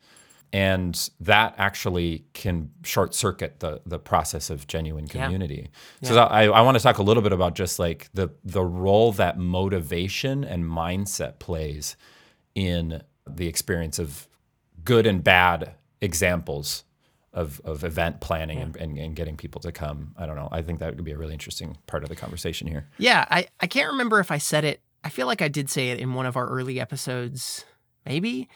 and 0.55 1.11
that 1.19 1.53
actually 1.59 2.25
can 2.33 2.71
short 2.85 3.13
circuit 3.13 3.59
the 3.59 3.81
the 3.85 3.99
process 3.99 4.51
of 4.51 4.69
genuine 4.69 5.09
community. 5.09 5.69
Yeah. 6.01 6.09
So 6.09 6.15
yeah. 6.15 6.25
I, 6.27 6.45
I 6.45 6.61
want 6.61 6.77
to 6.77 6.83
talk 6.83 6.99
a 6.99 7.03
little 7.03 7.25
bit 7.25 7.33
about 7.33 7.57
just 7.57 7.81
like 7.81 8.09
the 8.15 8.29
the 8.45 8.63
role 8.63 9.11
that 9.13 9.37
motivation 9.37 10.45
and 10.45 10.65
mindset 10.65 11.41
plays 11.41 11.97
in 12.55 13.03
the 13.29 13.49
experience 13.49 13.99
of 13.99 14.29
good 14.85 15.07
and 15.07 15.25
bad 15.25 15.73
examples 16.01 16.85
of, 17.35 17.61
of 17.65 17.85
event 17.85 18.21
planning 18.21 18.59
yeah. 18.59 18.65
and, 18.65 18.77
and, 18.77 18.99
and, 18.99 19.17
getting 19.17 19.37
people 19.37 19.61
to 19.61 19.73
come. 19.73 20.15
I 20.17 20.25
don't 20.25 20.37
know. 20.37 20.49
I 20.51 20.63
think 20.63 20.79
that 20.79 20.95
would 20.95 21.05
be 21.05 21.13
a 21.13 21.19
really 21.19 21.33
interesting 21.33 21.77
part 21.87 22.03
of 22.03 22.09
the 22.09 22.17
conversation 22.17 22.67
here. 22.67 22.89
Yeah, 22.97 23.27
I, 23.29 23.49
I 23.61 23.67
can't 23.67 23.91
remember 23.91 24.21
if 24.21 24.31
I 24.31 24.39
said 24.39 24.65
it. 24.65 24.81
I 25.03 25.09
feel 25.09 25.27
like 25.27 25.43
I 25.43 25.49
did 25.49 25.69
say 25.69 25.91
it 25.91 25.99
in 25.99 26.15
one 26.15 26.27
of 26.27 26.37
our 26.37 26.47
early 26.49 26.81
episodes, 26.81 27.65
maybe 28.07 28.49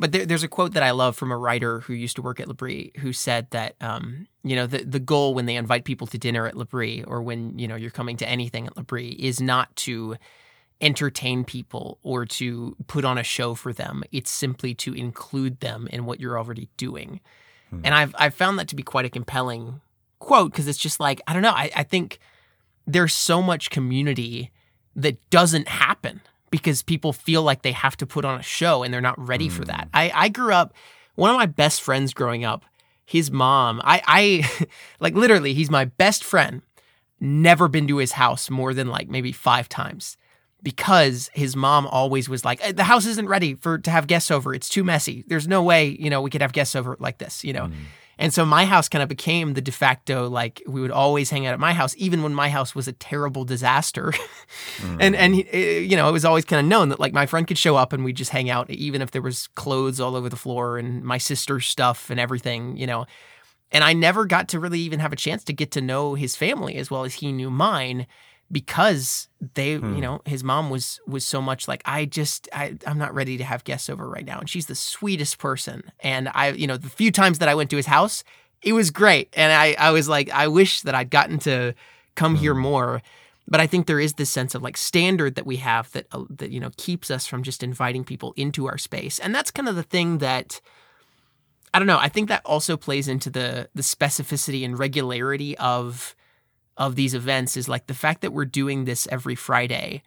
but 0.00 0.12
there, 0.12 0.24
there's 0.24 0.42
a 0.42 0.48
quote 0.48 0.72
that 0.72 0.82
I 0.82 0.92
love 0.92 1.14
from 1.14 1.30
a 1.30 1.36
writer 1.36 1.80
who 1.80 1.92
used 1.92 2.16
to 2.16 2.22
work 2.22 2.40
at 2.40 2.48
L'Abri 2.48 2.90
who 3.00 3.12
said 3.12 3.48
that 3.50 3.76
um, 3.82 4.26
you 4.42 4.56
know 4.56 4.66
the 4.66 4.82
the 4.82 4.98
goal 4.98 5.34
when 5.34 5.44
they 5.44 5.56
invite 5.56 5.84
people 5.84 6.06
to 6.08 6.18
dinner 6.18 6.46
at 6.46 6.56
L'Abri 6.56 7.04
or 7.04 7.22
when 7.22 7.58
you 7.58 7.68
know 7.68 7.76
you're 7.76 7.90
coming 7.90 8.16
to 8.16 8.28
anything 8.28 8.66
at 8.66 8.76
L'Abri 8.78 9.10
is 9.10 9.40
not 9.42 9.76
to 9.76 10.16
entertain 10.80 11.44
people 11.44 11.98
or 12.02 12.24
to 12.24 12.74
put 12.86 13.04
on 13.04 13.18
a 13.18 13.22
show 13.22 13.54
for 13.54 13.74
them. 13.74 14.02
It's 14.10 14.30
simply 14.30 14.74
to 14.76 14.94
include 14.94 15.60
them 15.60 15.86
in 15.92 16.06
what 16.06 16.18
you're 16.18 16.38
already 16.38 16.70
doing. 16.78 17.20
Hmm. 17.70 17.80
And 17.84 17.94
I've 17.94 18.14
I've 18.18 18.34
found 18.34 18.58
that 18.58 18.68
to 18.68 18.76
be 18.76 18.82
quite 18.82 19.04
a 19.04 19.10
compelling 19.10 19.80
quote 20.18 20.52
because 20.52 20.68
it's 20.68 20.78
just 20.78 21.00
like 21.00 21.20
I 21.26 21.32
don't 21.32 21.42
know. 21.42 21.50
I, 21.50 21.70
I 21.74 21.82
think 21.82 22.18
there's 22.86 23.14
so 23.14 23.40
much 23.40 23.70
community 23.70 24.50
that 24.96 25.18
doesn't 25.30 25.68
happen 25.68 26.20
because 26.50 26.82
people 26.82 27.12
feel 27.12 27.42
like 27.42 27.62
they 27.62 27.72
have 27.72 27.96
to 27.98 28.06
put 28.06 28.24
on 28.24 28.38
a 28.38 28.42
show 28.42 28.82
and 28.82 28.92
they're 28.92 29.00
not 29.00 29.18
ready 29.18 29.48
mm. 29.48 29.52
for 29.52 29.64
that. 29.64 29.86
Mm. 29.86 29.90
I, 29.94 30.12
I 30.14 30.28
grew 30.28 30.52
up, 30.52 30.74
one 31.14 31.30
of 31.30 31.36
my 31.36 31.46
best 31.46 31.80
friends 31.80 32.12
growing 32.12 32.44
up, 32.44 32.64
his 33.04 33.30
mom, 33.30 33.80
I, 33.84 34.02
I 34.06 34.66
like 35.00 35.14
literally, 35.14 35.54
he's 35.54 35.70
my 35.70 35.84
best 35.84 36.24
friend. 36.24 36.62
Never 37.20 37.68
been 37.68 37.86
to 37.88 37.98
his 37.98 38.12
house 38.12 38.50
more 38.50 38.72
than 38.72 38.88
like 38.88 39.08
maybe 39.08 39.30
five 39.30 39.68
times 39.68 40.16
because 40.62 41.30
his 41.34 41.56
mom 41.56 41.86
always 41.86 42.28
was 42.28 42.44
like, 42.44 42.76
the 42.76 42.84
house 42.84 43.06
isn't 43.06 43.28
ready 43.28 43.54
for 43.54 43.78
to 43.78 43.90
have 43.90 44.06
guests 44.06 44.30
over. 44.30 44.54
It's 44.54 44.68
too 44.68 44.84
messy. 44.84 45.24
There's 45.26 45.48
no 45.48 45.62
way, 45.62 45.96
you 45.98 46.10
know, 46.10 46.22
we 46.22 46.30
could 46.30 46.42
have 46.42 46.52
guests 46.52 46.76
over 46.76 46.96
like 46.98 47.18
this, 47.18 47.44
you 47.44 47.52
know. 47.52 47.66
Mm. 47.66 47.74
And 48.20 48.34
so 48.34 48.44
my 48.44 48.66
house 48.66 48.86
kind 48.86 49.02
of 49.02 49.08
became 49.08 49.54
the 49.54 49.62
de 49.62 49.72
facto 49.72 50.28
like 50.28 50.62
we 50.66 50.82
would 50.82 50.90
always 50.90 51.30
hang 51.30 51.46
out 51.46 51.54
at 51.54 51.58
my 51.58 51.72
house, 51.72 51.94
even 51.96 52.22
when 52.22 52.34
my 52.34 52.50
house 52.50 52.74
was 52.74 52.86
a 52.86 52.92
terrible 52.92 53.44
disaster. 53.44 54.12
mm. 54.76 54.96
And 55.00 55.16
and 55.16 55.42
eh, 55.50 55.78
you 55.78 55.96
know 55.96 56.08
it 56.08 56.12
was 56.12 56.26
always 56.26 56.44
kind 56.44 56.60
of 56.60 56.66
known 56.66 56.90
that 56.90 57.00
like 57.00 57.14
my 57.14 57.24
friend 57.24 57.46
could 57.46 57.56
show 57.56 57.76
up 57.76 57.94
and 57.94 58.04
we'd 58.04 58.16
just 58.16 58.30
hang 58.30 58.50
out, 58.50 58.68
even 58.68 59.00
if 59.00 59.10
there 59.10 59.22
was 59.22 59.48
clothes 59.54 60.00
all 60.00 60.14
over 60.14 60.28
the 60.28 60.36
floor 60.36 60.76
and 60.76 61.02
my 61.02 61.16
sister's 61.16 61.66
stuff 61.66 62.10
and 62.10 62.20
everything, 62.20 62.76
you 62.76 62.86
know. 62.86 63.06
And 63.72 63.84
I 63.84 63.94
never 63.94 64.26
got 64.26 64.48
to 64.48 64.60
really 64.60 64.80
even 64.80 64.98
have 64.98 65.12
a 65.12 65.16
chance 65.16 65.44
to 65.44 65.52
get 65.52 65.70
to 65.72 65.80
know 65.80 66.14
his 66.14 66.36
family 66.36 66.76
as 66.76 66.90
well 66.90 67.04
as 67.04 67.14
he 67.14 67.32
knew 67.32 67.50
mine 67.50 68.06
because 68.52 69.28
they 69.54 69.76
hmm. 69.76 69.94
you 69.94 70.00
know 70.00 70.20
his 70.24 70.42
mom 70.42 70.70
was 70.70 71.00
was 71.06 71.24
so 71.24 71.40
much 71.40 71.68
like 71.68 71.82
i 71.84 72.04
just 72.04 72.48
I, 72.52 72.76
i'm 72.86 72.98
not 72.98 73.14
ready 73.14 73.38
to 73.38 73.44
have 73.44 73.64
guests 73.64 73.88
over 73.88 74.08
right 74.08 74.24
now. 74.24 74.38
And 74.38 74.48
she's 74.48 74.66
the 74.66 74.74
sweetest 74.74 75.38
person. 75.38 75.92
And 76.00 76.28
i 76.34 76.50
you 76.50 76.66
know 76.66 76.76
the 76.76 76.88
few 76.88 77.12
times 77.12 77.38
that 77.38 77.48
i 77.48 77.54
went 77.54 77.70
to 77.70 77.76
his 77.76 77.86
house 77.86 78.24
it 78.62 78.72
was 78.72 78.90
great. 78.90 79.28
And 79.34 79.52
i 79.52 79.74
i 79.78 79.90
was 79.90 80.08
like 80.08 80.30
i 80.30 80.48
wish 80.48 80.82
that 80.82 80.94
i'd 80.94 81.10
gotten 81.10 81.38
to 81.40 81.74
come 82.14 82.34
hmm. 82.34 82.40
here 82.40 82.54
more. 82.54 83.02
But 83.46 83.60
i 83.60 83.66
think 83.66 83.86
there 83.86 84.00
is 84.00 84.14
this 84.14 84.30
sense 84.30 84.54
of 84.54 84.62
like 84.62 84.76
standard 84.76 85.34
that 85.36 85.46
we 85.46 85.56
have 85.56 85.90
that 85.92 86.06
uh, 86.12 86.24
that 86.30 86.50
you 86.50 86.60
know 86.60 86.70
keeps 86.76 87.10
us 87.10 87.26
from 87.26 87.42
just 87.42 87.62
inviting 87.62 88.04
people 88.04 88.32
into 88.36 88.66
our 88.66 88.78
space. 88.78 89.18
And 89.18 89.34
that's 89.34 89.50
kind 89.50 89.68
of 89.68 89.76
the 89.76 89.82
thing 89.82 90.18
that 90.18 90.60
i 91.72 91.78
don't 91.78 91.86
know 91.86 91.98
i 91.98 92.08
think 92.08 92.28
that 92.28 92.42
also 92.44 92.76
plays 92.76 93.06
into 93.06 93.30
the 93.30 93.68
the 93.76 93.82
specificity 93.82 94.64
and 94.64 94.76
regularity 94.76 95.56
of 95.58 96.16
of 96.80 96.96
these 96.96 97.14
events 97.14 97.58
is 97.58 97.68
like 97.68 97.86
the 97.86 97.94
fact 97.94 98.22
that 98.22 98.32
we're 98.32 98.46
doing 98.46 98.86
this 98.86 99.06
every 99.12 99.34
Friday 99.34 100.02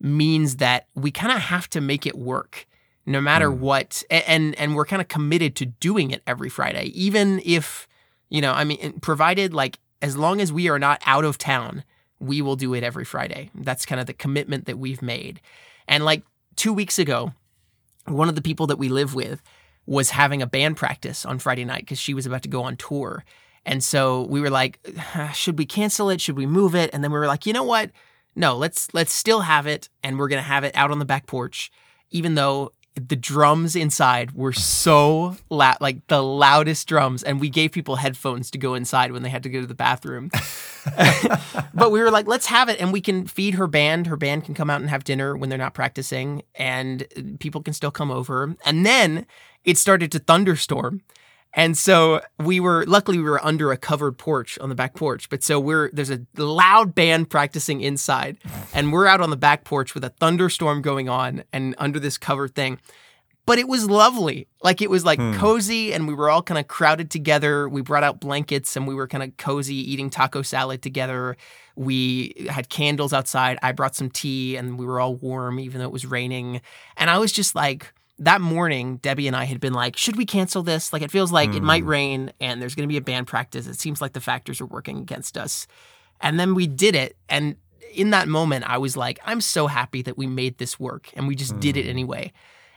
means 0.00 0.56
that 0.56 0.88
we 0.94 1.10
kind 1.10 1.30
of 1.30 1.38
have 1.38 1.68
to 1.68 1.80
make 1.80 2.06
it 2.06 2.16
work 2.16 2.66
no 3.06 3.20
matter 3.20 3.50
mm. 3.50 3.58
what 3.58 4.02
and 4.10 4.54
and 4.58 4.74
we're 4.74 4.86
kind 4.86 5.02
of 5.02 5.06
committed 5.06 5.54
to 5.54 5.66
doing 5.66 6.10
it 6.10 6.22
every 6.26 6.48
Friday 6.48 6.86
even 6.86 7.40
if 7.44 7.86
you 8.30 8.40
know 8.40 8.52
I 8.52 8.64
mean 8.64 8.98
provided 9.00 9.52
like 9.52 9.78
as 10.00 10.16
long 10.16 10.40
as 10.40 10.50
we 10.50 10.68
are 10.68 10.78
not 10.78 11.02
out 11.04 11.24
of 11.24 11.36
town 11.36 11.84
we 12.18 12.40
will 12.40 12.56
do 12.56 12.72
it 12.72 12.82
every 12.82 13.04
Friday. 13.04 13.50
That's 13.54 13.84
kind 13.84 14.00
of 14.00 14.06
the 14.06 14.14
commitment 14.14 14.64
that 14.64 14.78
we've 14.78 15.02
made. 15.02 15.42
And 15.86 16.06
like 16.06 16.22
2 16.56 16.72
weeks 16.72 16.98
ago 16.98 17.34
one 18.06 18.30
of 18.30 18.34
the 18.34 18.42
people 18.42 18.66
that 18.68 18.78
we 18.78 18.88
live 18.88 19.14
with 19.14 19.42
was 19.86 20.10
having 20.10 20.40
a 20.40 20.46
band 20.46 20.78
practice 20.78 21.26
on 21.26 21.38
Friday 21.38 21.66
night 21.66 21.86
cuz 21.86 21.98
she 21.98 22.14
was 22.14 22.24
about 22.24 22.42
to 22.42 22.48
go 22.48 22.62
on 22.62 22.76
tour 22.76 23.24
and 23.66 23.82
so 23.82 24.22
we 24.22 24.40
were 24.40 24.50
like, 24.50 24.78
should 25.32 25.58
we 25.58 25.66
cancel 25.66 26.10
it? 26.10 26.20
Should 26.20 26.36
we 26.36 26.46
move 26.46 26.74
it? 26.74 26.90
And 26.92 27.02
then 27.02 27.12
we 27.12 27.18
were 27.18 27.26
like, 27.26 27.46
you 27.46 27.52
know 27.52 27.64
what? 27.64 27.90
No, 28.36 28.56
let's 28.56 28.92
let's 28.92 29.12
still 29.12 29.42
have 29.42 29.66
it 29.66 29.88
and 30.02 30.18
we're 30.18 30.28
going 30.28 30.42
to 30.42 30.48
have 30.48 30.64
it 30.64 30.76
out 30.76 30.90
on 30.90 30.98
the 30.98 31.04
back 31.04 31.26
porch 31.26 31.70
even 32.10 32.36
though 32.36 32.72
the 32.94 33.16
drums 33.16 33.74
inside 33.74 34.32
were 34.32 34.52
so 34.52 35.36
loud, 35.50 35.78
like 35.80 36.06
the 36.06 36.22
loudest 36.22 36.86
drums, 36.86 37.24
and 37.24 37.40
we 37.40 37.50
gave 37.50 37.72
people 37.72 37.96
headphones 37.96 38.52
to 38.52 38.58
go 38.58 38.74
inside 38.74 39.10
when 39.10 39.24
they 39.24 39.28
had 39.28 39.42
to 39.42 39.48
go 39.48 39.60
to 39.60 39.66
the 39.66 39.74
bathroom. 39.74 40.30
but 41.74 41.90
we 41.90 42.00
were 42.00 42.12
like, 42.12 42.28
let's 42.28 42.46
have 42.46 42.68
it, 42.68 42.80
and 42.80 42.92
we 42.92 43.00
can 43.00 43.26
feed 43.26 43.54
her 43.54 43.66
band. 43.66 44.06
Her 44.06 44.16
band 44.16 44.44
can 44.44 44.54
come 44.54 44.70
out 44.70 44.80
and 44.80 44.88
have 44.88 45.02
dinner 45.02 45.36
when 45.36 45.48
they're 45.48 45.58
not 45.58 45.74
practicing, 45.74 46.42
and 46.54 47.36
people 47.40 47.62
can 47.62 47.74
still 47.74 47.90
come 47.90 48.12
over. 48.12 48.54
And 48.64 48.86
then 48.86 49.26
it 49.64 49.76
started 49.76 50.12
to 50.12 50.20
thunderstorm, 50.20 51.02
and 51.54 51.78
so 51.78 52.20
we 52.38 52.58
were 52.58 52.84
luckily 52.86 53.18
we 53.18 53.24
were 53.24 53.44
under 53.44 53.70
a 53.70 53.76
covered 53.76 54.18
porch 54.18 54.58
on 54.58 54.68
the 54.68 54.74
back 54.74 54.94
porch. 54.94 55.28
But 55.28 55.42
so 55.42 55.60
we're 55.60 55.90
there's 55.92 56.10
a 56.10 56.20
loud 56.36 56.94
band 56.94 57.30
practicing 57.30 57.80
inside 57.80 58.38
and 58.74 58.92
we're 58.92 59.06
out 59.06 59.20
on 59.20 59.30
the 59.30 59.36
back 59.36 59.64
porch 59.64 59.94
with 59.94 60.04
a 60.04 60.10
thunderstorm 60.10 60.82
going 60.82 61.08
on 61.08 61.44
and 61.52 61.74
under 61.78 62.00
this 62.00 62.18
covered 62.18 62.54
thing. 62.54 62.80
But 63.46 63.58
it 63.58 63.68
was 63.68 63.88
lovely. 63.88 64.48
Like 64.62 64.82
it 64.82 64.90
was 64.90 65.04
like 65.04 65.20
hmm. 65.20 65.34
cozy 65.34 65.92
and 65.92 66.08
we 66.08 66.14
were 66.14 66.28
all 66.28 66.42
kind 66.42 66.58
of 66.58 66.66
crowded 66.66 67.10
together. 67.10 67.68
We 67.68 67.82
brought 67.82 68.02
out 68.02 68.18
blankets 68.18 68.74
and 68.74 68.88
we 68.88 68.94
were 68.94 69.06
kind 69.06 69.22
of 69.22 69.36
cozy 69.36 69.76
eating 69.76 70.10
taco 70.10 70.42
salad 70.42 70.82
together. 70.82 71.36
We 71.76 72.46
had 72.48 72.68
candles 72.68 73.12
outside. 73.12 73.58
I 73.62 73.72
brought 73.72 73.94
some 73.94 74.10
tea 74.10 74.56
and 74.56 74.78
we 74.78 74.86
were 74.86 74.98
all 74.98 75.14
warm 75.14 75.60
even 75.60 75.78
though 75.78 75.86
it 75.86 75.92
was 75.92 76.06
raining. 76.06 76.62
And 76.96 77.10
I 77.10 77.18
was 77.18 77.30
just 77.32 77.54
like 77.54 77.92
that 78.18 78.40
morning, 78.40 78.98
Debbie 78.98 79.26
and 79.26 79.36
I 79.36 79.44
had 79.44 79.60
been 79.60 79.72
like, 79.72 79.96
should 79.96 80.16
we 80.16 80.26
cancel 80.26 80.62
this? 80.62 80.92
Like, 80.92 81.02
it 81.02 81.10
feels 81.10 81.32
like 81.32 81.50
mm. 81.50 81.56
it 81.56 81.62
might 81.62 81.82
hmm. 81.82 81.88
rain 81.88 82.32
and 82.40 82.62
there's 82.62 82.74
going 82.74 82.88
to 82.88 82.92
be 82.92 82.96
a 82.96 83.02
band 83.02 83.26
practice. 83.26 83.66
It 83.66 83.78
seems 83.78 84.00
like 84.00 84.12
the 84.12 84.20
factors 84.20 84.60
are 84.60 84.66
working 84.66 84.98
against 84.98 85.36
us. 85.36 85.66
And 86.20 86.38
then 86.38 86.54
we 86.54 86.66
did 86.66 86.94
it. 86.94 87.16
And 87.28 87.56
in 87.92 88.10
that 88.10 88.28
moment, 88.28 88.68
I 88.68 88.78
was 88.78 88.96
like, 88.96 89.18
I'm 89.24 89.40
so 89.40 89.66
happy 89.66 90.02
that 90.02 90.16
we 90.16 90.26
made 90.26 90.58
this 90.58 90.78
work 90.78 91.10
and 91.14 91.26
we 91.26 91.34
just 91.34 91.54
mm. 91.54 91.60
did 91.60 91.76
it 91.76 91.84
hmm. 91.84 91.90
anyway. 91.90 92.32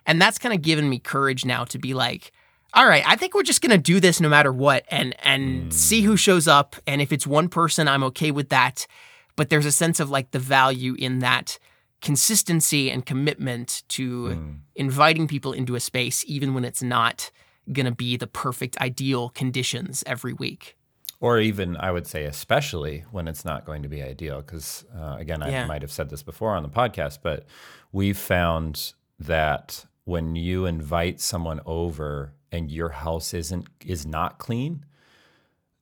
And 0.05 0.21
that's 0.21 0.39
kind 0.39 0.55
of 0.55 0.61
given 0.61 0.89
me 0.89 0.99
courage 0.99 1.45
now 1.45 1.65
to 1.65 1.77
be 1.77 1.93
like, 1.93 2.31
all 2.73 2.87
right, 2.87 3.03
I 3.05 3.15
think 3.15 3.33
we're 3.33 3.43
just 3.43 3.61
gonna 3.61 3.77
do 3.77 3.99
this 3.99 4.19
no 4.19 4.29
matter 4.29 4.51
what, 4.51 4.85
and 4.89 5.15
and 5.23 5.73
see 5.73 6.01
who 6.01 6.17
shows 6.17 6.47
up. 6.47 6.75
And 6.85 7.01
if 7.01 7.11
it's 7.11 7.25
one 7.25 7.49
person, 7.49 7.87
I'm 7.87 8.03
okay 8.03 8.31
with 8.31 8.49
that. 8.49 8.87
But 9.35 9.49
there's 9.49 9.65
a 9.65 9.71
sense 9.71 9.99
of 9.99 10.09
like 10.09 10.31
the 10.31 10.39
value 10.39 10.95
in 10.97 11.19
that 11.19 11.59
consistency 12.01 12.89
and 12.91 13.05
commitment 13.05 13.83
to 13.89 14.55
inviting 14.75 15.27
people 15.27 15.53
into 15.53 15.75
a 15.75 15.79
space, 15.79 16.23
even 16.27 16.53
when 16.53 16.63
it's 16.63 16.83
not 16.83 17.31
gonna 17.71 17.91
be 17.91 18.15
the 18.17 18.27
perfect 18.27 18.77
ideal 18.79 19.29
conditions 19.29 20.03
every 20.07 20.33
week. 20.33 20.77
Or 21.19 21.39
even, 21.39 21.75
I 21.77 21.91
would 21.91 22.05
say, 22.05 22.25
especially 22.25 23.03
when 23.11 23.27
it's 23.27 23.43
not 23.43 23.65
going 23.65 23.81
to 23.81 23.89
be 23.89 24.03
ideal. 24.03 24.37
Because, 24.41 24.85
uh, 24.95 25.15
again, 25.17 25.41
I 25.41 25.49
Yeah. 25.49 25.65
might 25.65 25.81
have 25.81 25.91
said 25.91 26.09
this 26.11 26.21
before 26.21 26.55
on 26.55 26.61
the 26.61 26.69
podcast, 26.69 27.19
but 27.23 27.45
we've 27.91 28.17
found 28.17 28.93
that 29.19 29.87
when 30.03 30.35
you 30.35 30.67
invite 30.67 31.19
someone 31.19 31.59
over 31.65 32.33
and 32.51 32.71
your 32.71 32.89
house 32.89 33.33
isn't 33.33 33.65
is 33.83 34.05
not 34.05 34.37
clean, 34.37 34.85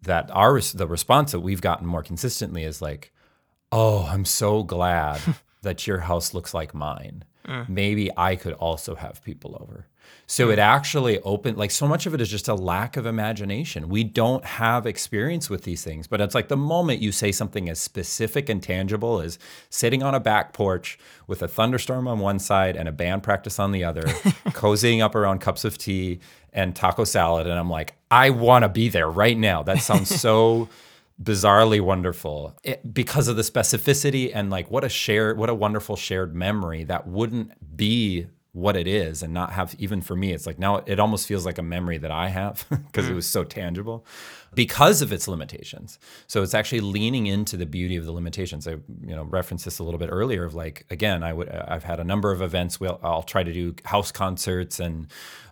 that 0.01 0.31
our 0.31 0.59
the 0.61 0.87
response 0.87 1.33
that 1.33 1.41
we've 1.41 1.61
gotten 1.61 1.85
more 1.85 2.01
consistently 2.01 2.63
is 2.63 2.81
like, 2.81 3.11
"Oh, 3.73 4.05
I'm 4.09 4.23
so 4.25 4.63
glad 4.63 5.19
that 5.65 5.85
your 5.85 5.99
house 5.99 6.33
looks 6.33 6.53
like 6.53 6.73
mine. 6.73 7.25
Mm. 7.45 7.69
Maybe 7.69 8.09
I 8.17 8.35
could 8.37 8.53
also 8.53 8.95
have 8.95 9.21
people 9.23 9.57
over." 9.59 9.87
So 10.27 10.47
mm. 10.47 10.53
it 10.53 10.59
actually 10.59 11.19
opened 11.21 11.57
like 11.57 11.71
so 11.71 11.87
much 11.87 12.05
of 12.05 12.13
it 12.13 12.21
is 12.21 12.29
just 12.29 12.47
a 12.47 12.55
lack 12.55 12.97
of 12.97 13.05
imagination. 13.05 13.89
We 13.89 14.03
don't 14.03 14.43
have 14.45 14.85
experience 14.85 15.49
with 15.49 15.63
these 15.63 15.83
things, 15.83 16.07
but 16.07 16.21
it's 16.21 16.35
like 16.35 16.47
the 16.47 16.57
moment 16.57 17.01
you 17.01 17.11
say 17.11 17.31
something 17.31 17.69
as 17.69 17.79
specific 17.79 18.49
and 18.49 18.61
tangible 18.61 19.19
as 19.21 19.37
sitting 19.69 20.03
on 20.03 20.15
a 20.15 20.19
back 20.19 20.53
porch 20.53 20.97
with 21.27 21.41
a 21.41 21.47
thunderstorm 21.47 22.07
on 22.07 22.19
one 22.19 22.39
side 22.39 22.75
and 22.75 22.87
a 22.87 22.91
band 22.91 23.23
practice 23.23 23.59
on 23.59 23.71
the 23.71 23.83
other, 23.83 24.03
cozying 24.49 25.01
up 25.01 25.15
around 25.15 25.39
cups 25.39 25.65
of 25.65 25.77
tea 25.77 26.19
and 26.53 26.75
taco 26.75 27.03
salad 27.03 27.47
and 27.47 27.59
I'm 27.59 27.69
like, 27.69 27.95
I 28.09 28.29
want 28.29 28.63
to 28.63 28.69
be 28.69 28.89
there 28.89 29.09
right 29.09 29.37
now. 29.37 29.61
That 29.63 29.79
sounds 29.79 30.09
so 30.09 30.69
bizarrely 31.21 31.79
wonderful 31.79 32.57
it, 32.63 32.93
because 32.93 33.27
of 33.27 33.35
the 33.35 33.41
specificity 33.41 34.31
and 34.33 34.49
like 34.49 34.69
what 34.69 34.83
a 34.83 34.89
shared 34.89 35.37
what 35.37 35.49
a 35.49 35.53
wonderful 35.53 35.95
shared 35.95 36.35
memory 36.35 36.83
that 36.83 37.07
wouldn't 37.07 37.77
be 37.77 38.27
what 38.51 38.75
it 38.75 38.87
is 38.87 39.23
and 39.23 39.33
not 39.33 39.53
have 39.53 39.73
even 39.79 40.01
for 40.01 40.15
me 40.15 40.33
it's 40.33 40.45
like 40.45 40.59
now 40.59 40.77
it 40.85 40.99
almost 40.99 41.27
feels 41.27 41.45
like 41.45 41.57
a 41.57 41.63
memory 41.63 41.97
that 41.97 42.11
i 42.11 42.27
have 42.27 42.65
because 42.69 43.07
it 43.07 43.13
was 43.13 43.25
so 43.25 43.45
tangible 43.45 44.05
because 44.55 45.01
of 45.01 45.11
its 45.11 45.27
limitations. 45.27 45.99
So 46.27 46.41
it's 46.41 46.53
actually 46.53 46.79
leaning 46.79 47.27
into 47.27 47.57
the 47.57 47.65
beauty 47.65 47.97
of 47.97 48.05
the 48.05 48.11
limitations. 48.11 48.67
I 48.67 48.71
you 48.71 49.15
know 49.15 49.23
referenced 49.23 49.65
this 49.65 49.79
a 49.79 49.83
little 49.83 49.99
bit 49.99 50.09
earlier 50.11 50.45
of 50.45 50.55
like 50.55 50.85
again 50.89 51.23
i 51.23 51.33
would 51.33 51.49
i've 51.49 51.83
had 51.83 51.99
a 51.99 52.03
number 52.03 52.31
of 52.31 52.41
events 52.41 52.79
we'll, 52.79 52.99
i'll 53.03 53.23
try 53.23 53.43
to 53.43 53.51
do 53.51 53.75
house 53.83 54.11
concerts 54.11 54.79
and 54.79 55.07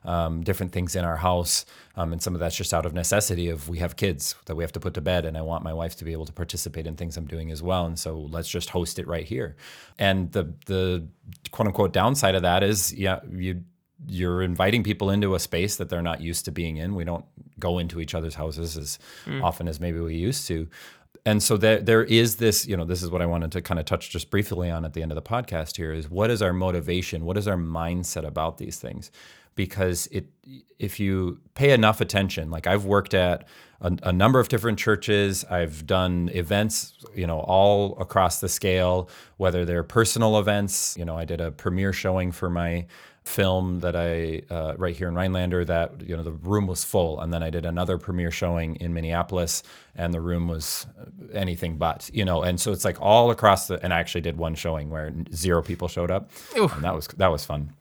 um, 0.06 0.44
different 0.44 0.72
things 0.72 0.96
in 0.96 1.04
our 1.04 1.18
house 1.18 1.66
um, 1.96 2.12
and 2.12 2.22
some 2.22 2.34
of 2.34 2.40
that's 2.40 2.56
just 2.56 2.74
out 2.74 2.86
of 2.86 2.94
necessity 2.94 3.50
of 3.50 3.70
we 3.70 3.80
have 3.80 3.96
kids 3.96 4.36
that 4.46 4.56
we 4.56 4.64
have 4.64 4.72
to 4.72 4.80
put 4.80 4.94
to 4.96 5.02
bed 5.02 5.26
and 5.26 5.38
i 5.38 5.42
want 5.42 5.64
my 5.64 5.74
wife 5.74 5.96
to 5.96 6.06
be 6.06 6.12
able 6.12 6.26
to 6.26 6.34
participate 6.34 6.88
in 6.88 6.96
things 6.96 7.18
i'm 7.18 7.26
doing 7.26 7.52
as 7.52 7.62
well. 7.62 7.86
And 7.86 7.98
so 7.98 8.20
let's 8.32 8.50
just 8.50 8.70
host 8.70 9.00
it 9.00 9.08
right 9.08 9.26
here. 9.26 9.56
And 10.00 10.32
the 10.32 10.54
the 10.66 11.08
quote 11.52 11.68
unquote 11.68 11.94
downside 11.94 12.36
of 12.36 12.42
that 12.42 12.64
is 12.64 12.94
yeah 12.94 13.20
you 13.32 13.64
you're 14.08 14.42
inviting 14.42 14.84
people 14.84 15.10
into 15.10 15.34
a 15.34 15.40
space 15.40 15.78
that 15.78 15.88
they're 15.88 16.02
not 16.02 16.20
used 16.20 16.44
to 16.46 16.52
being 16.52 16.76
in. 16.76 16.94
We 16.96 17.06
don't 17.06 17.24
go 17.58 17.80
into 17.80 18.02
each 18.02 18.14
other's 18.14 18.36
houses 18.36 18.76
as 18.76 19.00
often 19.42 19.68
as 19.70 19.80
maybe 19.80 20.00
we 20.00 20.16
used 20.16 20.46
to. 20.48 20.68
And 21.26 21.42
so 21.42 21.56
there, 21.56 21.80
there 21.80 22.04
is 22.04 22.36
this 22.36 22.68
you 22.68 22.76
know 22.76 22.84
this 22.84 23.02
is 23.02 23.10
what 23.10 23.22
i 23.22 23.26
wanted 23.26 23.52
to 23.54 23.62
kind 23.62 23.80
of 23.80 23.86
touch 23.86 24.10
just 24.10 24.30
briefly 24.30 24.70
on 24.70 24.84
at 24.84 24.94
the 24.94 25.02
end 25.02 25.12
of 25.12 25.16
the 25.16 25.22
podcast 25.22 25.78
here 25.78 25.94
is 25.94 26.10
what 26.10 26.30
is 26.30 26.42
our 26.42 26.54
motivation? 26.54 27.24
What 27.24 27.38
is 27.38 27.48
our 27.48 27.56
mindset 27.56 28.26
about 28.26 28.58
these 28.58 28.78
things 28.78 29.12
because 29.56 30.08
it 30.12 30.26
if 30.80 31.00
you 31.00 31.40
pay 31.54 31.72
enough 31.72 32.02
attention 32.02 32.50
like 32.50 32.68
i've 32.68 32.86
worked 32.86 33.14
at 33.14 33.48
a, 33.82 33.96
a 34.04 34.14
number 34.14 34.40
of 34.40 34.50
different 34.50 34.78
churches 34.78 35.46
i've 35.46 35.86
done 35.86 36.30
events 36.34 36.94
you 37.16 37.28
know 37.28 37.40
all 37.40 37.98
across 38.00 38.40
the 38.40 38.50
scale 38.50 39.10
whether 39.38 39.66
they're 39.66 39.84
personal 39.84 40.38
events 40.40 40.96
you 40.98 41.06
know 41.06 41.18
i 41.18 41.26
did 41.26 41.40
a 41.42 41.52
premiere 41.52 41.94
showing 41.94 42.32
for 42.32 42.50
my 42.50 42.86
film 43.24 43.80
that 43.80 43.96
I 43.96 44.42
uh, 44.54 44.76
right 44.78 44.96
here 44.96 45.08
in 45.08 45.16
Rhinelander 45.16 45.64
that 45.66 46.02
you 46.02 46.16
know 46.16 46.24
the 46.24 46.32
room 46.32 46.68
was 46.68 46.84
full, 46.84 47.20
and 47.20 47.34
then 47.34 47.42
I 47.42 47.50
did 47.50 47.66
another 47.66 47.98
premiere 47.98 48.32
showing 48.32 48.76
in 48.78 48.94
Minneapolis, 48.94 49.64
and 49.96 50.14
the 50.14 50.22
room 50.22 50.48
was 50.48 50.86
anything 51.34 51.78
but 51.78 52.10
you 52.14 52.26
know, 52.26 52.44
and 52.44 52.60
so 52.60 52.72
it's 52.72 52.86
like 52.86 53.02
all 53.02 53.32
across 53.32 53.68
the. 53.68 53.82
And 53.84 53.94
I 53.94 54.00
actually 54.00 54.22
did 54.22 54.38
one 54.38 54.56
showing 54.56 54.90
where 54.90 55.14
zero 55.34 55.62
people 55.62 55.88
showed 55.88 56.12
up, 56.12 56.32
and 56.76 56.84
that 56.84 56.94
was 56.94 57.08
that 57.18 57.32
was 57.32 57.46
fun. 57.46 57.74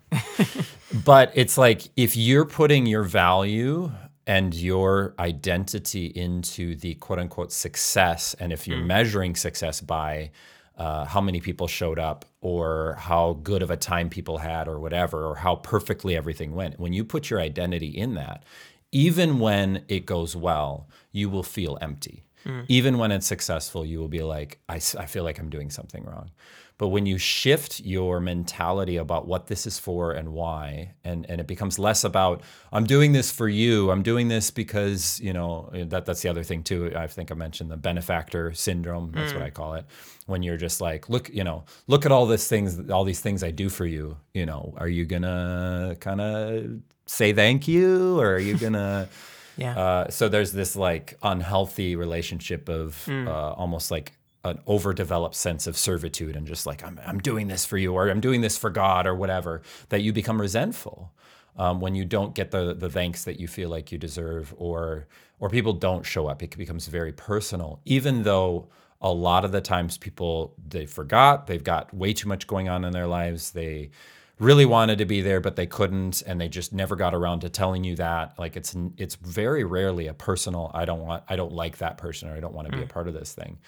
But 1.05 1.33
it's 1.35 1.57
like 1.59 1.83
if 1.97 2.17
you're 2.17 2.45
putting 2.45 2.87
your 2.87 3.03
value 3.03 3.91
and 4.27 4.55
your 4.55 5.15
identity 5.19 6.07
into 6.07 6.77
the 6.77 6.95
quote 6.95 7.19
unquote 7.19 7.53
success, 7.53 8.35
and 8.39 8.53
if 8.53 8.69
you're 8.69 8.79
measuring 8.85 9.35
success 9.35 9.81
by 9.81 10.31
uh, 10.79 11.05
how 11.05 11.21
many 11.21 11.41
people 11.41 11.67
showed 11.69 11.99
up 11.99 12.25
or 12.41 12.97
how 12.99 13.35
good 13.43 13.63
of 13.63 13.71
a 13.71 13.77
time 13.77 14.09
people 14.09 14.39
had 14.39 14.69
or 14.69 14.79
whatever, 14.79 15.27
or 15.27 15.37
how 15.37 15.57
perfectly 15.57 16.17
everything 16.17 16.55
went, 16.55 16.79
when 16.79 16.93
you 16.93 17.05
put 17.05 17.31
your 17.31 17.41
identity 17.41 17.89
in 17.89 18.15
that, 18.15 18.45
even 18.91 19.39
when 19.39 19.85
it 19.89 20.07
goes 20.07 20.37
well, 20.37 20.89
you 21.13 21.29
will 21.29 21.43
feel 21.43 21.79
empty. 21.81 22.25
Even 22.69 22.99
when 22.99 23.13
it's 23.13 23.27
successful, 23.27 23.85
you 23.87 23.99
will 24.01 24.09
be 24.09 24.23
like, 24.23 24.59
I 24.69 24.79
feel 24.79 25.23
like 25.25 25.39
I'm 25.39 25.49
doing 25.51 25.71
something 25.71 26.05
wrong. 26.05 26.31
But 26.79 26.89
when 26.89 27.07
you 27.07 27.17
shift 27.19 27.81
your 27.81 28.19
mentality 28.21 28.97
about 28.97 29.27
what 29.29 29.47
this 29.47 29.67
is 29.67 29.79
for 29.79 30.13
and 30.13 30.31
why, 30.33 30.95
and, 31.05 31.25
and 31.29 31.41
it 31.41 31.47
becomes 31.47 31.79
less 31.79 32.03
about, 32.03 32.43
I'm 32.73 32.85
doing 32.85 33.13
this 33.13 33.31
for 33.31 33.49
you, 33.49 33.91
I'm 33.91 34.03
doing 34.03 34.29
this 34.29 34.51
because, 34.51 35.21
you 35.21 35.33
know, 35.33 35.71
that, 35.73 36.07
that's 36.07 36.23
the 36.23 36.29
other 36.29 36.43
thing 36.43 36.63
too. 36.63 36.93
I 36.97 37.07
think 37.07 37.31
I 37.31 37.35
mentioned 37.35 37.71
the 37.71 37.77
benefactor 37.77 38.53
syndrome. 38.53 39.13
That's 39.15 39.33
what 39.33 39.43
I 39.43 39.51
call 39.51 39.75
it. 39.75 39.87
When 40.27 40.43
you're 40.43 40.57
just 40.57 40.81
like, 40.81 41.09
look, 41.09 41.29
you 41.31 41.45
know, 41.45 41.65
look 41.87 42.05
at 42.05 42.13
all 42.13 42.27
these 42.27 42.49
things, 42.49 42.91
all 42.91 43.05
these 43.05 43.21
things 43.21 43.45
I 43.45 43.51
do 43.53 43.69
for 43.69 43.87
you. 43.87 44.17
You 44.35 44.47
know, 44.47 44.75
are 44.77 44.89
you 44.89 45.05
gonna 45.05 45.97
kind 46.01 46.21
of 46.21 46.81
say 47.07 47.33
thank 47.33 47.69
you 47.69 48.19
or 48.19 48.35
are 48.35 48.39
you 48.39 48.57
gonna 48.57 49.09
Yeah. 49.59 49.79
uh, 49.79 50.11
so 50.11 50.31
there's 50.31 50.53
this 50.53 50.77
like 50.77 51.19
unhealthy 51.23 51.95
relationship 51.95 52.71
of 52.71 53.07
uh, 53.09 53.53
almost 53.53 53.91
like 53.91 54.13
an 54.45 54.59
overdeveloped 54.67 55.35
sense 55.35 55.67
of 55.67 55.77
servitude 55.77 56.37
and 56.37 56.47
just 56.47 56.67
like 56.67 56.85
I'm, 56.85 57.01
I'm 57.07 57.21
doing 57.21 57.49
this 57.49 57.65
for 57.65 57.79
you 57.79 57.93
or 57.93 58.09
I'm 58.09 58.21
doing 58.21 58.41
this 58.41 58.59
for 58.59 58.71
God 58.71 59.07
or 59.07 59.15
whatever 59.15 59.63
that 59.91 60.03
you 60.03 60.13
become 60.13 60.41
resentful 60.41 61.13
um, 61.57 61.81
when 61.81 61.95
you 61.95 62.05
don't 62.05 62.35
get 62.35 62.51
the 62.51 62.75
the 62.75 62.91
thanks 62.91 63.25
that 63.25 63.39
you 63.39 63.47
feel 63.47 63.69
like 63.69 63.93
you 63.93 63.99
deserve 63.99 64.55
or 64.57 65.07
or 65.39 65.49
people 65.51 65.73
don't 65.73 66.05
show 66.05 66.29
up. 66.29 66.43
It 66.43 66.57
becomes 66.57 66.87
very 66.87 67.13
personal, 67.13 67.81
even 67.85 68.23
though 68.23 68.69
a 69.01 69.13
lot 69.13 69.45
of 69.45 69.53
the 69.53 69.61
times 69.61 69.99
people 69.99 70.55
they 70.69 70.87
forgot 70.87 71.49
they've 71.49 71.65
got 71.65 71.93
way 71.93 72.13
too 72.13 72.29
much 72.29 72.47
going 72.47 72.69
on 72.69 72.85
in 72.85 72.93
their 72.93 73.09
lives 73.09 73.51
they 73.51 73.91
really 74.39 74.65
wanted 74.65 74.99
to 74.99 75.05
be 75.05 75.21
there 75.21 75.41
but 75.41 75.57
they 75.57 75.67
couldn't 75.67 76.23
and 76.23 76.41
they 76.41 76.49
just 76.49 76.73
never 76.73 76.95
got 76.97 77.13
around 77.15 77.41
to 77.41 77.49
telling 77.49 77.85
you 77.85 77.97
that. 77.97 78.39
Like 78.39 78.57
it's 78.57 78.75
it's 78.97 79.17
very 79.17 79.65
rarely 79.65 80.07
a 80.07 80.15
personal 80.15 80.71
i 80.75 80.85
don't 80.85 81.01
want 81.01 81.25
i 81.29 81.37
don't 81.37 81.53
like 81.53 81.79
that 81.79 81.99
person 81.99 82.29
or 82.29 82.37
i 82.37 82.41
don't 82.41 82.55
want 82.55 82.71
to 82.71 82.77
be 82.77 82.83
a 82.83 82.87
part 82.87 83.09
of 83.09 83.15
this 83.15 83.33
thing 83.35 83.59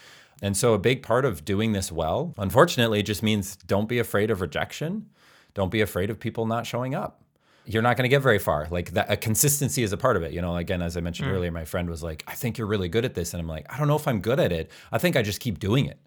and 0.42 0.56
so 0.56 0.74
a 0.74 0.78
big 0.78 1.02
part 1.02 1.24
of 1.24 1.44
doing 1.44 1.72
this 1.72 1.90
well 1.90 2.34
unfortunately 2.38 3.02
just 3.02 3.22
means 3.22 3.56
don't 3.56 3.88
be 3.88 3.98
afraid 3.98 4.30
of 4.30 4.40
rejection. 4.40 5.10
Don't 5.54 5.70
be 5.70 5.80
afraid 5.80 6.10
of 6.10 6.18
people 6.18 6.46
not 6.46 6.66
showing 6.66 6.94
up. 6.94 7.22
You're 7.66 7.82
not 7.82 7.96
going 7.96 8.04
to 8.04 8.10
get 8.10 8.20
very 8.20 8.38
far. 8.38 8.66
Like 8.70 8.90
that 8.90 9.10
a 9.10 9.16
consistency 9.16 9.82
is 9.82 9.92
a 9.92 9.96
part 9.96 10.16
of 10.16 10.22
it. 10.22 10.32
You 10.32 10.42
know 10.42 10.56
again 10.56 10.82
as 10.82 10.96
i 10.96 11.00
mentioned 11.00 11.28
mm. 11.28 11.32
earlier 11.32 11.50
my 11.50 11.64
friend 11.64 11.88
was 11.88 12.02
like 12.02 12.24
i 12.26 12.34
think 12.34 12.58
you're 12.58 12.66
really 12.66 12.88
good 12.88 13.04
at 13.04 13.14
this. 13.14 13.32
And 13.32 13.40
i'm 13.40 13.48
like 13.48 13.66
i 13.72 13.78
don't 13.78 13.88
know 13.88 13.96
if 13.96 14.06
i'm 14.06 14.20
good 14.20 14.40
at 14.40 14.52
it. 14.52 14.70
I 14.92 14.98
think 14.98 15.16
i 15.16 15.22
just 15.22 15.40
keep 15.40 15.58
doing 15.58 15.86
it. 15.86 15.98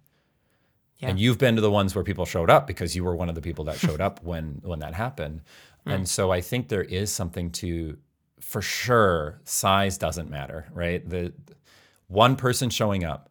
Yeah. 1.00 1.10
and 1.10 1.20
you've 1.20 1.38
been 1.38 1.56
to 1.56 1.62
the 1.62 1.70
ones 1.70 1.94
where 1.94 2.04
people 2.04 2.26
showed 2.26 2.50
up 2.50 2.66
because 2.66 2.96
you 2.96 3.04
were 3.04 3.16
one 3.16 3.30
of 3.30 3.36
the 3.36 3.42
people 3.42 3.66
that 3.66 3.78
showed 3.78 4.02
up 4.02 4.24
when 4.24 4.62
when 4.64 4.80
that 4.80 4.94
happened. 4.94 5.42
Mm. 5.86 5.94
And 5.94 6.10
so 6.10 6.32
i 6.32 6.42
think 6.42 6.70
there 6.70 6.84
is 6.84 7.12
something 7.12 7.52
to 7.52 7.98
for 8.40 8.62
sure 8.62 9.40
size 9.44 9.98
doesn't 9.98 10.30
matter 10.30 10.68
right? 10.74 11.08
The 11.08 11.34
one 12.08 12.36
person 12.36 12.70
showing 12.70 13.04
up 13.04 13.30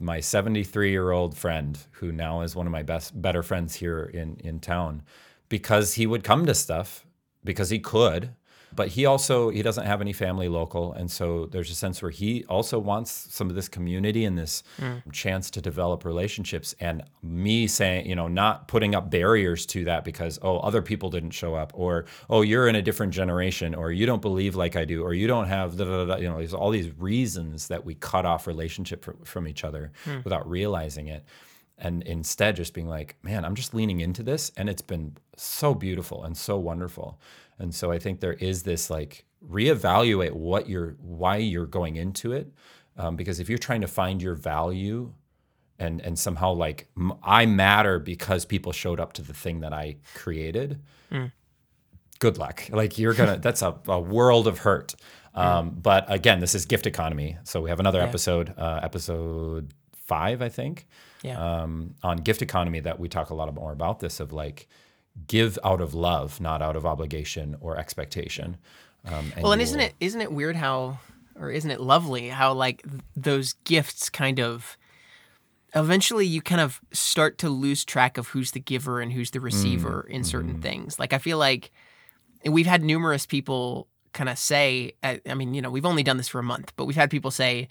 my 0.00 0.20
73 0.20 0.90
year 0.90 1.10
old 1.10 1.36
friend 1.36 1.78
who 1.92 2.12
now 2.12 2.42
is 2.42 2.54
one 2.54 2.66
of 2.66 2.72
my 2.72 2.82
best 2.82 3.20
better 3.20 3.42
friends 3.42 3.76
here 3.76 4.04
in 4.04 4.36
in 4.36 4.60
town 4.60 5.02
because 5.48 5.94
he 5.94 6.06
would 6.06 6.24
come 6.24 6.46
to 6.46 6.54
stuff 6.54 7.06
because 7.44 7.70
he 7.70 7.78
could 7.78 8.30
but 8.78 8.86
he 8.86 9.06
also 9.06 9.50
he 9.50 9.60
doesn't 9.60 9.86
have 9.86 10.00
any 10.00 10.12
family 10.12 10.48
local. 10.48 10.92
And 10.92 11.10
so 11.10 11.46
there's 11.46 11.68
a 11.68 11.74
sense 11.74 12.00
where 12.00 12.12
he 12.12 12.44
also 12.44 12.78
wants 12.78 13.10
some 13.10 13.50
of 13.50 13.56
this 13.56 13.68
community 13.68 14.24
and 14.24 14.38
this 14.38 14.62
mm. 14.80 15.02
chance 15.10 15.50
to 15.50 15.60
develop 15.60 16.04
relationships. 16.04 16.76
And 16.78 17.02
me 17.20 17.66
saying 17.66 18.06
you 18.06 18.14
know 18.14 18.28
not 18.28 18.68
putting 18.68 18.94
up 18.94 19.10
barriers 19.10 19.66
to 19.66 19.84
that 19.86 20.04
because 20.04 20.38
oh 20.42 20.58
other 20.58 20.80
people 20.80 21.10
didn't 21.10 21.32
show 21.32 21.56
up 21.56 21.72
or 21.74 22.04
oh 22.30 22.42
you're 22.42 22.68
in 22.68 22.76
a 22.76 22.82
different 22.82 23.12
generation 23.12 23.74
or 23.74 23.90
you 23.90 24.06
don't 24.06 24.22
believe 24.22 24.54
like 24.54 24.76
I 24.76 24.84
do 24.84 25.02
or 25.02 25.12
you 25.12 25.26
don't 25.26 25.48
have 25.48 25.76
da, 25.76 25.84
da, 25.84 26.04
da, 26.04 26.16
you 26.18 26.28
know 26.28 26.38
there's 26.38 26.54
all 26.54 26.70
these 26.70 26.96
reasons 26.96 27.66
that 27.66 27.84
we 27.84 27.96
cut 27.96 28.24
off 28.24 28.46
relationship 28.46 29.04
from, 29.04 29.16
from 29.24 29.48
each 29.48 29.64
other 29.64 29.90
hmm. 30.04 30.18
without 30.22 30.48
realizing 30.48 31.08
it. 31.08 31.24
And 31.80 32.04
instead 32.04 32.54
just 32.54 32.74
being 32.74 32.88
like, 32.88 33.16
man, 33.22 33.44
I'm 33.44 33.54
just 33.54 33.72
leaning 33.72 34.00
into 34.00 34.24
this, 34.24 34.50
and 34.56 34.68
it's 34.68 34.82
been 34.82 35.16
so 35.36 35.74
beautiful 35.74 36.24
and 36.24 36.36
so 36.36 36.58
wonderful. 36.58 37.20
And 37.58 37.74
so 37.74 37.90
I 37.92 37.98
think 37.98 38.20
there 38.20 38.34
is 38.34 38.62
this 38.62 38.88
like 38.90 39.24
reevaluate 39.46 40.32
what 40.32 40.68
you're 40.68 40.96
why 41.00 41.36
you're 41.38 41.66
going 41.66 41.96
into 41.96 42.32
it, 42.32 42.52
um, 42.96 43.16
because 43.16 43.40
if 43.40 43.48
you're 43.48 43.58
trying 43.58 43.80
to 43.82 43.88
find 43.88 44.20
your 44.22 44.34
value 44.34 45.12
and 45.78 46.00
and 46.00 46.18
somehow 46.18 46.52
like 46.52 46.88
m- 46.96 47.14
I 47.22 47.46
matter 47.46 47.98
because 47.98 48.44
people 48.44 48.72
showed 48.72 49.00
up 49.00 49.12
to 49.14 49.22
the 49.22 49.34
thing 49.34 49.60
that 49.60 49.72
I 49.72 49.96
created. 50.14 50.80
Good 52.20 52.36
luck. 52.36 52.64
Like 52.70 52.98
you're 52.98 53.14
gonna. 53.14 53.38
that's 53.40 53.62
a, 53.62 53.76
a 53.86 54.00
world 54.00 54.46
of 54.48 54.58
hurt. 54.58 54.94
Um, 55.34 55.70
But 55.70 56.04
again, 56.08 56.40
this 56.40 56.54
is 56.56 56.66
gift 56.66 56.86
economy. 56.86 57.36
So 57.44 57.60
we 57.60 57.70
have 57.70 57.78
another 57.78 58.00
episode, 58.00 58.52
uh, 58.58 58.80
episode 58.82 59.72
five, 60.06 60.42
I 60.42 60.48
think, 60.48 60.88
Yeah. 61.22 61.38
um, 61.62 61.94
on 62.02 62.16
gift 62.16 62.42
economy 62.42 62.80
that 62.80 62.98
we 62.98 63.08
talk 63.08 63.30
a 63.30 63.34
lot 63.34 63.52
more 63.54 63.70
about 63.72 64.00
this 64.00 64.18
of 64.18 64.32
like 64.32 64.66
give 65.26 65.58
out 65.64 65.80
of 65.80 65.94
love, 65.94 66.40
not 66.40 66.62
out 66.62 66.76
of 66.76 66.86
obligation 66.86 67.56
or 67.60 67.76
expectation. 67.76 68.56
Um, 69.04 69.32
Well, 69.40 69.52
and 69.52 69.62
isn't 69.62 69.80
it 69.80 69.94
isn't 70.00 70.20
it 70.20 70.32
weird 70.32 70.56
how, 70.56 70.98
or 71.38 71.50
isn't 71.50 71.70
it 71.70 71.80
lovely 71.80 72.28
how 72.28 72.52
like 72.52 72.82
th- 72.82 73.02
those 73.16 73.54
gifts 73.64 74.08
kind 74.10 74.40
of, 74.40 74.76
eventually 75.74 76.26
you 76.26 76.40
kind 76.42 76.60
of 76.60 76.80
start 76.92 77.38
to 77.38 77.48
lose 77.48 77.84
track 77.84 78.18
of 78.18 78.28
who's 78.28 78.52
the 78.52 78.60
giver 78.60 79.00
and 79.00 79.12
who's 79.12 79.30
the 79.30 79.40
receiver 79.40 80.06
in 80.08 80.24
certain 80.24 80.60
things. 80.60 80.98
Like 80.98 81.12
I 81.12 81.18
feel 81.18 81.38
like 81.38 81.70
we've 82.44 82.66
had 82.66 82.82
numerous 82.82 83.26
people 83.26 83.88
kind 84.12 84.28
of 84.28 84.38
say, 84.38 84.92
I 85.02 85.20
I 85.28 85.34
mean, 85.34 85.54
you 85.54 85.62
know, 85.62 85.70
we've 85.70 85.86
only 85.86 86.02
done 86.02 86.16
this 86.16 86.28
for 86.28 86.38
a 86.38 86.42
month, 86.44 86.72
but 86.76 86.84
we've 86.86 86.96
had 86.96 87.10
people 87.10 87.30
say. 87.30 87.68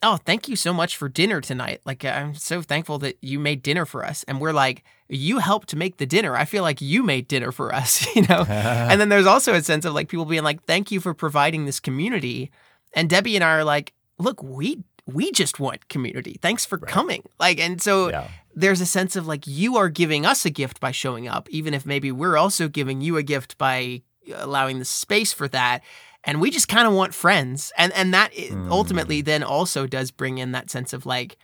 Oh, 0.00 0.16
thank 0.24 0.48
you 0.48 0.54
so 0.54 0.72
much 0.72 0.96
for 0.96 1.08
dinner 1.08 1.40
tonight. 1.40 1.80
Like, 1.84 2.04
uh, 2.04 2.08
I'm 2.08 2.34
so 2.34 2.62
thankful 2.62 2.98
that 3.00 3.18
you 3.20 3.40
made 3.40 3.62
dinner 3.62 3.84
for 3.84 4.04
us. 4.04 4.24
And 4.28 4.40
we're 4.40 4.52
like, 4.52 4.84
you 5.08 5.38
helped 5.38 5.74
make 5.74 5.96
the 5.96 6.06
dinner. 6.06 6.36
I 6.36 6.44
feel 6.44 6.62
like 6.62 6.80
you 6.80 7.02
made 7.02 7.26
dinner 7.26 7.50
for 7.50 7.74
us, 7.74 8.06
you 8.14 8.22
know? 8.22 8.44
and 8.48 9.00
then 9.00 9.08
there's 9.08 9.26
also 9.26 9.54
a 9.54 9.62
sense 9.62 9.84
of 9.84 9.94
like 9.94 10.08
people 10.08 10.24
being 10.24 10.44
like, 10.44 10.62
thank 10.64 10.92
you 10.92 11.00
for 11.00 11.14
providing 11.14 11.64
this 11.64 11.80
community. 11.80 12.52
And 12.94 13.10
Debbie 13.10 13.34
and 13.34 13.42
I 13.44 13.56
are 13.56 13.64
like, 13.64 13.92
look, 14.18 14.42
we 14.42 14.84
we 15.04 15.32
just 15.32 15.58
want 15.58 15.88
community. 15.88 16.36
Thanks 16.42 16.66
for 16.66 16.76
coming. 16.76 17.22
Like, 17.40 17.58
and 17.58 17.80
so 17.80 18.10
Yeah. 18.10 18.28
there's 18.54 18.82
a 18.82 18.86
sense 18.86 19.16
of 19.16 19.26
like 19.26 19.46
you 19.46 19.78
are 19.78 19.88
giving 19.88 20.26
us 20.26 20.44
a 20.44 20.50
gift 20.50 20.80
by 20.80 20.90
showing 20.92 21.26
up, 21.26 21.48
even 21.48 21.72
if 21.72 21.86
maybe 21.86 22.12
we're 22.12 22.36
also 22.36 22.68
giving 22.68 23.00
you 23.00 23.16
a 23.16 23.22
gift 23.22 23.56
by 23.56 24.02
uh, 24.30 24.34
allowing 24.36 24.78
the 24.78 24.84
space 24.84 25.32
for 25.32 25.48
that. 25.48 25.82
And 26.28 26.42
we 26.42 26.50
just 26.50 26.68
kind 26.68 26.86
of 26.86 26.92
want 26.92 27.14
friends. 27.14 27.72
And 27.78 27.90
and 27.94 28.12
that 28.12 28.32
i- 28.36 28.50
mm. 28.50 28.70
ultimately 28.70 29.22
then 29.22 29.42
also 29.42 29.86
does 29.86 30.10
bring 30.10 30.36
in 30.36 30.52
that 30.52 30.70
sense 30.70 30.92
of 30.92 31.06
like, 31.06 31.38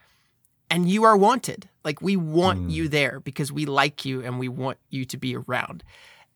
and 0.68 0.90
you 0.90 1.04
are 1.04 1.16
wanted. 1.16 1.70
Like 1.84 2.02
we 2.02 2.16
want 2.18 2.60
mm. 2.60 2.70
you 2.70 2.88
there 2.88 3.18
because 3.18 3.50
we 3.50 3.64
like 3.64 4.04
you 4.04 4.22
and 4.22 4.38
we 4.38 4.48
want 4.48 4.76
you 4.90 5.06
to 5.06 5.16
be 5.16 5.36
around. 5.36 5.82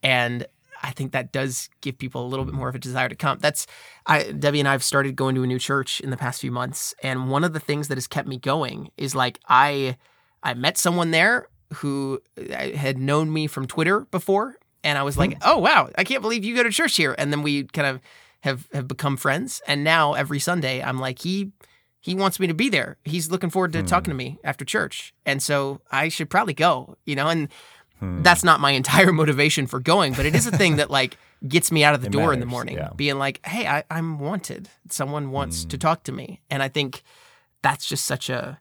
And 0.03 0.47
I 0.83 0.93
think 0.93 1.13
that 1.13 1.31
does 1.31 1.69
give 1.83 1.99
people 1.99 2.25
a 2.25 2.29
little 2.29 2.47
bit 2.47 2.55
more 2.55 2.71
of 2.71 2.75
a 2.75 2.79
desire 2.79 3.11
to 3.11 3.15
come. 3.15 3.39
That's 3.39 3.67
I 4.07 4.33
Debbie 4.33 4.61
and 4.61 4.69
I 4.69 4.73
have 4.73 4.83
started 4.83 5.15
going 5.15 5.35
to 5.35 5.43
a 5.43 5.47
new 5.47 5.59
church 5.59 6.01
in 6.01 6.09
the 6.09 6.17
past 6.17 6.41
few 6.41 6.51
months, 6.51 6.95
and 7.03 7.31
one 7.31 7.45
of 7.45 7.53
the 7.53 7.61
things 7.61 7.89
that 7.89 7.99
has 7.99 8.07
kept 8.07 8.27
me 8.27 8.39
going 8.39 8.91
is 8.97 9.15
like 9.15 9.41
I 9.47 9.99
I 10.43 10.55
met 10.55 10.79
someone 10.79 11.11
there 11.11 11.49
who 11.75 12.23
uh, 12.39 12.71
had 12.71 12.97
known 12.97 13.31
me 13.31 13.47
from 13.47 13.67
Twitter 13.67 14.01
before, 14.11 14.57
and 14.83 14.97
I 14.97 15.03
was 15.03 15.17
hmm. 15.17 15.21
like, 15.23 15.39
oh 15.43 15.59
wow, 15.59 15.91
I 15.99 16.05
can't 16.05 16.23
believe 16.23 16.45
you 16.45 16.57
go 16.57 16.63
to 16.63 16.71
church 16.71 16.97
here. 16.97 17.15
And 17.19 17.31
then 17.31 17.43
we 17.43 17.65
kind 17.65 17.87
of 17.87 18.01
have 18.49 18.69
have 18.73 18.89
become 18.89 19.17
friends, 19.17 19.63
and 19.67 19.85
now 19.85 20.15
every 20.15 20.41
Sunday 20.41 20.83
I'm 20.83 20.99
like 20.99 21.21
he 21.21 21.53
he 22.01 22.15
wants 22.15 22.39
me 22.39 22.47
to 22.47 22.55
be 22.55 22.69
there. 22.69 22.97
He's 23.05 23.31
looking 23.31 23.51
forward 23.51 23.73
to 23.73 23.81
hmm. 23.81 23.87
talking 23.87 24.11
to 24.11 24.17
me 24.17 24.39
after 24.45 24.65
church. 24.65 25.15
And 25.27 25.43
so 25.43 25.81
I 25.91 26.09
should 26.09 26.31
probably 26.31 26.55
go, 26.55 26.97
you 27.05 27.17
know, 27.17 27.29
and 27.29 27.49
hmm. 27.99 28.23
that's 28.23 28.45
not 28.45 28.61
my 28.61 28.71
entire 28.83 29.13
motivation 29.13 29.67
for 29.67 29.81
going, 29.81 30.15
but 30.15 30.27
it 30.27 30.35
is 30.35 30.47
a 30.47 30.57
thing 30.57 30.77
that 30.77 30.91
like 30.91 31.17
gets 31.47 31.71
me 31.71 31.85
out 31.85 31.95
of 31.95 32.01
the 32.01 32.09
It 32.09 32.13
door 32.13 32.33
in 32.33 32.41
the 32.41 32.47
morning, 32.47 32.77
yeah. 32.77 32.91
being 32.97 33.19
like, 33.19 33.45
hey, 33.47 33.67
I, 33.67 33.85
I'm 33.91 34.19
wanted. 34.19 34.69
Someone 34.91 35.31
wants 35.31 35.65
to 35.67 35.77
hmm. 35.77 35.81
talk 35.81 36.05
to 36.05 36.13
me. 36.13 36.41
And 36.51 36.63
I 36.63 36.69
think 36.69 37.03
that's 37.63 37.87
just 37.87 38.05
such 38.05 38.31
a, 38.31 38.61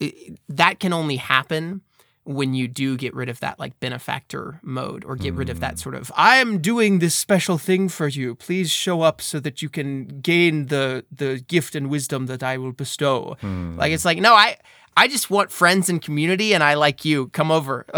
it, 0.00 0.38
that 0.48 0.80
can 0.80 0.92
only 0.92 1.16
happen 1.16 1.82
when 2.28 2.52
you 2.52 2.68
do 2.68 2.94
get 2.98 3.14
rid 3.14 3.30
of 3.30 3.40
that 3.40 3.58
like 3.58 3.80
benefactor 3.80 4.60
mode 4.62 5.02
or 5.06 5.16
get 5.16 5.32
rid 5.32 5.48
of 5.48 5.60
that 5.60 5.76
mm. 5.76 5.78
sort 5.78 5.94
of 5.94 6.12
I'm 6.14 6.58
doing 6.60 6.98
this 6.98 7.14
special 7.14 7.56
thing 7.56 7.88
for 7.88 8.06
you. 8.06 8.34
Please 8.34 8.70
show 8.70 9.00
up 9.00 9.22
so 9.22 9.40
that 9.40 9.62
you 9.62 9.70
can 9.70 10.20
gain 10.20 10.66
the 10.66 11.06
the 11.10 11.42
gift 11.48 11.74
and 11.74 11.88
wisdom 11.88 12.26
that 12.26 12.42
I 12.42 12.58
will 12.58 12.72
bestow. 12.72 13.38
Hmm. 13.40 13.78
Like 13.78 13.92
it's 13.92 14.04
like 14.04 14.18
no, 14.18 14.34
I 14.34 14.58
I 14.94 15.08
just 15.08 15.30
want 15.30 15.50
friends 15.50 15.88
and 15.88 16.02
community 16.02 16.52
and 16.52 16.62
I 16.62 16.74
like 16.74 17.04
you. 17.06 17.28
Come 17.28 17.50
over. 17.50 17.86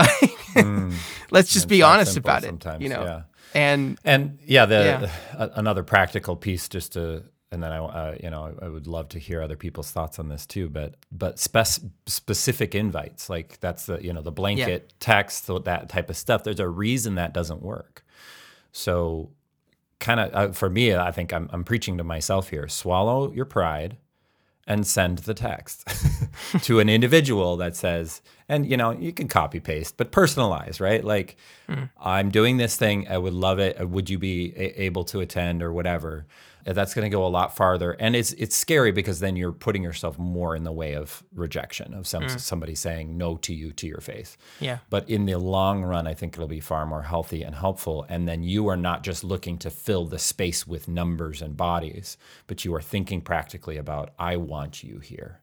Hmm. 0.52 0.90
Let's 1.30 1.52
just 1.52 1.68
be 1.68 1.80
honest 1.80 2.16
about 2.16 2.42
it, 2.42 2.48
sometimes, 2.48 2.82
you 2.82 2.88
know. 2.88 3.04
yeah. 3.04 3.22
And 3.54 3.98
And 4.04 4.38
yeah, 4.44 4.66
the 4.66 4.74
Yeah. 4.74 5.48
another 5.54 5.84
practical 5.84 6.34
piece, 6.34 6.68
just 6.68 6.94
to, 6.94 7.22
and 7.52 7.62
then 7.62 7.72
I, 7.72 7.78
uh, 7.78 8.14
you 8.22 8.30
know, 8.30 8.54
I 8.62 8.68
would 8.68 8.86
love 8.86 9.08
to 9.10 9.18
hear 9.18 9.42
other 9.42 9.56
people's 9.56 9.90
thoughts 9.90 10.18
on 10.18 10.28
this 10.28 10.46
too. 10.46 10.68
But 10.68 10.94
but 11.10 11.38
spec- 11.38 11.82
specific 12.06 12.74
invites, 12.74 13.28
like 13.28 13.58
that's 13.60 13.86
the 13.86 14.02
you 14.02 14.12
know 14.12 14.22
the 14.22 14.30
blanket 14.32 14.92
text, 15.00 15.46
that 15.64 15.88
type 15.88 16.10
of 16.10 16.16
stuff. 16.16 16.44
There's 16.44 16.60
a 16.60 16.68
reason 16.68 17.16
that 17.16 17.34
doesn't 17.34 17.62
work. 17.62 18.04
So, 18.72 19.30
kind 19.98 20.20
of 20.20 20.34
uh, 20.34 20.52
for 20.52 20.70
me, 20.70 20.94
I 20.94 21.10
think 21.10 21.32
I'm 21.32 21.50
I'm 21.52 21.64
preaching 21.64 21.98
to 21.98 22.04
myself 22.04 22.50
here. 22.50 22.68
Swallow 22.68 23.32
your 23.32 23.46
pride 23.46 23.96
and 24.66 24.86
send 24.86 25.18
the 25.18 25.34
text 25.34 25.88
to 26.62 26.78
an 26.78 26.88
individual 26.88 27.56
that 27.56 27.74
says, 27.74 28.22
and 28.48 28.70
you 28.70 28.76
know, 28.76 28.92
you 28.92 29.12
can 29.12 29.26
copy 29.26 29.58
paste, 29.58 29.96
but 29.96 30.12
personalize, 30.12 30.80
right? 30.80 31.02
Like, 31.04 31.36
I'm 32.00 32.30
doing 32.30 32.58
this 32.58 32.76
thing. 32.76 33.08
I 33.08 33.18
would 33.18 33.32
love 33.32 33.58
it. 33.58 33.88
Would 33.88 34.08
you 34.08 34.18
be 34.18 34.52
a- 34.56 34.82
able 34.82 35.02
to 35.06 35.18
attend 35.18 35.64
or 35.64 35.72
whatever? 35.72 36.26
Uh, 36.66 36.72
That's 36.72 36.94
going 36.94 37.04
to 37.04 37.14
go 37.14 37.26
a 37.26 37.28
lot 37.28 37.56
farther, 37.56 37.92
and 37.92 38.14
it's 38.14 38.32
it's 38.32 38.56
scary 38.56 38.92
because 38.92 39.20
then 39.20 39.36
you're 39.36 39.52
putting 39.52 39.82
yourself 39.82 40.18
more 40.18 40.56
in 40.56 40.64
the 40.64 40.72
way 40.72 40.94
of 40.94 41.22
rejection 41.34 41.94
of 41.94 42.06
some 42.06 42.28
somebody 42.28 42.74
saying 42.74 43.16
no 43.16 43.36
to 43.38 43.54
you 43.54 43.72
to 43.72 43.86
your 43.86 44.00
face. 44.00 44.36
yeah. 44.60 44.78
But 44.90 45.08
in 45.08 45.26
the 45.26 45.36
long 45.36 45.82
run, 45.82 46.06
I 46.06 46.14
think 46.14 46.34
it'll 46.34 46.48
be 46.48 46.60
far 46.60 46.86
more 46.86 47.02
healthy 47.02 47.42
and 47.42 47.54
helpful. 47.54 48.06
And 48.08 48.28
then 48.28 48.42
you 48.42 48.68
are 48.68 48.76
not 48.76 49.02
just 49.02 49.24
looking 49.24 49.58
to 49.58 49.70
fill 49.70 50.06
the 50.06 50.18
space 50.18 50.66
with 50.66 50.88
numbers 50.88 51.42
and 51.42 51.56
bodies, 51.56 52.16
but 52.46 52.64
you 52.64 52.74
are 52.74 52.82
thinking 52.82 53.20
practically 53.20 53.76
about, 53.76 54.10
I 54.18 54.36
want 54.36 54.82
you 54.82 54.98
here. 54.98 55.40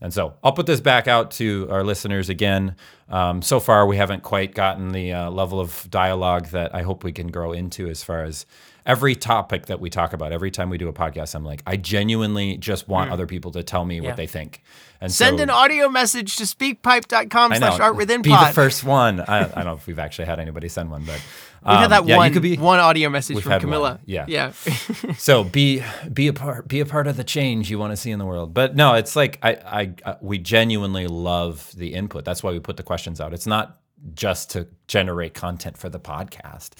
And 0.00 0.14
so 0.14 0.34
I'll 0.42 0.52
put 0.52 0.64
this 0.64 0.80
back 0.80 1.06
out 1.08 1.30
to 1.32 1.68
our 1.70 1.84
listeners 1.84 2.30
again. 2.30 2.74
Um, 3.10 3.42
so 3.42 3.60
far, 3.60 3.86
we 3.86 3.98
haven't 3.98 4.22
quite 4.22 4.54
gotten 4.54 4.92
the 4.92 5.12
uh, 5.12 5.30
level 5.30 5.60
of 5.60 5.86
dialogue 5.90 6.46
that 6.48 6.74
I 6.74 6.80
hope 6.80 7.04
we 7.04 7.12
can 7.12 7.26
grow 7.26 7.52
into 7.52 7.86
as 7.90 8.02
far 8.02 8.24
as 8.24 8.46
every 8.88 9.14
topic 9.14 9.66
that 9.66 9.78
we 9.80 9.90
talk 9.90 10.14
about. 10.14 10.32
Every 10.32 10.50
time 10.50 10.70
we 10.70 10.78
do 10.78 10.88
a 10.88 10.92
podcast, 10.92 11.34
I'm 11.34 11.44
like, 11.44 11.62
I 11.66 11.76
genuinely 11.76 12.56
just 12.56 12.88
want 12.88 13.12
other 13.12 13.26
people 13.26 13.52
to 13.52 13.62
tell 13.62 13.84
me 13.84 14.00
Yeah. 14.00 14.08
what 14.08 14.16
they 14.16 14.26
think. 14.26 14.62
And 15.00 15.12
Send 15.12 15.38
so, 15.38 15.42
an 15.44 15.50
audio 15.50 15.88
message 15.88 16.36
to 16.36 16.44
speakpipe.com 16.44 17.54
slash 17.54 17.78
art 17.78 17.94
within 17.96 18.22
Be 18.22 18.30
the 18.30 18.50
first 18.52 18.82
one. 18.82 19.20
I, 19.20 19.40
I 19.40 19.44
don't 19.44 19.64
know 19.66 19.74
if 19.74 19.86
we've 19.86 19.98
actually 19.98 20.24
had 20.24 20.40
anybody 20.40 20.68
send 20.68 20.90
one, 20.90 21.04
but 21.04 21.20
We've 21.64 21.76
had 21.76 21.84
um, 21.84 21.90
that 21.90 22.06
yeah, 22.06 22.16
one, 22.16 22.28
You 22.28 22.32
could 22.32 22.42
be, 22.42 22.56
one 22.56 22.80
audio 22.80 23.08
message 23.08 23.40
from 23.40 23.50
had 23.52 23.62
one, 23.62 23.72
Camilla. 23.72 24.00
yeah. 24.06 24.24
Yeah. 24.26 24.52
so 25.18 25.44
be 25.44 25.82
be 26.12 26.28
a 26.28 26.32
part 26.32 26.66
be 26.68 26.80
a 26.80 26.86
part 26.86 27.06
of 27.06 27.16
the 27.16 27.24
change 27.24 27.68
you 27.70 27.78
want 27.78 27.92
to 27.92 27.96
see 27.96 28.10
in 28.10 28.18
the 28.18 28.24
world. 28.26 28.54
But 28.54 28.74
no, 28.74 28.94
it's 28.94 29.14
like 29.16 29.38
I, 29.42 29.52
I 29.66 29.94
uh, 30.04 30.14
we 30.20 30.38
genuinely 30.38 31.06
love 31.08 31.70
the 31.76 31.94
input. 31.94 32.24
That's 32.24 32.42
why 32.42 32.52
we 32.52 32.60
put 32.60 32.76
the 32.76 32.82
questions 32.84 33.20
out. 33.20 33.34
It's 33.34 33.46
not 33.46 33.78
just 34.14 34.50
to 34.52 34.68
generate 34.86 35.34
content 35.34 35.76
for 35.76 35.88
the 35.88 35.98
podcast. 35.98 36.74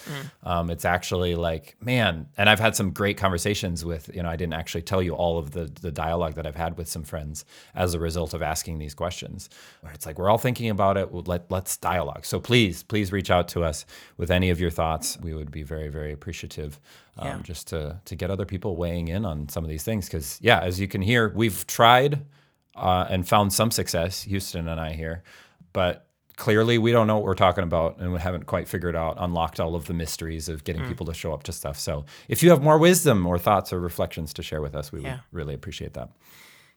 Um, 0.45 0.71
it's 0.71 0.85
actually 0.85 1.35
like, 1.35 1.77
man, 1.81 2.29
and 2.39 2.49
I've 2.49 2.61
had 2.61 2.77
some 2.77 2.91
great 2.93 3.17
conversations 3.19 3.85
with, 3.85 4.09
you 4.15 4.23
know, 4.23 4.29
I 4.31 4.37
didn't 4.37 4.55
actually 4.55 4.83
tell 4.83 5.03
you 5.03 5.15
all 5.15 5.37
of 5.39 5.51
the 5.51 5.65
the 5.81 5.91
dialogue 5.91 6.35
that 6.35 6.47
I've 6.47 6.55
had 6.57 6.79
with 6.79 6.89
some 6.89 7.03
friends 7.03 7.45
as 7.75 7.95
a 7.95 7.99
result 7.99 8.35
of 8.35 8.43
asking 8.43 8.79
these 8.79 8.95
questions. 8.95 9.51
Where 9.81 9.93
it's 9.93 10.07
like 10.07 10.19
we're 10.19 10.31
all 10.31 10.39
thinking 10.39 10.71
about 10.71 10.97
it. 10.97 11.11
Well, 11.11 11.25
let 11.27 11.51
let's 11.51 11.77
dialogue. 11.77 12.25
So 12.25 12.39
please, 12.41 12.83
please 12.85 13.11
reach 13.13 13.31
out 13.31 13.49
to 13.49 13.65
us 13.65 13.85
with 14.17 14.31
any 14.31 14.51
of 14.51 14.61
your 14.61 14.71
thoughts. 14.71 15.19
We 15.21 15.35
would 15.35 15.51
be 15.51 15.63
very, 15.65 15.89
very 15.89 16.13
appreciative. 16.13 16.79
Um, 17.19 17.27
Yeah. 17.27 17.39
just 17.43 17.67
to 17.69 18.01
to 18.05 18.15
get 18.15 18.31
other 18.31 18.47
people 18.47 18.77
weighing 18.77 19.09
in 19.09 19.25
on 19.25 19.49
some 19.49 19.65
of 19.65 19.69
these 19.71 19.83
things 19.83 20.07
because 20.07 20.39
yeah 20.41 20.61
as 20.61 20.79
you 20.79 20.87
can 20.87 21.03
hear 21.03 21.33
we've 21.35 21.67
tried 21.67 22.25
uh, 22.77 23.07
and 23.11 23.27
found 23.29 23.53
some 23.53 23.73
success 23.73 24.23
houston 24.23 24.69
and 24.69 24.79
i 24.81 24.93
here 24.93 25.25
but 25.73 26.07
clearly 26.39 26.79
we 26.79 26.93
don't 26.93 27.07
know 27.07 27.17
what 27.17 27.25
we're 27.25 27.35
talking 27.35 27.65
about 27.65 27.99
and 27.99 28.13
we 28.13 28.19
haven't 28.21 28.47
quite 28.47 28.67
figured 28.69 28.97
out 28.97 29.17
unlocked 29.19 29.61
all 29.61 29.75
of 29.75 29.85
the 29.87 29.93
mysteries 29.95 30.49
of 30.49 30.61
Mm. 30.61 30.65
getting 30.65 30.87
people 30.87 31.05
to 31.07 31.13
show 31.15 31.35
up 31.35 31.43
to 31.43 31.53
stuff 31.53 31.79
so 31.79 32.05
if 32.29 32.43
you 32.43 32.49
have 32.51 32.63
more 32.63 32.79
wisdom 32.79 33.27
or 33.27 33.39
thoughts 33.39 33.73
or 33.73 33.81
reflections 33.81 34.33
to 34.35 34.43
share 34.43 34.63
with 34.63 34.75
us 34.75 34.91
we 34.93 35.01
Yeah. 35.03 35.13
would 35.15 35.21
really 35.33 35.55
appreciate 35.55 35.93
that 35.95 36.09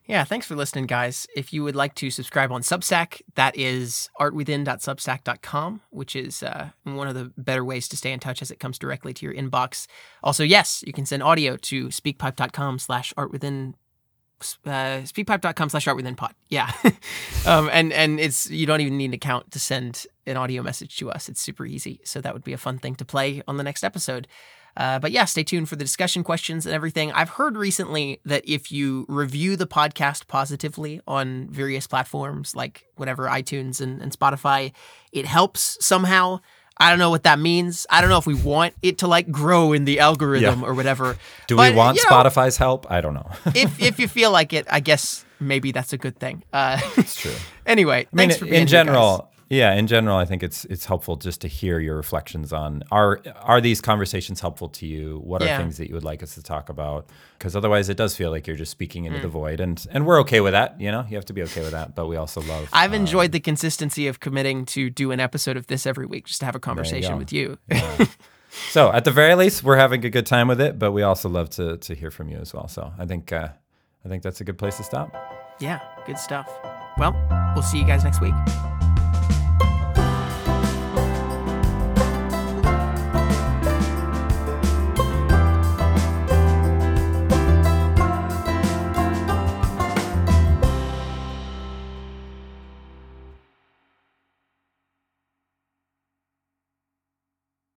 Yeah, 0.04 0.24
thanks 0.24 0.46
for 0.48 0.56
listening, 0.56 0.86
guys. 0.86 1.28
If 1.36 1.52
you 1.52 1.62
would 1.62 1.76
like 1.76 1.94
to 1.94 2.10
subscribe 2.10 2.50
on 2.50 2.62
Substack, 2.62 3.22
that 3.36 3.56
is 3.56 4.10
artwithin.substack.com, 4.20 5.80
which 5.90 6.16
is 6.16 6.42
uh, 6.42 6.70
one 6.82 7.06
of 7.08 7.14
the 7.14 7.32
better 7.36 7.64
ways 7.64 7.86
to 7.88 7.96
stay 7.96 8.12
in 8.12 8.18
touch 8.20 8.42
as 8.42 8.50
it 8.50 8.58
comes 8.58 8.78
directly 8.80 9.14
to 9.14 9.24
your 9.24 9.34
inbox. 9.34 9.86
Also, 10.22 10.42
yes, 10.44 10.82
you 10.86 10.92
can 10.92 11.06
send 11.06 11.22
audio 11.22 11.56
to 11.56 11.86
speakpipe.com 11.88 12.78
slash 12.80 13.12
artwithin 13.16 13.74
uh, 14.66 15.02
speakpipe.com 15.02 15.68
slash 15.68 15.86
art 15.86 15.96
within 15.96 16.14
pod. 16.14 16.34
Yeah. 16.48 16.70
um, 17.46 17.68
and, 17.72 17.92
and 17.92 18.20
it's, 18.20 18.50
you 18.50 18.66
don't 18.66 18.80
even 18.80 18.96
need 18.96 19.06
an 19.06 19.14
account 19.14 19.50
to 19.52 19.58
send 19.58 20.06
an 20.26 20.36
audio 20.36 20.62
message 20.62 20.96
to 20.96 21.10
us. 21.10 21.28
It's 21.28 21.40
super 21.40 21.66
easy. 21.66 22.00
So 22.04 22.20
that 22.20 22.32
would 22.32 22.44
be 22.44 22.52
a 22.52 22.58
fun 22.58 22.78
thing 22.78 22.94
to 22.96 23.04
play 23.04 23.42
on 23.48 23.56
the 23.56 23.64
next 23.64 23.84
episode. 23.84 24.28
Uh, 24.76 24.98
but 24.98 25.12
yeah, 25.12 25.24
stay 25.24 25.44
tuned 25.44 25.68
for 25.68 25.76
the 25.76 25.84
discussion 25.84 26.24
questions 26.24 26.64
and 26.64 26.74
everything. 26.74 27.12
I've 27.12 27.28
heard 27.30 27.56
recently 27.56 28.20
that 28.24 28.48
if 28.48 28.72
you 28.72 29.04
review 29.08 29.56
the 29.56 29.66
podcast 29.66 30.28
positively 30.28 31.00
on 31.06 31.48
various 31.50 31.86
platforms 31.86 32.56
like 32.56 32.86
whatever 32.96 33.26
iTunes 33.26 33.80
and, 33.80 34.00
and 34.00 34.12
Spotify, 34.12 34.72
it 35.12 35.26
helps 35.26 35.76
somehow. 35.84 36.40
I 36.78 36.90
don't 36.90 36.98
know 36.98 37.10
what 37.10 37.22
that 37.24 37.38
means. 37.38 37.86
I 37.90 38.00
don't 38.00 38.10
know 38.10 38.18
if 38.18 38.26
we 38.26 38.34
want 38.34 38.74
it 38.82 38.98
to 38.98 39.06
like 39.06 39.30
grow 39.30 39.72
in 39.72 39.84
the 39.84 40.00
algorithm 40.00 40.60
Yeah. 40.60 40.66
or 40.66 40.74
whatever. 40.74 41.16
Do 41.46 41.56
But, 41.56 41.72
we 41.72 41.76
want 41.76 41.96
you 41.96 42.04
know, 42.04 42.16
Spotify's 42.16 42.56
help? 42.56 42.90
I 42.90 43.00
don't 43.00 43.14
know. 43.14 43.30
if 43.54 43.80
if 43.80 43.98
you 43.98 44.08
feel 44.08 44.30
like 44.32 44.52
it, 44.52 44.66
I 44.70 44.80
guess 44.80 45.24
maybe 45.38 45.72
that's 45.72 45.92
a 45.92 45.98
good 45.98 46.18
thing. 46.18 46.42
Uh, 46.52 46.80
it's 46.96 47.14
true. 47.16 47.34
anyway, 47.66 48.06
I 48.12 48.16
mean, 48.16 48.28
thanks 48.28 48.36
for 48.36 48.44
being 48.46 48.54
here, 48.54 48.62
in 48.62 48.68
general, 48.68 49.28
yeah, 49.52 49.74
in 49.74 49.86
general, 49.86 50.16
I 50.16 50.24
think 50.24 50.42
it's 50.42 50.64
it's 50.64 50.86
helpful 50.86 51.16
just 51.16 51.42
to 51.42 51.48
hear 51.48 51.78
your 51.78 51.94
reflections 51.96 52.54
on 52.54 52.82
are 52.90 53.20
are 53.42 53.60
these 53.60 53.82
conversations 53.82 54.40
helpful 54.40 54.68
to 54.70 54.86
you? 54.86 55.20
What 55.24 55.42
are 55.42 55.46
Yeah. 55.46 55.58
things 55.58 55.76
that 55.76 55.88
you 55.88 55.94
would 55.94 56.04
like 56.04 56.22
us 56.22 56.34
to 56.36 56.42
talk 56.42 56.70
about? 56.70 57.06
Because 57.38 57.54
otherwise, 57.54 57.90
it 57.90 57.98
does 57.98 58.16
feel 58.16 58.30
like 58.30 58.46
you're 58.46 58.56
just 58.56 58.70
speaking 58.70 59.04
into 59.04 59.20
the 59.20 59.28
void, 59.28 59.60
and 59.60 59.86
and 59.90 60.06
we're 60.06 60.18
okay 60.20 60.40
with 60.40 60.52
that. 60.54 60.80
You 60.80 60.90
know, 60.90 61.04
you 61.06 61.16
have 61.16 61.26
to 61.26 61.34
be 61.34 61.42
okay 61.42 61.60
with 61.60 61.72
that, 61.72 61.94
but 61.94 62.06
we 62.06 62.16
also 62.16 62.40
love. 62.40 62.70
I've 62.72 62.92
uh, 62.94 62.96
enjoyed 62.96 63.32
the 63.32 63.40
consistency 63.40 64.08
of 64.08 64.20
committing 64.20 64.64
to 64.66 64.88
do 64.88 65.10
an 65.12 65.20
episode 65.20 65.58
of 65.58 65.66
this 65.66 65.86
every 65.86 66.06
week 66.06 66.24
just 66.26 66.40
to 66.40 66.46
have 66.46 66.54
a 66.54 66.60
conversation 66.60 67.12
go. 67.12 67.18
with 67.18 67.32
you. 67.32 67.58
so 68.70 68.90
at 68.90 69.04
the 69.04 69.10
very 69.10 69.34
least, 69.34 69.62
we're 69.62 69.76
having 69.76 70.02
a 70.04 70.10
good 70.10 70.26
time 70.26 70.48
with 70.48 70.60
it, 70.62 70.78
but 70.78 70.92
we 70.92 71.02
also 71.02 71.28
love 71.28 71.50
to 71.50 71.76
to 71.76 71.94
hear 71.94 72.10
from 72.10 72.30
you 72.30 72.38
as 72.38 72.54
well. 72.54 72.68
So 72.68 72.90
I 72.98 73.04
think 73.04 73.30
uh, 73.32 73.48
I 74.04 74.08
think 74.08 74.22
that's 74.22 74.40
a 74.40 74.44
good 74.44 74.56
place 74.56 74.78
to 74.78 74.82
stop. 74.84 75.14
yeah, 75.60 75.80
good 76.06 76.18
stuff. 76.18 76.48
Well, 76.96 77.12
we'll 77.54 77.62
see 77.62 77.78
you 77.78 77.86
guys 77.86 78.02
next 78.02 78.20
week. 78.22 78.34